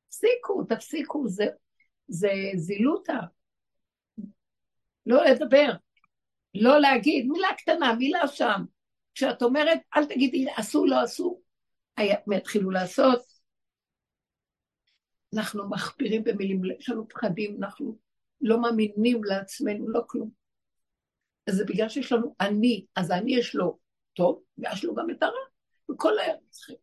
[0.07, 1.45] תפסיקו, תפסיקו, זה,
[2.07, 3.19] זה זילותה.
[5.05, 5.73] לא לדבר,
[6.55, 8.63] לא להגיד, מילה קטנה, מילה שם.
[9.13, 11.41] כשאת אומרת, אל תגידי, עשו, לא עשו,
[12.31, 13.21] יתחילו לעשות.
[15.35, 17.97] אנחנו מחפירים במילים, יש לנו פחדים, אנחנו
[18.41, 20.29] לא מאמינים לעצמנו, לא כלום.
[21.47, 23.79] אז זה בגלל שיש לנו אני, אז אני יש לו
[24.13, 25.44] טוב, ויש לו גם את הרע.
[25.91, 26.75] וכל היום צריכים.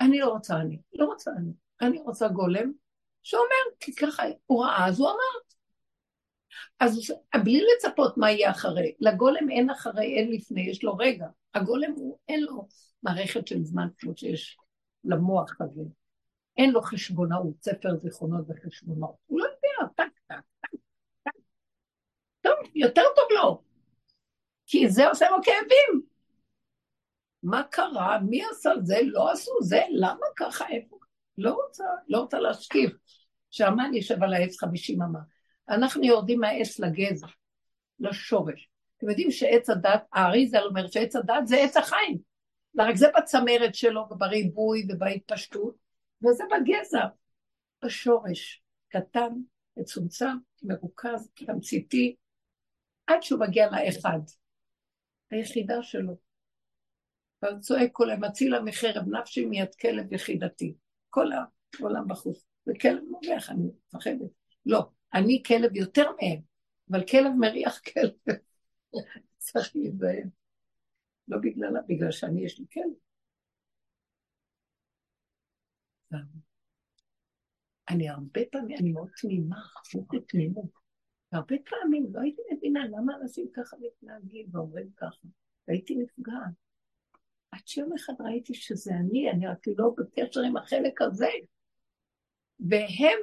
[0.00, 1.52] אני לא רוצה אני, לא רוצה אני.
[1.80, 2.72] אני רוצה גולם
[3.22, 5.44] שאומר, כי ככה הוא ראה, אז הוא אמר.
[6.80, 7.12] אז
[7.44, 11.26] בלי לצפות מה יהיה אחרי, לגולם אין אחרי, אין לפני, יש לו רגע.
[11.54, 12.66] הגולם הוא, אין לו
[13.02, 14.58] מערכת של זמן כמו שיש
[15.04, 15.82] למוח הזה.
[16.56, 19.14] אין לו חשבונאות, ספר זיכרונות וחשבונות.
[19.26, 20.78] הוא לא יודע, טק, טק, טק,
[21.24, 21.40] טק.
[22.40, 23.62] טוב, יותר טוב לו.
[24.66, 26.13] כי זה עושה לו כאבים.
[27.44, 28.18] מה קרה?
[28.20, 28.98] מי עשה זה?
[29.02, 29.80] לא עשו זה?
[29.90, 30.68] למה ככה?
[30.68, 30.96] איפה?
[31.38, 32.92] לא רוצה, לא רוצה להשקיף.
[33.50, 35.18] שהמן יושב על העץ חמישים אמה.
[35.68, 37.26] אנחנו יורדים מהעץ לגזע,
[38.00, 38.70] לשורש.
[38.96, 42.18] אתם יודעים שעץ הדת, האריזל אומר שעץ הדת זה עץ החיים.
[42.78, 45.74] רק זה בצמרת שלו ובריבוי ובהתפשטות,
[46.22, 47.06] וזה בגזע,
[47.84, 48.62] בשורש.
[48.88, 49.32] קטן,
[49.76, 52.16] מצומצם, מרוכז, תמציתי,
[53.06, 54.18] עד שהוא מגיע לאחד,
[55.30, 56.23] היחידה שלו.
[57.44, 60.74] ואז צועק כל היום, הצילה מחרב נפשי מיד כלב יחידתי.
[61.10, 61.26] כל
[61.80, 62.44] העולם בחוץ.
[62.66, 64.30] וכלב מובך, אני מפחדת.
[64.66, 66.40] לא, אני כלב יותר מהם,
[66.90, 68.12] אבל כלב מריח כלב.
[69.38, 70.28] צריך להיזהר.
[71.28, 72.92] לא בגללה, בגלל שאני, יש לי כלב.
[77.88, 79.60] אני הרבה פעמים, אני מאוד תמימה,
[79.94, 80.70] מאוד תמימות.
[81.32, 85.26] והרבה פעמים לא הייתי מבינה למה אנשים ככה מתנהגים ואומרים ככה.
[85.68, 86.63] והייתי נפגעת.
[87.54, 91.28] עד שיום אחד ראיתי שזה אני, אני רק לא בקשר עם החלק הזה.
[92.60, 93.18] והם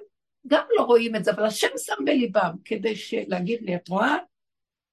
[0.48, 2.94] גם לא רואים את זה, אבל השם שם בליבם כדי
[3.28, 4.18] להגיד לי, את רואה?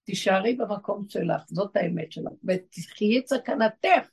[0.05, 4.09] תישארי במקום שלך, זאת האמת שלך, ותחיי את סכנתך,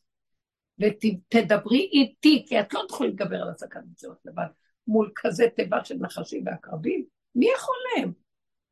[0.79, 4.47] ותדברי איתי, כי את לא תוכלי להתגבר על הסכנות שלך לבד,
[4.87, 7.05] מול כזה תיבה של נחשים ועקרבים.
[7.35, 8.11] מי יכול להם?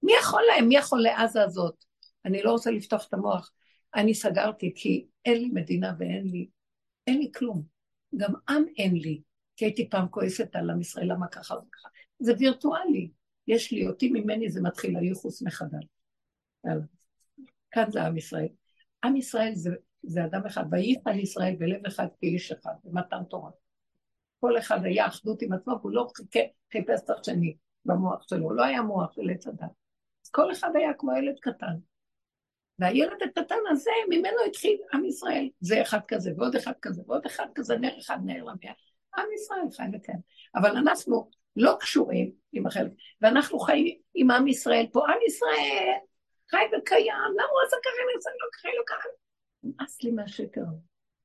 [0.03, 0.67] מי יכול להם?
[0.67, 1.85] מי יכול לעזה הזאת?
[2.25, 3.51] אני לא רוצה לפתוח את המוח.
[3.95, 6.47] אני סגרתי כי אין לי מדינה ואין לי,
[7.07, 7.63] אין לי כלום.
[8.17, 9.21] גם עם אין לי,
[9.55, 11.89] כי הייתי פעם כועסת על עם ישראל, למה ככה וככה.
[12.19, 13.11] זה וירטואלי.
[13.47, 15.83] יש לי אותי ממני, זה מתחיל הייחוס מחדש.
[16.65, 16.83] יאללה.
[17.71, 18.47] כאן זה עם ישראל.
[19.03, 19.69] עם ישראל זה,
[20.03, 23.51] זה אדם אחד, וייחד ישראל בלב אחד כאיש אחד, במתן תורה.
[24.39, 26.07] כל אחד היה אחדות עם עצמו, והוא לא
[26.71, 27.55] חיפש את השני
[27.85, 29.47] במוח שלו, לא היה מוח של עץ.
[29.47, 31.75] אז כל אחד היה כמו ילד קטן.
[32.79, 35.49] והילד הקטן הזה, ממנו התחיל עם ישראל.
[35.59, 38.73] זה אחד כזה, ועוד אחד כזה, ועוד אחד כזה, נר אחד נר למאה.
[39.17, 40.17] עם ישראל חי וכן.
[40.55, 42.91] אבל אנחנו לא קשורים עם החלק,
[43.21, 45.05] ואנחנו חיים עם עם ישראל פה.
[45.05, 45.93] עם ישראל
[46.49, 49.09] חי וקיים, למה הוא עשה ככה, אני עושה לו ככה, לא ככה.
[49.63, 50.65] נמאס לי מהשקר.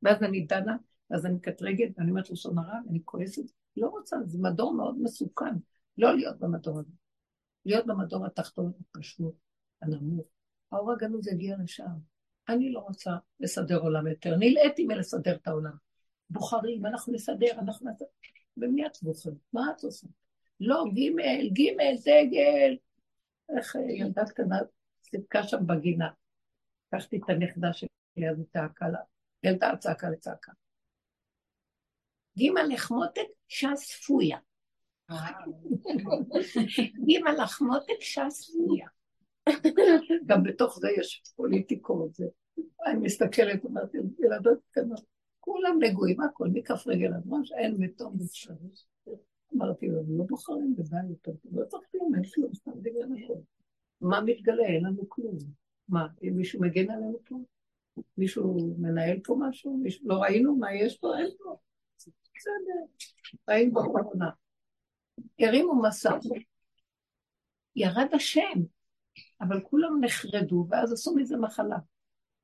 [0.03, 0.77] ואז אני דנה,
[1.11, 3.43] ואז אני מקטרגת, ואני אומרת לשון הרע, ואני כועסת.
[3.77, 5.55] לא רוצה, זה מדור מאוד מסוכן,
[5.99, 6.93] לא להיות במדור הזה.
[7.67, 9.35] להיות במדור התחתון, הפשוט,
[9.83, 10.27] הנמוך.
[10.73, 11.85] האור הגנוז יגיע לשם.
[12.49, 14.37] אני לא רוצה לסדר עולם יותר.
[14.37, 15.73] נלאיתי מלסדר את העולם.
[16.31, 18.07] בוחרים, אנחנו נסדר, אנחנו נסדר.
[18.87, 19.35] את בוחרת?
[19.53, 20.07] מה את עושה?
[20.61, 22.77] לא, גימל, גימל, דגל.
[23.57, 24.59] איך אה, ילדה קטנה
[25.03, 26.09] סיפקה שם בגינה.
[26.93, 28.99] לקחתי את הנכדה שלי, אז היא צעקה לה.
[29.43, 30.53] ילדה צעקה לצעקה.
[32.37, 34.39] גימל לחמותק ש"ס פויה.
[37.07, 38.89] גימל לחמותק ש"ס פויה.
[40.27, 42.11] גם בתוך זה יש פוליטיקות.
[42.87, 45.01] אני מסתכלת, אמרתי, ילדות קטנות,
[45.41, 48.99] כולם נגועים, הכל מכף רגל עד ראש, אין מתום אפשרות.
[49.57, 53.41] אמרתי לו, לא בוחרים בזה יותר, לא צריך כלום, אין כלום, סתם בגלל הכל.
[54.01, 54.67] מה מתגלה?
[54.67, 55.37] אין לנו כלום.
[55.89, 57.37] מה, מישהו מגן עלינו פה?
[58.19, 59.77] מישהו מנהל פה משהו?
[59.77, 61.19] מישהו, לא ראינו מה יש פה?
[61.19, 61.57] אין פה.
[62.37, 63.07] בסדר,
[63.49, 64.31] ראינו בקורונה.
[65.41, 66.17] הרימו מסך,
[67.77, 68.61] ירד השם,
[69.41, 71.79] אבל כולם נחרדו, ואז עשו מזה מחלה.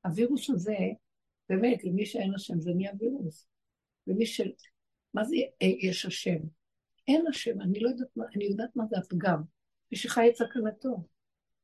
[0.05, 0.77] הווירוס הזה,
[1.49, 3.47] באמת, למי שאין השם זה נהיה וירוס.
[4.07, 4.41] ומי ש...
[5.13, 6.37] מה זה יש השם?
[7.07, 9.41] אין השם, אני לא יודעת מה, אני יודעת מה זה הפגם.
[9.91, 11.03] מי שחי את סכנתו.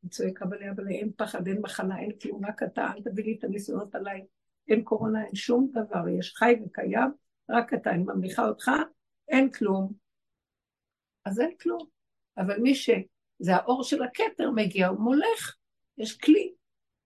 [0.04, 3.44] אני צועק אבל אבל אין פחד, אין מחלה, אין כלום, אתה, אל תביא לי את
[3.44, 4.26] הניסיונות עליי.
[4.68, 7.12] אין קורונה, אין שום דבר, יש חי וקיים,
[7.50, 8.72] רק אתה, אני ממליכה אותך,
[9.28, 9.94] אין כלום.
[11.26, 11.88] אז אין כלום.
[12.38, 12.90] אבל מי ש...
[13.42, 15.56] זה האור של הכתר מגיע, הוא מולך,
[15.98, 16.54] יש כלי.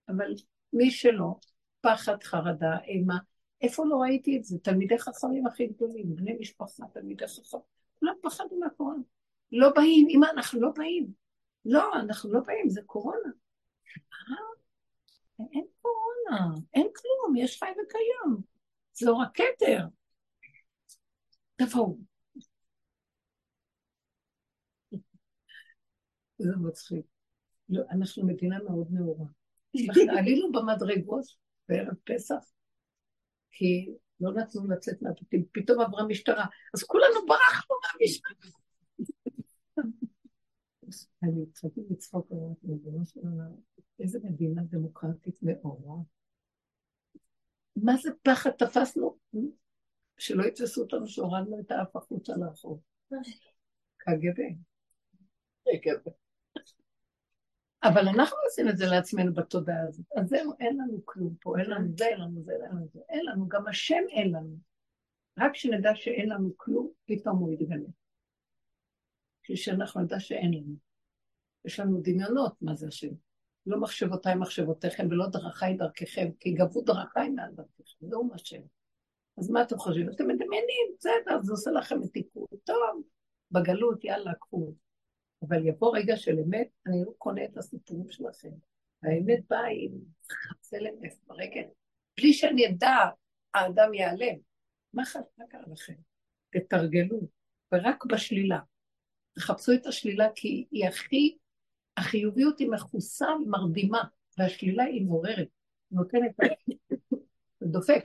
[0.10, 0.34] אבל
[0.74, 1.36] מי שלא,
[1.82, 3.18] פחד, חרדה, אימה,
[3.62, 4.58] איפה לא ראיתי את זה?
[4.60, 7.62] תלמידי חכמים הכי גדולים, בני משפחה, תלמידי חכמים,
[8.00, 9.02] כולם פחדו מהקורונה.
[9.52, 11.08] לא באים, אמא, אנחנו לא באים.
[11.66, 13.30] לא, אנחנו לא באים, זה קורונה.
[14.14, 14.36] אה?
[15.54, 18.38] אין קורונה, אין כלום, יש חי וקיים.
[18.94, 19.86] זה אור הכתר.
[21.56, 22.15] תבואו.
[26.38, 27.06] זה מצחיק.
[27.70, 29.28] לא, אנחנו מדינה מאוד נאורה.
[30.20, 31.26] עלינו במדרגות
[31.70, 32.52] בערב פסח,
[33.52, 38.52] כי לא נתנו לצאת מהבתים, פתאום עברה משטרה, אז כולנו ברחנו מהמשטרה.
[41.24, 42.32] אני התחלתי לצחוק,
[44.00, 45.98] איזה מדינה דמוקרטית נאורה.
[47.76, 49.18] מה זה פחד תפסנו?
[50.18, 52.82] שלא יתפסו אותנו שהורדנו את האף החוצה לרחוב.
[53.98, 54.42] קג"ב.
[57.88, 60.06] אבל אנחנו עושים את זה לעצמנו בתודעה הזאת.
[60.16, 63.00] אז זהו, אין לנו כלום פה, אין לנו זה, אין לנו זה, אין לנו זה.
[63.10, 64.58] אין לנו, גם השם אין לנו.
[65.40, 67.90] רק כשנדע שאין לנו כלום, פתאום הוא יתגלה.
[69.44, 70.76] כשאנחנו נדע שאין לנו.
[71.66, 73.12] יש לנו דמיונות, מה זה השם.
[73.66, 78.62] לא מחשבותיי מחשבותיכם ולא דרכיי דרככם, כי גבו דרכיי מעל דרככם, זהו מה השם.
[79.38, 80.10] אז מה אתם חושבים?
[80.10, 82.46] אתם מדמיינים, בסדר, זה עושה לכם את תיקון.
[82.64, 83.04] טוב,
[83.52, 84.74] בגלות, יאללה, קחו.
[85.48, 88.50] אבל יבוא רגע של אמת, אני לא קונה את הסיפורים שלכם.
[89.04, 89.92] האמת באה עם
[91.02, 91.64] נפט ברגל.
[92.18, 92.96] בלי שאני אדע,
[93.54, 94.36] האדם ייעלם.
[94.94, 95.04] מה
[95.50, 95.94] קרה לכם?
[96.50, 97.20] תתרגלו,
[97.74, 98.60] ורק בשלילה.
[99.36, 101.38] תחפשו את השלילה כי היא הכי,
[101.98, 104.04] החיוביות היא מכוסה, מרדימה,
[104.38, 105.48] והשלילה היא מעוררת,
[105.92, 106.36] נותנת,
[107.64, 108.04] דופק.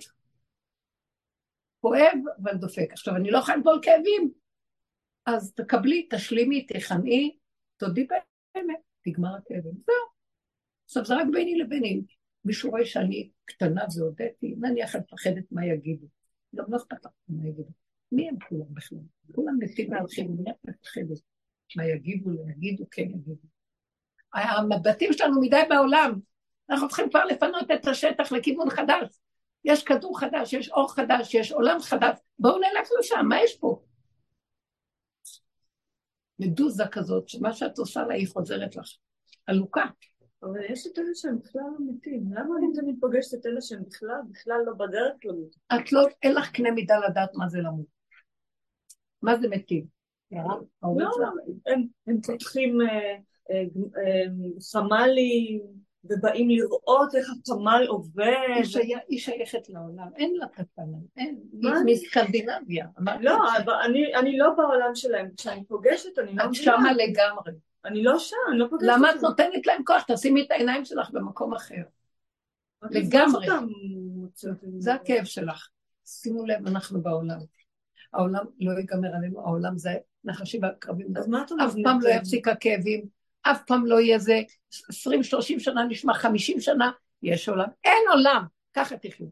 [1.80, 2.88] כואב, אבל דופק.
[2.92, 4.32] עכשיו, אני לא יכולה לבוא כאבים,
[5.26, 7.36] אז תקבלי, תשלימי, תכנעי,
[7.76, 8.06] תודי
[8.54, 9.72] באמת, נגמר הכאבים.
[9.86, 10.10] זהו.
[10.84, 12.02] עכשיו, זה רק ביני לביני.
[12.44, 16.06] מישהו רואה שאני קטנה והודיתי, נניח את מפחדת מה יגידו.
[16.54, 17.70] גם לא אכפת לך מה יגידו.
[18.12, 18.98] מי הם כולם בכלל?
[19.34, 21.20] כולם מתים והולכים, מי את מפחדת?
[21.76, 23.48] מה יגידו, לא יגידו, כן יגידו.
[24.34, 26.14] המבטים שלנו מדי בעולם.
[26.70, 29.20] אנחנו צריכים כבר לפנות את השטח לכיוון חדש.
[29.64, 32.18] יש כדור חדש, יש אור חדש, יש עולם חדש.
[32.38, 33.82] בואו נלך לשם, מה יש פה?
[36.40, 38.86] מדוזה כזאת, שמה שאת עושה לה היא חוזרת לך.
[39.46, 39.84] עלוקה.
[40.42, 42.32] אבל יש את אלה שהם בכלל לא מתים.
[42.32, 45.56] למה אני תמיד פוגשת את אלה שהם בכלל, בכלל לא בדרך למות?
[45.74, 47.86] את לא, אין לך קנה מידה לדעת מה זה למות.
[49.22, 49.86] מה זה מתים?
[50.32, 50.60] לא,
[52.06, 53.16] הם פותחים אה,
[53.50, 53.62] אה,
[54.02, 54.24] אה,
[54.72, 55.62] חמ"לים,
[56.04, 58.34] ובאים לראות איך התמ"ל עובד.
[59.08, 62.86] היא שייכת לעולם, אין לה קטנה, אין, היא מסקנדינביה.
[63.20, 63.38] לא,
[64.20, 66.44] אני לא בעולם שלהם, כשאני פוגשת אני לא.
[66.44, 67.52] את שמה לגמרי.
[67.84, 68.88] אני לא שם, אני לא פוגשת.
[68.88, 70.04] למה את נותנת להם כוח?
[70.08, 71.82] תשימי את העיניים שלך במקום אחר.
[72.90, 73.46] לגמרי.
[74.78, 75.68] זה הכאב שלך.
[76.06, 77.38] שימו לב, אנחנו בעולם.
[78.12, 79.90] העולם לא ייגמר עלינו, העולם זה
[80.24, 81.16] נחשים והקרבים.
[81.16, 81.68] אז מה את אומרת?
[81.68, 83.06] אף פעם לא יפסיק הכאבים,
[83.42, 84.40] אף פעם לא יהיה זה
[84.72, 86.90] 20-30 שנה נשמע 50 שנה,
[87.22, 87.68] יש עולם.
[87.84, 88.44] אין עולם!
[88.74, 89.26] ככה תחיו.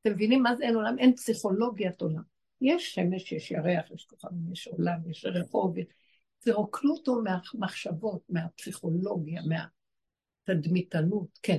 [0.00, 0.98] אתם מבינים מה זה אין עולם?
[0.98, 2.22] אין פסיכולוגיית עולם.
[2.60, 5.74] יש שמש, יש ירח, יש כוכבים, יש עולם, יש רחוב,
[6.38, 9.42] תרוקנו אותו מהמחשבות, מהפסיכולוגיה,
[10.46, 11.58] מהתדמיתנות, כן.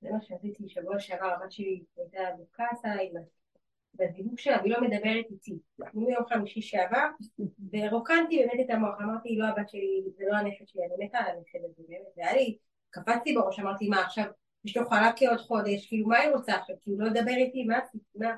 [0.00, 3.12] זה מה שעשיתי שבוע שעבר, הבת שלי הייתה בקאסה עם
[3.94, 5.58] בדיוק שלה, והיא לא מדברת איתי.
[5.94, 7.06] מיום חמישי שעבר,
[7.72, 11.36] ורוקנתי באמת את המוח, אמרתי, לא הבת שלי, זה לא הנכד שלי, אני מתה על
[11.36, 12.58] הנכד הזה, באמת, והיה לי,
[12.90, 14.24] קפצתי בראש, אמרתי, מה עכשיו,
[14.64, 17.78] יש לו חלק כעוד חודש, כאילו, מה היא רוצה עכשיו, כאילו, לא לדבר איתי, מה
[17.78, 18.36] עשית, מה?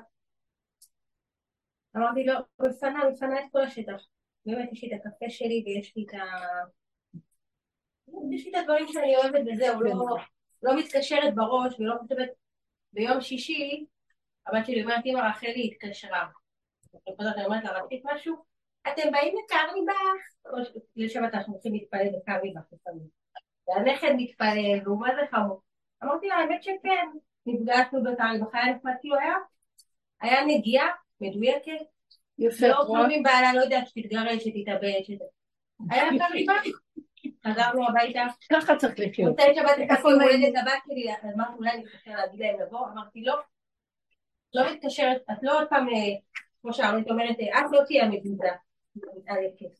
[1.97, 4.07] אמרתי לו, בפנה, בפנה את כל השטח.
[4.45, 6.23] באמת, יש לי את הקפה שלי ויש לי את ה...
[8.31, 10.17] יש לי את הדברים שאני אוהבת וזהו, לא,
[10.63, 12.29] לא מתקשרת בראש ולא חושבת,
[12.93, 13.85] ביום שישי
[14.47, 16.25] הבת שלי אומרת, אמא רחלי התקשרה.
[17.07, 18.35] אני אומרת לה, רצית משהו?
[18.87, 20.71] אתם באים לקרליבך?
[20.95, 23.07] לשבת אנחנו הולכים להתפלל בקרליבך לפעמים.
[23.67, 25.61] והנכד מתפלל, והוא מה זה חמור.
[26.03, 27.07] אמרתי לה, האמת שכן,
[27.45, 29.33] נפגשנו בקרליבך, היה נחמד, כאילו היה,
[30.21, 30.87] היה נגיעה
[31.21, 31.85] מדויקת.
[32.39, 35.19] יפה, לא קרובים בעלה, לא יודעת, שתתגרש, שתתאבד, שת...
[35.89, 36.63] היה קרליבך.
[37.47, 38.21] חזרנו הביתה.
[38.51, 39.29] ככה צריך לחיות.
[39.29, 43.35] מוצאי שבת, איפה הולדת הבת שלי, אמרתי, אולי אני אתקשר להגיד להם לבוא, אמרתי, לא.
[44.53, 46.15] לא מתקשרת, את לא עוד פעם, אה,
[46.61, 48.53] כמו שארנית אומרת, אה, את לא תהיה המדידה
[49.27, 49.79] על היקף.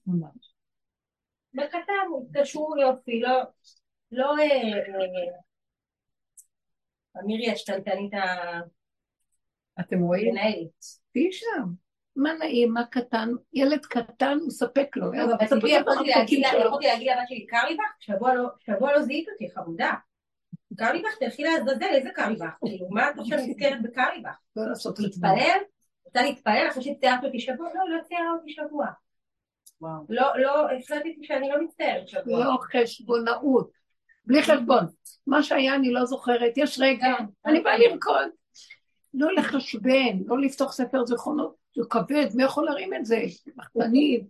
[1.54, 3.42] בקטן, התקשרו יופי, לא,
[4.12, 4.36] לא,
[7.24, 8.14] אמירי השתלטנית
[9.80, 10.30] אתם רואים?
[10.30, 10.86] המנהלת.
[11.12, 11.64] תהיי שם.
[12.16, 15.12] מה נעים, מה קטן, ילד קטן הוא ספק לו.
[15.12, 15.20] לא,
[16.64, 18.04] יכולתי להגיד לבת שלי, קר לי בך?
[18.60, 19.94] שבוע לא זיהית אותי, חמודה.
[20.76, 22.54] קרליבך, תלכי לעזאזל, איזה קרליבך?
[22.66, 24.38] כאילו, מה את עכשיו נזכרת בקרליבך?
[24.56, 25.60] לא לעשות להתפלל?
[26.06, 27.70] רוצה להתפלל אחרי שציירת אותי שבוע?
[27.76, 28.88] לא, לא ציירה אותי שבוע.
[30.10, 32.46] לא, לא, החלטתי שאני לא מצטערת שבוע.
[32.46, 33.72] לא חשבונאות.
[34.26, 34.86] בלי חשבון.
[35.28, 37.26] מה שהיה אני לא זוכרת, יש רגע, כן.
[37.46, 38.30] אני באה לרקוד.
[39.14, 43.22] לא לחשבן, לא לפתוח ספר זיכרונות, זה כבד, מי יכול להרים את זה?
[43.56, 44.28] מחתנים.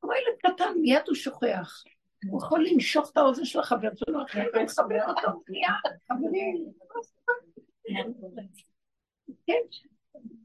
[0.00, 1.82] כמו ילד קטן, מיד הוא שוכח.
[2.28, 6.72] הוא יכול לנשוך את האוזן של החבר שלו אחרי ולחבר אותו, מיד, חברים.
[9.46, 9.60] כן,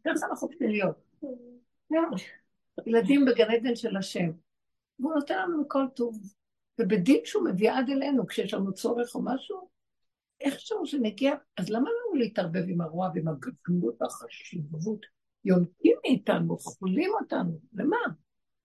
[0.05, 0.95] ככה אנחנו צריכים להיות.
[2.85, 4.31] ילדים בגן עדן של השם.
[4.99, 6.19] והוא נותן לנו כל טוב.
[6.79, 9.69] ובדין שהוא מביא עד אלינו, כשיש לנו צורך או משהו,
[10.41, 15.05] איכשהו שנגיע, אז למה לנו להתערבב עם הרוע ועם הגדלות והחשיבות?
[15.45, 17.97] יונקים מאיתנו, חולים אותנו, למה?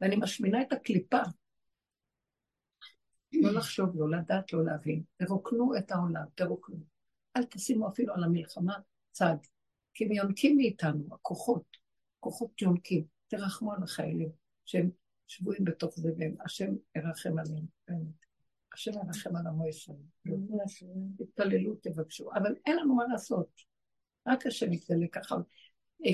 [0.01, 1.21] ואני משמינה את הקליפה.
[3.33, 5.03] לא לחשוב, לא לדעת, לא להבין.
[5.17, 6.77] תרוקנו את העולם, תרוקנו.
[7.37, 8.79] אל תשימו אפילו על המלחמה
[9.11, 9.37] צד.
[9.95, 11.77] כי הם יונקים מאיתנו, הכוחות,
[12.21, 13.05] כוחות יונקים.
[13.29, 14.31] תרחמו על החיילים,
[14.65, 14.91] שהם
[15.27, 18.21] שבויים בתוך זה, והם, השם ירחם עליהם, באמת.
[18.75, 19.99] השם ירחם על עמו ישראל.
[21.19, 22.31] תתפללו, תבקשו.
[22.33, 23.61] אבל אין לנו מה לעשות.
[24.29, 25.37] רק השם יתגלה ככה.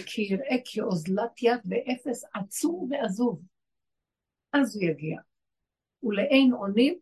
[0.06, 3.42] כי יראה כאוזלת יד ואפס עצום ועזוב.
[4.52, 5.20] אז הוא יגיע.
[6.02, 6.98] ולאין אונים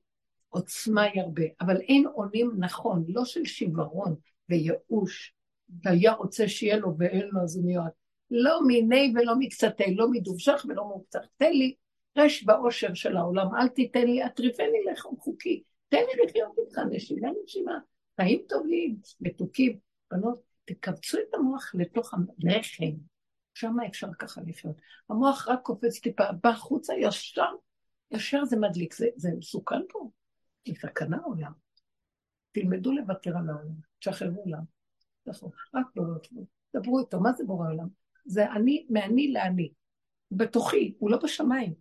[0.55, 1.45] עוצמה ירבה.
[1.61, 4.15] אבל אין אונים נכון, לא של שיוורון
[4.49, 5.35] וייאוש.
[5.85, 7.91] והיה רוצה שיהיה לו ואין לו אז הוא מיועד.
[8.31, 11.25] לא מיני ולא מקצתי, לא מדובשך ולא מוקצך.
[11.37, 11.75] תן לי
[12.19, 15.63] רש באושר של העולם, אל תיתן לי, אטריפני לחם חוקי.
[15.89, 17.79] תן לי לחיות איתך נשימה נשימה.
[18.21, 19.79] חיים טובים, מתוקים.
[20.11, 22.93] בנות, תקבצו את המוח לתוך הלחם.
[23.55, 24.77] שם אפשר ככה לחיות.
[25.11, 27.53] המוח רק קופץ טיפה, בא החוצה ישר,
[28.11, 28.95] ישר זה מדליק.
[28.95, 30.11] זה, זה מסוכן פה.
[30.69, 31.53] זה סכנה עולם.
[32.53, 34.63] תלמדו לוותר על העולם, תשחררו עולם.
[35.27, 36.47] נכון, רק בורא עולם.
[36.77, 37.89] דברו איתו, מה זה בורא עולם?
[38.25, 39.73] זה אני, מאני לאני.
[40.31, 41.75] בתוכי, הוא לא בשמיים.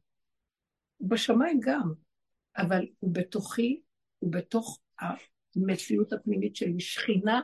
[0.98, 1.94] הוא בשמיים גם,
[2.58, 3.82] אבל הוא בתוכי,
[4.20, 6.80] הוא בתוך המציאות הפנימית שלי.
[6.80, 7.42] שכינה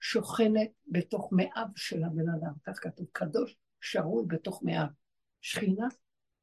[0.00, 4.86] שוכנת בתוך מאיו של הבן אדם, כך כתוב, קדוש שרוי בתוך מאיו.
[5.40, 5.86] שכינה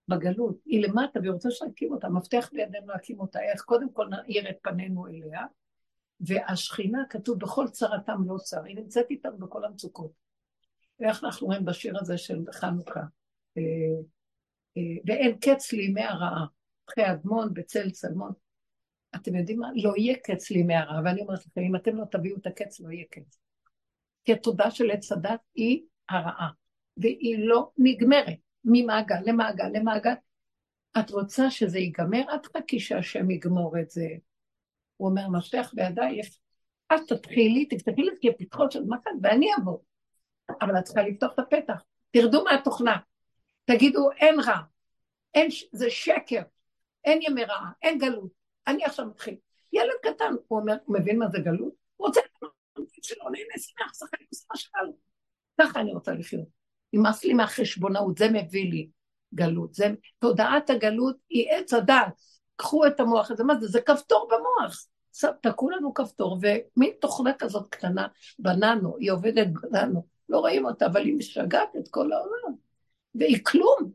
[0.10, 3.62] בגלות, היא למטה והיא רוצה שנקים אותה, מפתח בידינו להקים אותה, איך?
[3.62, 5.46] קודם כל נאיר את פנינו אליה,
[6.20, 10.12] והשכינה כתוב בכל צרתם לא צר, היא נמצאת איתנו בכל המצוקות.
[11.00, 13.04] ואיך אנחנו רואים בשיר הזה של חנוכה,
[13.58, 13.64] אה,
[14.78, 16.46] אה, ואין קץ לימי הרעה,
[16.90, 18.32] אחרי אדמון בצל צלמון.
[19.16, 19.70] אתם יודעים מה?
[19.76, 22.90] לא יהיה קץ לימי הרעה, ואני אומרת לכם, אם אתם לא תביאו את הקץ, לא
[22.90, 23.40] יהיה קץ.
[24.26, 26.50] כי התודה של עץ הדת היא הרעה,
[26.98, 30.14] והיא לא נגמרת ממעגל למעגל למעגל.
[31.00, 32.36] את רוצה שזה ייגמר?
[32.36, 34.08] את חכי שהשם יגמור את זה.
[34.98, 36.22] הוא אומר, מפתח בידיי,
[36.94, 39.78] את תתחילי, תפתחי לי כפתחות של מחט ואני אבוא.
[40.62, 41.84] אבל את צריכה לפתוח את הפתח.
[42.12, 42.98] תרדו מהתוכנה.
[43.66, 44.58] תגידו, אין רע,
[45.34, 46.42] אין, זה שקר,
[47.06, 48.32] אין ימי רעה, אין גלות.
[48.68, 49.36] אני עכשיו מתחיל.
[49.74, 51.74] ילד קטן, הוא אומר, הוא מבין מה זה גלות?
[51.96, 52.22] הוא רוצה
[53.02, 54.94] שלא נהנה שמח, שחק עם שלנו.
[55.62, 56.59] ככה אני רוצה לחיות.
[56.94, 58.90] נמאס לי מהחשבונאות, זה מביא לי
[59.34, 59.74] גלות.
[59.74, 59.88] זה,
[60.20, 62.14] תודעת הגלות היא עץ הדעת.
[62.56, 63.68] קחו את המוח הזה, מה זה?
[63.68, 64.86] זה כפתור במוח.
[65.42, 68.08] תקעו לנו כפתור, ומין תוכנה כזאת קטנה
[68.40, 72.56] בננו, היא עובדת בננו, לא רואים אותה, אבל היא משגעת את כל העולם.
[73.16, 73.92] והיא כלום.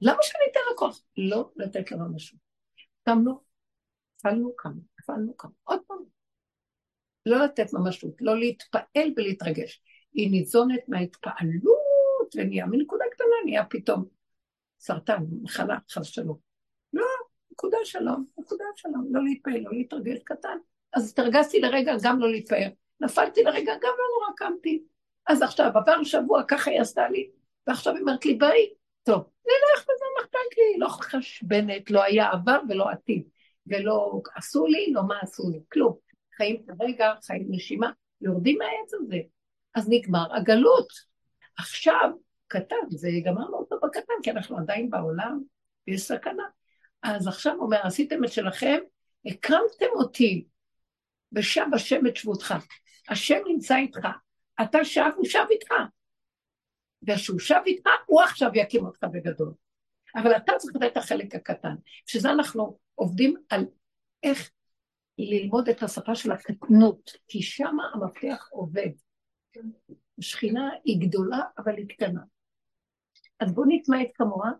[0.00, 1.02] למה שאני אתן לה כוח?
[1.16, 2.38] לא לתת לה משהו.
[3.04, 3.40] קמנו,
[4.18, 5.54] נפלנו, קמנו, נפלנו, קמנו.
[5.64, 5.98] עוד פעם.
[7.26, 9.82] לא לתת ממשות, לא להתפעל ולהתרגש.
[10.12, 11.85] היא ניזונת מההתפעלות,
[12.36, 14.04] ונהיה מנקודה קטנה, נהיה פתאום
[14.80, 16.36] סרטן, מחלה, חס שלום.
[16.92, 17.06] לא,
[17.52, 20.58] נקודה שלום, נקודה שלום, לא להתפעל, לא להתרגש קטן.
[20.92, 22.70] אז התרגשתי לרגע גם לא להתפעל.
[23.00, 24.82] נפלתי לרגע, גם לא נורא קמתי.
[25.26, 27.30] אז עכשיו, עבר שבוע, ככה היא עשתה לי,
[27.66, 28.68] ועכשיו היא אומרת לי, ביי,
[29.02, 33.28] טוב, נלך וזה מחפק לי, לא חשבנת, לא היה עבר ולא עתיד,
[33.66, 35.96] ולא עשו לי, לא מה עשו לי, כלום.
[36.36, 37.90] חיים כרגע, חיים נשימה,
[38.20, 39.18] יורדים מהעץ הזה.
[39.74, 40.88] אז נגמר הגלות.
[41.58, 42.10] עכשיו,
[42.46, 45.42] קטן, זה גמרנו אותו בקטן, כי אנחנו עדיין בעולם,
[45.86, 46.44] ויש סכנה.
[47.02, 48.78] אז עכשיו אומר, עשיתם את שלכם,
[49.26, 50.46] הקמתם אותי,
[51.32, 52.54] ושב השם את שבותך.
[53.08, 54.08] השם נמצא איתך,
[54.62, 55.70] אתה שב, הוא שב איתך.
[57.08, 59.52] וכשהוא שב איתך, הוא עכשיו יקים אותך בגדול.
[60.16, 61.74] אבל אתה צריך לתת את החלק הקטן.
[62.06, 63.64] בשביל אנחנו עובדים על
[64.22, 64.50] איך
[65.18, 68.90] ללמוד את השפה של הקטנות, כי שם המפתח עובד.
[70.18, 72.20] השכינה היא גדולה, אבל היא קטנה.
[73.40, 74.50] אז בואו נתמעט כמוה,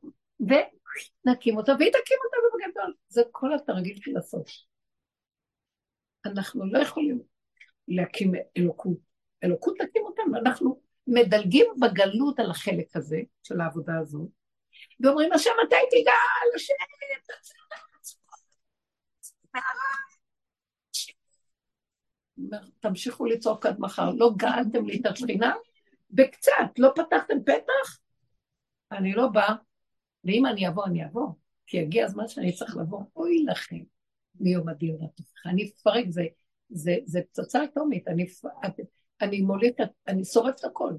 [0.40, 2.94] ונקים אותה, והיא תקים אותה בגדול.
[3.08, 4.48] זה כל התרגיל של הסוף.
[6.26, 7.22] אנחנו לא יכולים
[7.88, 8.98] להקים אלוקות.
[9.44, 14.28] אלוקות תקים אותנו, אנחנו מדלגים בגלות על החלק הזה של העבודה הזו,
[15.00, 16.74] ואומרים, השם מתי תגאל, השם
[22.80, 25.54] תמשיכו לצעוק עד מחר, לא גאלתם לי את השכינה,
[26.16, 27.98] וקצת, לא פתחתם פתח,
[28.92, 29.54] אני לא באה,
[30.24, 31.28] ואם אני אבוא, אני אבוא,
[31.66, 33.78] כי יגיע הזמן שאני צריך לבוא, אוי לכם
[34.40, 36.22] מיום הדין והתוכחה, אני אפרק, זה,
[36.68, 38.26] זה, זה פצצה אטומית, אני,
[39.20, 39.74] אני מוליד,
[40.08, 40.92] אני שורפת הכל.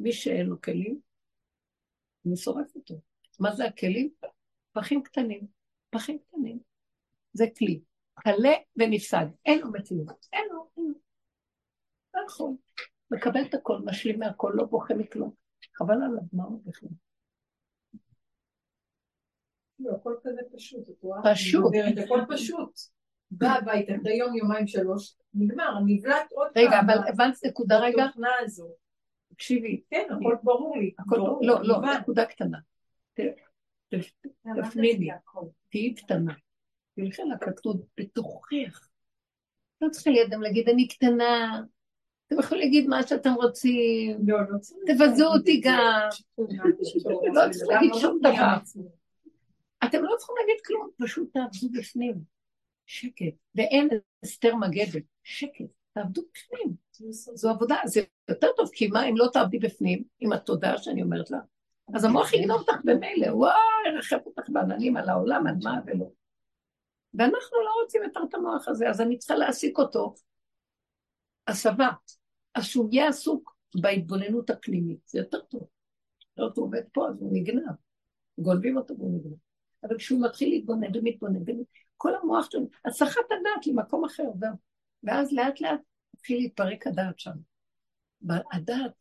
[0.00, 1.00] מי שאין לו כלים,
[2.26, 3.00] אני שורף אותו.
[3.40, 4.10] מה זה הכלים?
[4.72, 5.46] פחים קטנים,
[5.90, 6.58] פחים קטנים.
[7.32, 7.80] זה כלי.
[8.14, 10.94] קלה ונפסד, אין לו מציאות, אין לו, אין לו.
[12.40, 12.50] לא.
[13.10, 15.30] מקבל את הכל, משלים מהכל, לא בוכה מכלום.
[15.74, 16.88] חבל על הדמעות בכלל.
[19.84, 21.20] לא, הכל כזה פשוט, את רואה?
[21.24, 21.72] פשוט.
[22.04, 22.78] הכל פשוט.
[23.30, 26.64] בא הביתה, אחרי יום, יומיים, שלוש, נגמר, נבלט עוד פעם.
[26.64, 28.04] רגע, אבל הבנת נקודה רגע?
[28.06, 28.68] בתוכנה הזו.
[29.28, 29.82] תקשיבי.
[29.90, 30.92] כן, הכל ברור לי.
[30.98, 31.80] הכל ברור, לא, לא.
[32.00, 32.58] נקודה קטנה.
[34.62, 35.08] תפנימי,
[35.70, 36.34] תהיי קטנה.
[36.96, 38.88] תלכי לקטנות בתוכך.
[39.80, 41.60] לא צריכה לידם להגיד, אני קטנה.
[42.26, 44.18] אתם יכולים להגיד מה שאתם רוצים.
[44.26, 44.58] לא, לא.
[44.86, 46.08] תבזו אותי גם.
[47.34, 48.56] לא צריך להגיד שום דבר.
[49.88, 52.14] אתם לא צריכים להגיד כלום, פשוט תעבדו בפנים.
[52.86, 53.34] שקט.
[53.54, 53.88] ואין
[54.24, 55.02] אסתר מגדת.
[55.22, 55.64] שקט.
[55.92, 56.74] תעבדו בפנים.
[57.34, 61.30] זו עבודה, זה יותר טוב, כי מה אם לא תעבדי בפנים, עם התודעה שאני אומרת
[61.30, 61.38] לה,
[61.94, 63.54] אז המוח יגנוב אותך במילא, וואי,
[63.94, 66.06] ירחב אותך בעננים על העולם, על מה ולא.
[67.14, 70.14] ואנחנו לא רוצים יותר את המוח הזה, אז אני צריכה להעסיק אותו
[71.46, 71.88] הסבה.
[72.54, 75.66] אז שהוא יהיה עסוק בהתבוננות הפנימית, זה יותר טוב.
[76.36, 77.74] לא הוא עובד פה, אז הוא נגנב.
[78.38, 79.43] גונבים אותו והוא נגנב.
[79.84, 81.40] אבל כשהוא מתחיל להתבונן ומתבונן,
[81.96, 84.56] כל המוח שלו, הסחת הדעת למקום אחר, זהו.
[85.02, 85.80] ואז לאט לאט
[86.14, 87.30] התחיל להתפרק הדעת שם.
[88.22, 88.92] והדעת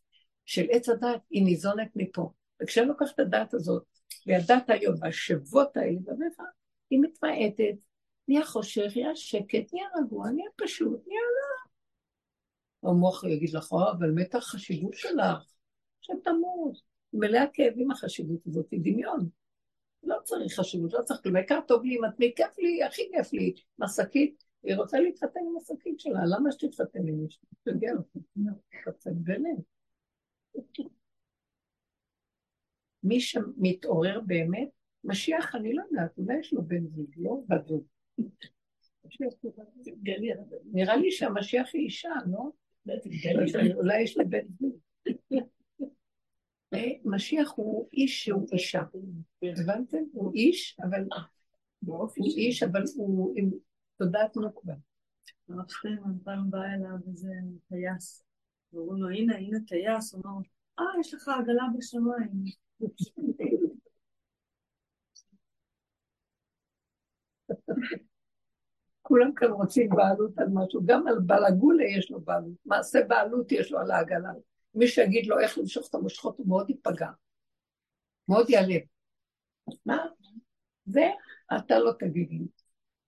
[0.45, 2.31] של עץ הדעת היא ניזונת מפה.
[2.61, 3.83] וכשאני לוקחת את הדעת הזאת,
[4.27, 6.43] והדעת היום, והשבות האלה בבך,
[6.89, 7.75] היא מתמעטת,
[8.27, 12.89] נהיה חושך, נהיה שקט, נהיה רגוע, נהיה פשוט, נהיה לא.
[12.89, 15.43] המוח יגיד לך, "אה, אבל מתה החשיבות שלך,
[16.01, 16.81] שתמות.
[17.13, 19.29] מלאה כאבים החשיבות הזאת, היא דמיון.
[20.03, 23.33] לא צריך חשיבות, לא צריך כלום, העיקר טוב לי עם עצמי, כיף לי, הכי כיף
[23.33, 27.47] לי, מהשקית, היא רוצה להתחתן עם השקית שלה, למה שתתחתן עם מישהו?
[27.63, 28.19] תגיע אותי,
[28.69, 29.57] תתחתן ביניהם.
[33.03, 34.69] מי שמתעורר באמת,
[35.03, 37.83] משיח, אני לא יודעת, אולי יש לו בן זוג, לא בת זוג.
[40.73, 42.49] נראה לי שהמשיח היא אישה, לא?
[43.75, 44.79] אולי יש לה בן זוג.
[46.73, 48.83] אה, משיח הוא איש שהוא אישה.
[49.43, 50.03] הבנתם?
[50.11, 51.03] הוא איש, אבל...
[51.85, 53.49] הוא איש, אבל הוא עם
[53.97, 54.73] תודעת נוקבה.
[55.49, 57.33] הרב שטיינמן פעם בא אליו איזה
[57.69, 58.23] טייס,
[58.73, 60.41] ואומרים לו, הנה, הנה טייס, הוא אומר,
[60.79, 62.43] אה, יש לך עגלה בשמיים.
[69.01, 73.71] כולם כאן רוצים בעלות על משהו, גם על בלגולה יש לו בעלות, מעשה בעלות יש
[73.71, 74.31] לו על העגלה.
[74.75, 77.09] מי שיגיד לו איך למשוך את המושכות הוא מאוד ייפגע,
[78.27, 78.81] מאוד יעלב.
[79.85, 80.05] מה?
[80.85, 81.09] זה
[81.57, 82.47] אתה לא תגיד לי.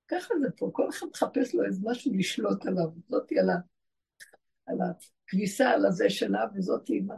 [0.08, 3.56] ככה זה פה, כל אחד מחפש לו איזה משהו לשלוט עליו, זאתי על, ה,
[4.66, 7.16] על הכביסה, על הזה שלה, וזאתי עם ה...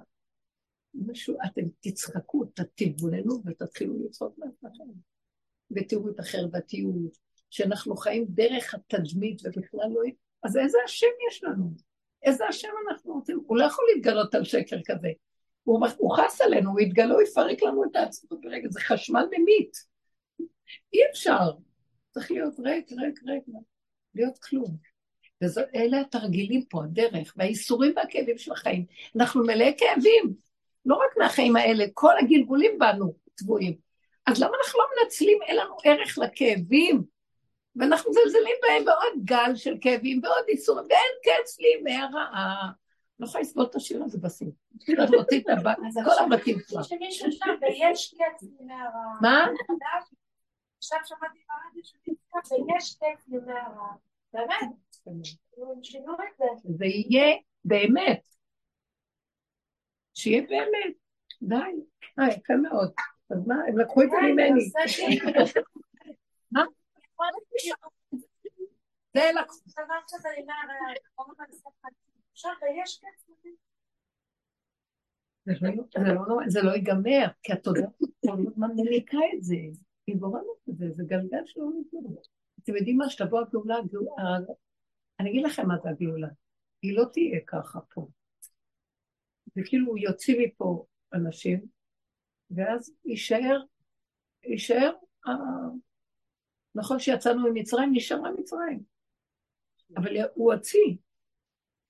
[0.94, 2.45] משהו, אתם תצחקו,
[2.76, 4.84] תתבוננו ותתחילו לצחוק מעצמכם.
[5.72, 7.18] ותראו את החרדתיות,
[7.49, 10.02] שאנחנו חיים דרך התדמית ובכלל לא...
[10.44, 11.86] אז איזה השם יש לנו?
[12.23, 13.39] איזה השם אנחנו רוצים?
[13.48, 15.07] הוא לא יכול להתגלות על שקר כזה.
[15.64, 19.77] הוא, הוא חס עלינו, הוא יתגלה, הוא יפרק לנו את העצמות ברגע, זה חשמל ממית.
[20.94, 21.52] אי אפשר.
[22.11, 23.44] צריך להיות ריק, ריק, ריק,
[24.15, 24.77] להיות כלום.
[25.41, 28.85] ואלה התרגילים פה, הדרך, והאיסורים והכאבים של החיים.
[29.15, 30.34] אנחנו מלאי כאבים,
[30.85, 33.77] לא רק מהחיים האלה, כל הגלגולים בנו טבועים.
[34.26, 37.03] אז למה אנחנו לא מנצלים, אין לנו ערך לכאבים?
[37.80, 42.72] ואנחנו מזלזלים בהם בעוד גל של כאבים ועוד איסורים, ואין קץ לי מהרעה.
[43.20, 44.48] לא יכולה לסבול את השיר הזה בסוף.
[45.38, 46.82] את הבת, כל הבתים כבר.
[46.82, 49.20] יש מישהו שם ויש קץ מימי הרע.
[49.22, 49.45] מה?
[50.78, 53.88] עכשיו שמעתי ברדיו ויש קץ מימי הרע.
[54.34, 54.74] באמת.
[56.78, 58.22] זה יהיה באמת.
[60.14, 60.94] שיהיה באמת.
[61.41, 61.56] די.
[62.20, 62.91] אה, יפה מאוד.
[63.30, 64.72] אז מה, הם לקחו את זה ממני.
[66.52, 66.64] מה?
[69.14, 69.57] זה לקחו.
[76.14, 77.89] לא- לא- זה לא ייגמר, כי התודעה
[78.26, 79.56] כל הזמן מליקה את זה.
[80.07, 82.19] היא גורמת את זה, זה גלגל שלא נגמר.
[82.64, 84.53] אתם יודעים מה, שתבוא הגאולה, הגאולה-
[85.19, 86.27] אני אגיד לכם מה זה הגאולה.
[86.81, 88.07] היא לא תהיה ככה פה.
[89.56, 91.65] זה כאילו יוציא מפה אנשים,
[92.52, 93.61] ואז יישאר,
[94.44, 94.91] יישאר,
[95.27, 95.34] אה,
[96.78, 98.84] נכון שיצאנו ממצרים, נשארה מצרים.
[99.98, 100.95] אבל הוא הוציא,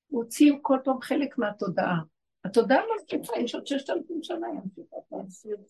[0.08, 2.00] הוא הוציא כל פעם חלק מהתודעה.
[2.44, 4.96] התודעה ממשיכה, יש עוד ששת אלפים שנה ימשיכה.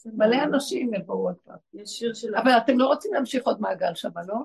[0.05, 1.57] מלא אנשים יבואו עוד פעם.
[2.41, 4.35] אבל אתם לא רוצים להמשיך עוד מעגל שם, לא?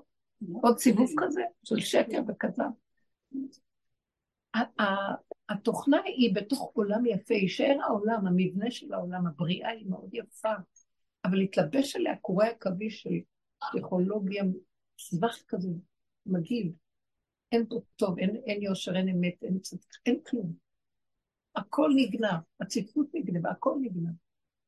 [0.63, 2.65] עוד סיבוב כזה של שקר וכזב.
[4.55, 5.15] ה- ה-
[5.49, 10.53] התוכנה היא בתוך עולם יפה, יישאר העולם, המבנה של העולם, הבריאה היא מאוד יפה,
[11.25, 13.11] אבל להתלבש עליה קורי עכביש של
[13.71, 14.45] פסיכולוגיה,
[14.99, 15.69] סבך כזה,
[16.27, 16.73] מגעיל.
[17.53, 20.53] אין פה טוב, אין, אין יושר, אין אמת, אין צדק, אין כלום.
[21.57, 24.15] הכל נגנב, הצדקות נגנבה, הכל נגנב.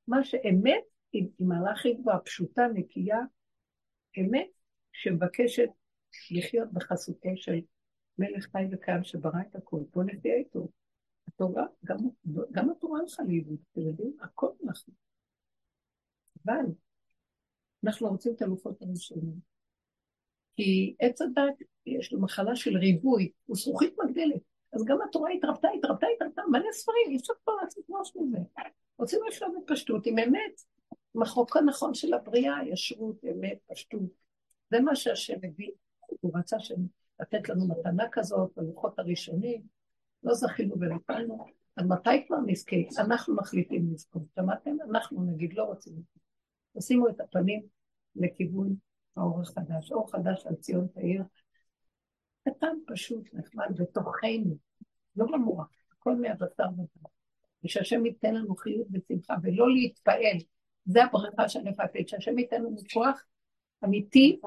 [0.07, 3.19] מה שאמת, היא מעלה הכי גבוהה, פשוטה, נקייה,
[4.21, 4.49] אמת
[4.93, 5.69] שמבקשת
[6.31, 7.61] לחיות בחסותו של
[8.19, 10.69] מלך חי וקיים שברא את הכול, בוא נחיה איתו.
[11.29, 11.97] התורה, גם,
[12.53, 14.17] גם התורה הלכה לאיבוד, אתם יודעים?
[14.21, 14.93] הכל אנחנו.
[16.47, 16.65] אבל
[17.85, 19.35] אנחנו רוצים את הלוחות הראשונים.
[20.57, 21.55] כי עץ הדת,
[21.87, 24.41] יש לו מחלה של ריבוי, הוא זכוכית מגדלת.
[24.73, 28.39] אז גם התורה התרבתה, התרבתה, התרבתה, מלא ספרים, אי אפשר כבר לעשות ראש מזה.
[28.99, 30.61] רוצים לשלב בפשטות עם אמת,
[31.15, 34.11] עם החוק הנכון של הבריאה, ישרות, אמת, פשטות.
[34.71, 35.71] זה מה שהשם הביא.
[36.21, 36.57] הוא רצה
[37.21, 39.63] לתת לנו מתנה כזאת בלוחות הראשונים,
[40.23, 41.47] לא זכינו ונפלנו.
[41.77, 42.77] אז מתי כבר נזכה?
[42.99, 44.23] אנחנו מחליטים לזכות.
[44.35, 44.77] שמעתם?
[44.91, 46.24] אנחנו נגיד, לא רוצים.
[46.77, 47.63] תשימו את הפנים
[48.17, 48.75] לכיוון
[49.17, 49.93] האור החדש.
[49.93, 51.23] אור חדש על ציון תאיר.
[52.49, 54.57] קטן, פשוט, נחמד, בתוכנו,
[55.17, 57.05] לא במוח, הכל מהבשר ודם.
[57.65, 60.37] ושהשם ייתן לנו חיות ושמחה, ולא להתפעל.
[60.85, 63.25] זה הברכה שאני מבקשת, שהשם ייתן לנו כוח
[63.85, 64.41] אמיתי,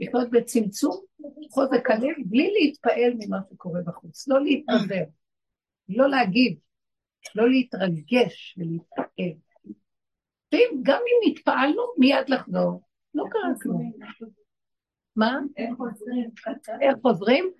[0.00, 1.04] לחיות בצמצום
[1.50, 4.28] חוזק הלב, בלי להתפעל ממה שקורה בחוץ.
[4.28, 5.04] לא להתפזר,
[5.88, 6.58] לא להגיב,
[7.34, 9.51] לא להתרגש ולהתפעל.
[10.52, 12.82] ואם גם אם התפעלנו, מיד לחזור.
[13.14, 13.92] לא קרה כלום.
[15.16, 15.38] מה?
[15.56, 16.30] איך חוזרים?
[16.80, 17.52] איך חוזרים?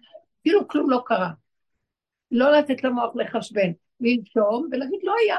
[0.42, 1.30] כאילו כלום לא קרה.
[2.30, 5.36] לא לתת למוח לחשבן, לנשום ולהגיד לא היה.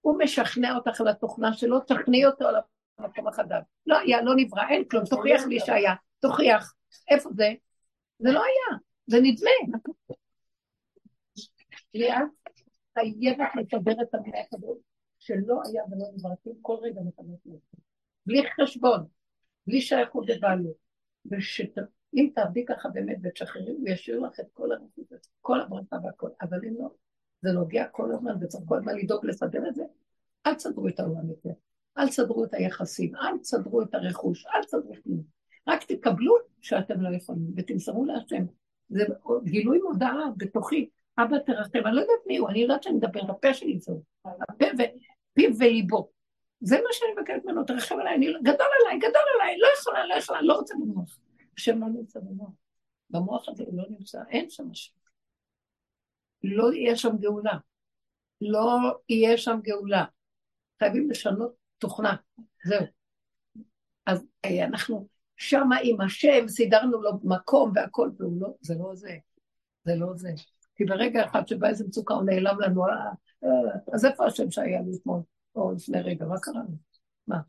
[0.00, 2.54] הוא משכנע אותך על התוכנה שלו, תכניעי אותו על
[2.98, 3.62] המקום החדש.
[3.86, 6.74] לא היה, לא נברא, אין כלום, תוכיח לי שהיה, תוכיח.
[7.10, 7.52] איפה זה?
[8.18, 9.50] זה לא היה, זה נדמה.
[11.94, 12.28] ליאת
[12.98, 14.78] חייבת לסדר את המילה כזאת,
[15.26, 16.30] שלא היה ולא נברא,
[16.62, 17.58] כל רגע מקבלת לזה.
[18.26, 19.06] בלי חשבון,
[19.66, 20.76] בלי שייכות לבעלות.
[21.30, 26.30] ואם תעבדי ככה באמת ותשחררי, הוא ישאיר לך את כל הרכות, את כל הברכה והכל.
[26.42, 26.88] אבל אם לא,
[27.42, 29.84] זה נוגע כל הזמן וצריך כל הזמן לדאוג לסדר את זה,
[30.46, 31.50] אל תסדרו את העולם יותר.
[31.98, 35.22] אל תסדרו את היחסים, אל תסדרו את הרכוש, אל תסדרו כלום.
[35.68, 38.44] רק תקבלו שאתם לא יכולים, ותמסרו להשם.
[38.88, 39.04] זה
[39.44, 40.90] גילוי מודעה בתוכי.
[41.18, 44.02] אבא תרחם, אני לא יודעת מי הוא, אני יודעת שאני מדבר, הפה שלי זהו.
[44.24, 44.64] הפה
[45.36, 46.10] ופיו וליבו.
[46.60, 50.14] זה מה שאני מבקשת ממנו, תרחם עליי, אני, גדול עליי, גדול עליי, לא יכולה, לא
[50.14, 51.18] יכולה, לא רוצה במוח.
[51.56, 52.50] השם לא נמצא במוח.
[53.10, 54.92] במוח הזה הוא לא נמצא, אין שם השם.
[56.42, 57.58] לא יהיה שם גאולה.
[58.40, 60.04] לא יהיה שם גאולה.
[60.78, 62.16] חייבים לשנות תוכנה,
[62.64, 62.86] זהו.
[64.06, 69.16] אז אה, אנחנו שמה עם השם, סידרנו לו מקום והכל, והוא לא, זה לא זה.
[69.84, 70.30] זה לא זה.
[70.76, 72.92] כי ברגע אחד שבא איזה מצוקה הוא נעלם לנו, אה,
[73.44, 75.20] אה, אז איפה השם שהיה לי אתמול?
[75.54, 76.76] או לפני רגע, מה קרה לנו?
[77.26, 77.40] מה?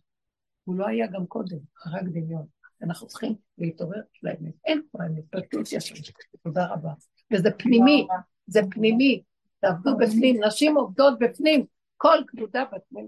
[0.63, 2.45] הוא לא היה גם קודם, רק דמיון.
[2.83, 4.53] אנחנו צריכים להתעורר לאמת.
[4.65, 5.95] אין פה אמת, פרקטוס ישר.
[6.43, 6.91] תודה רבה.
[7.33, 8.07] וזה פנימי,
[8.47, 9.23] זה פנימי.
[9.59, 11.65] תעבדו בפנים, נשים עובדות בפנים,
[11.97, 13.07] כל כבודה בפנים.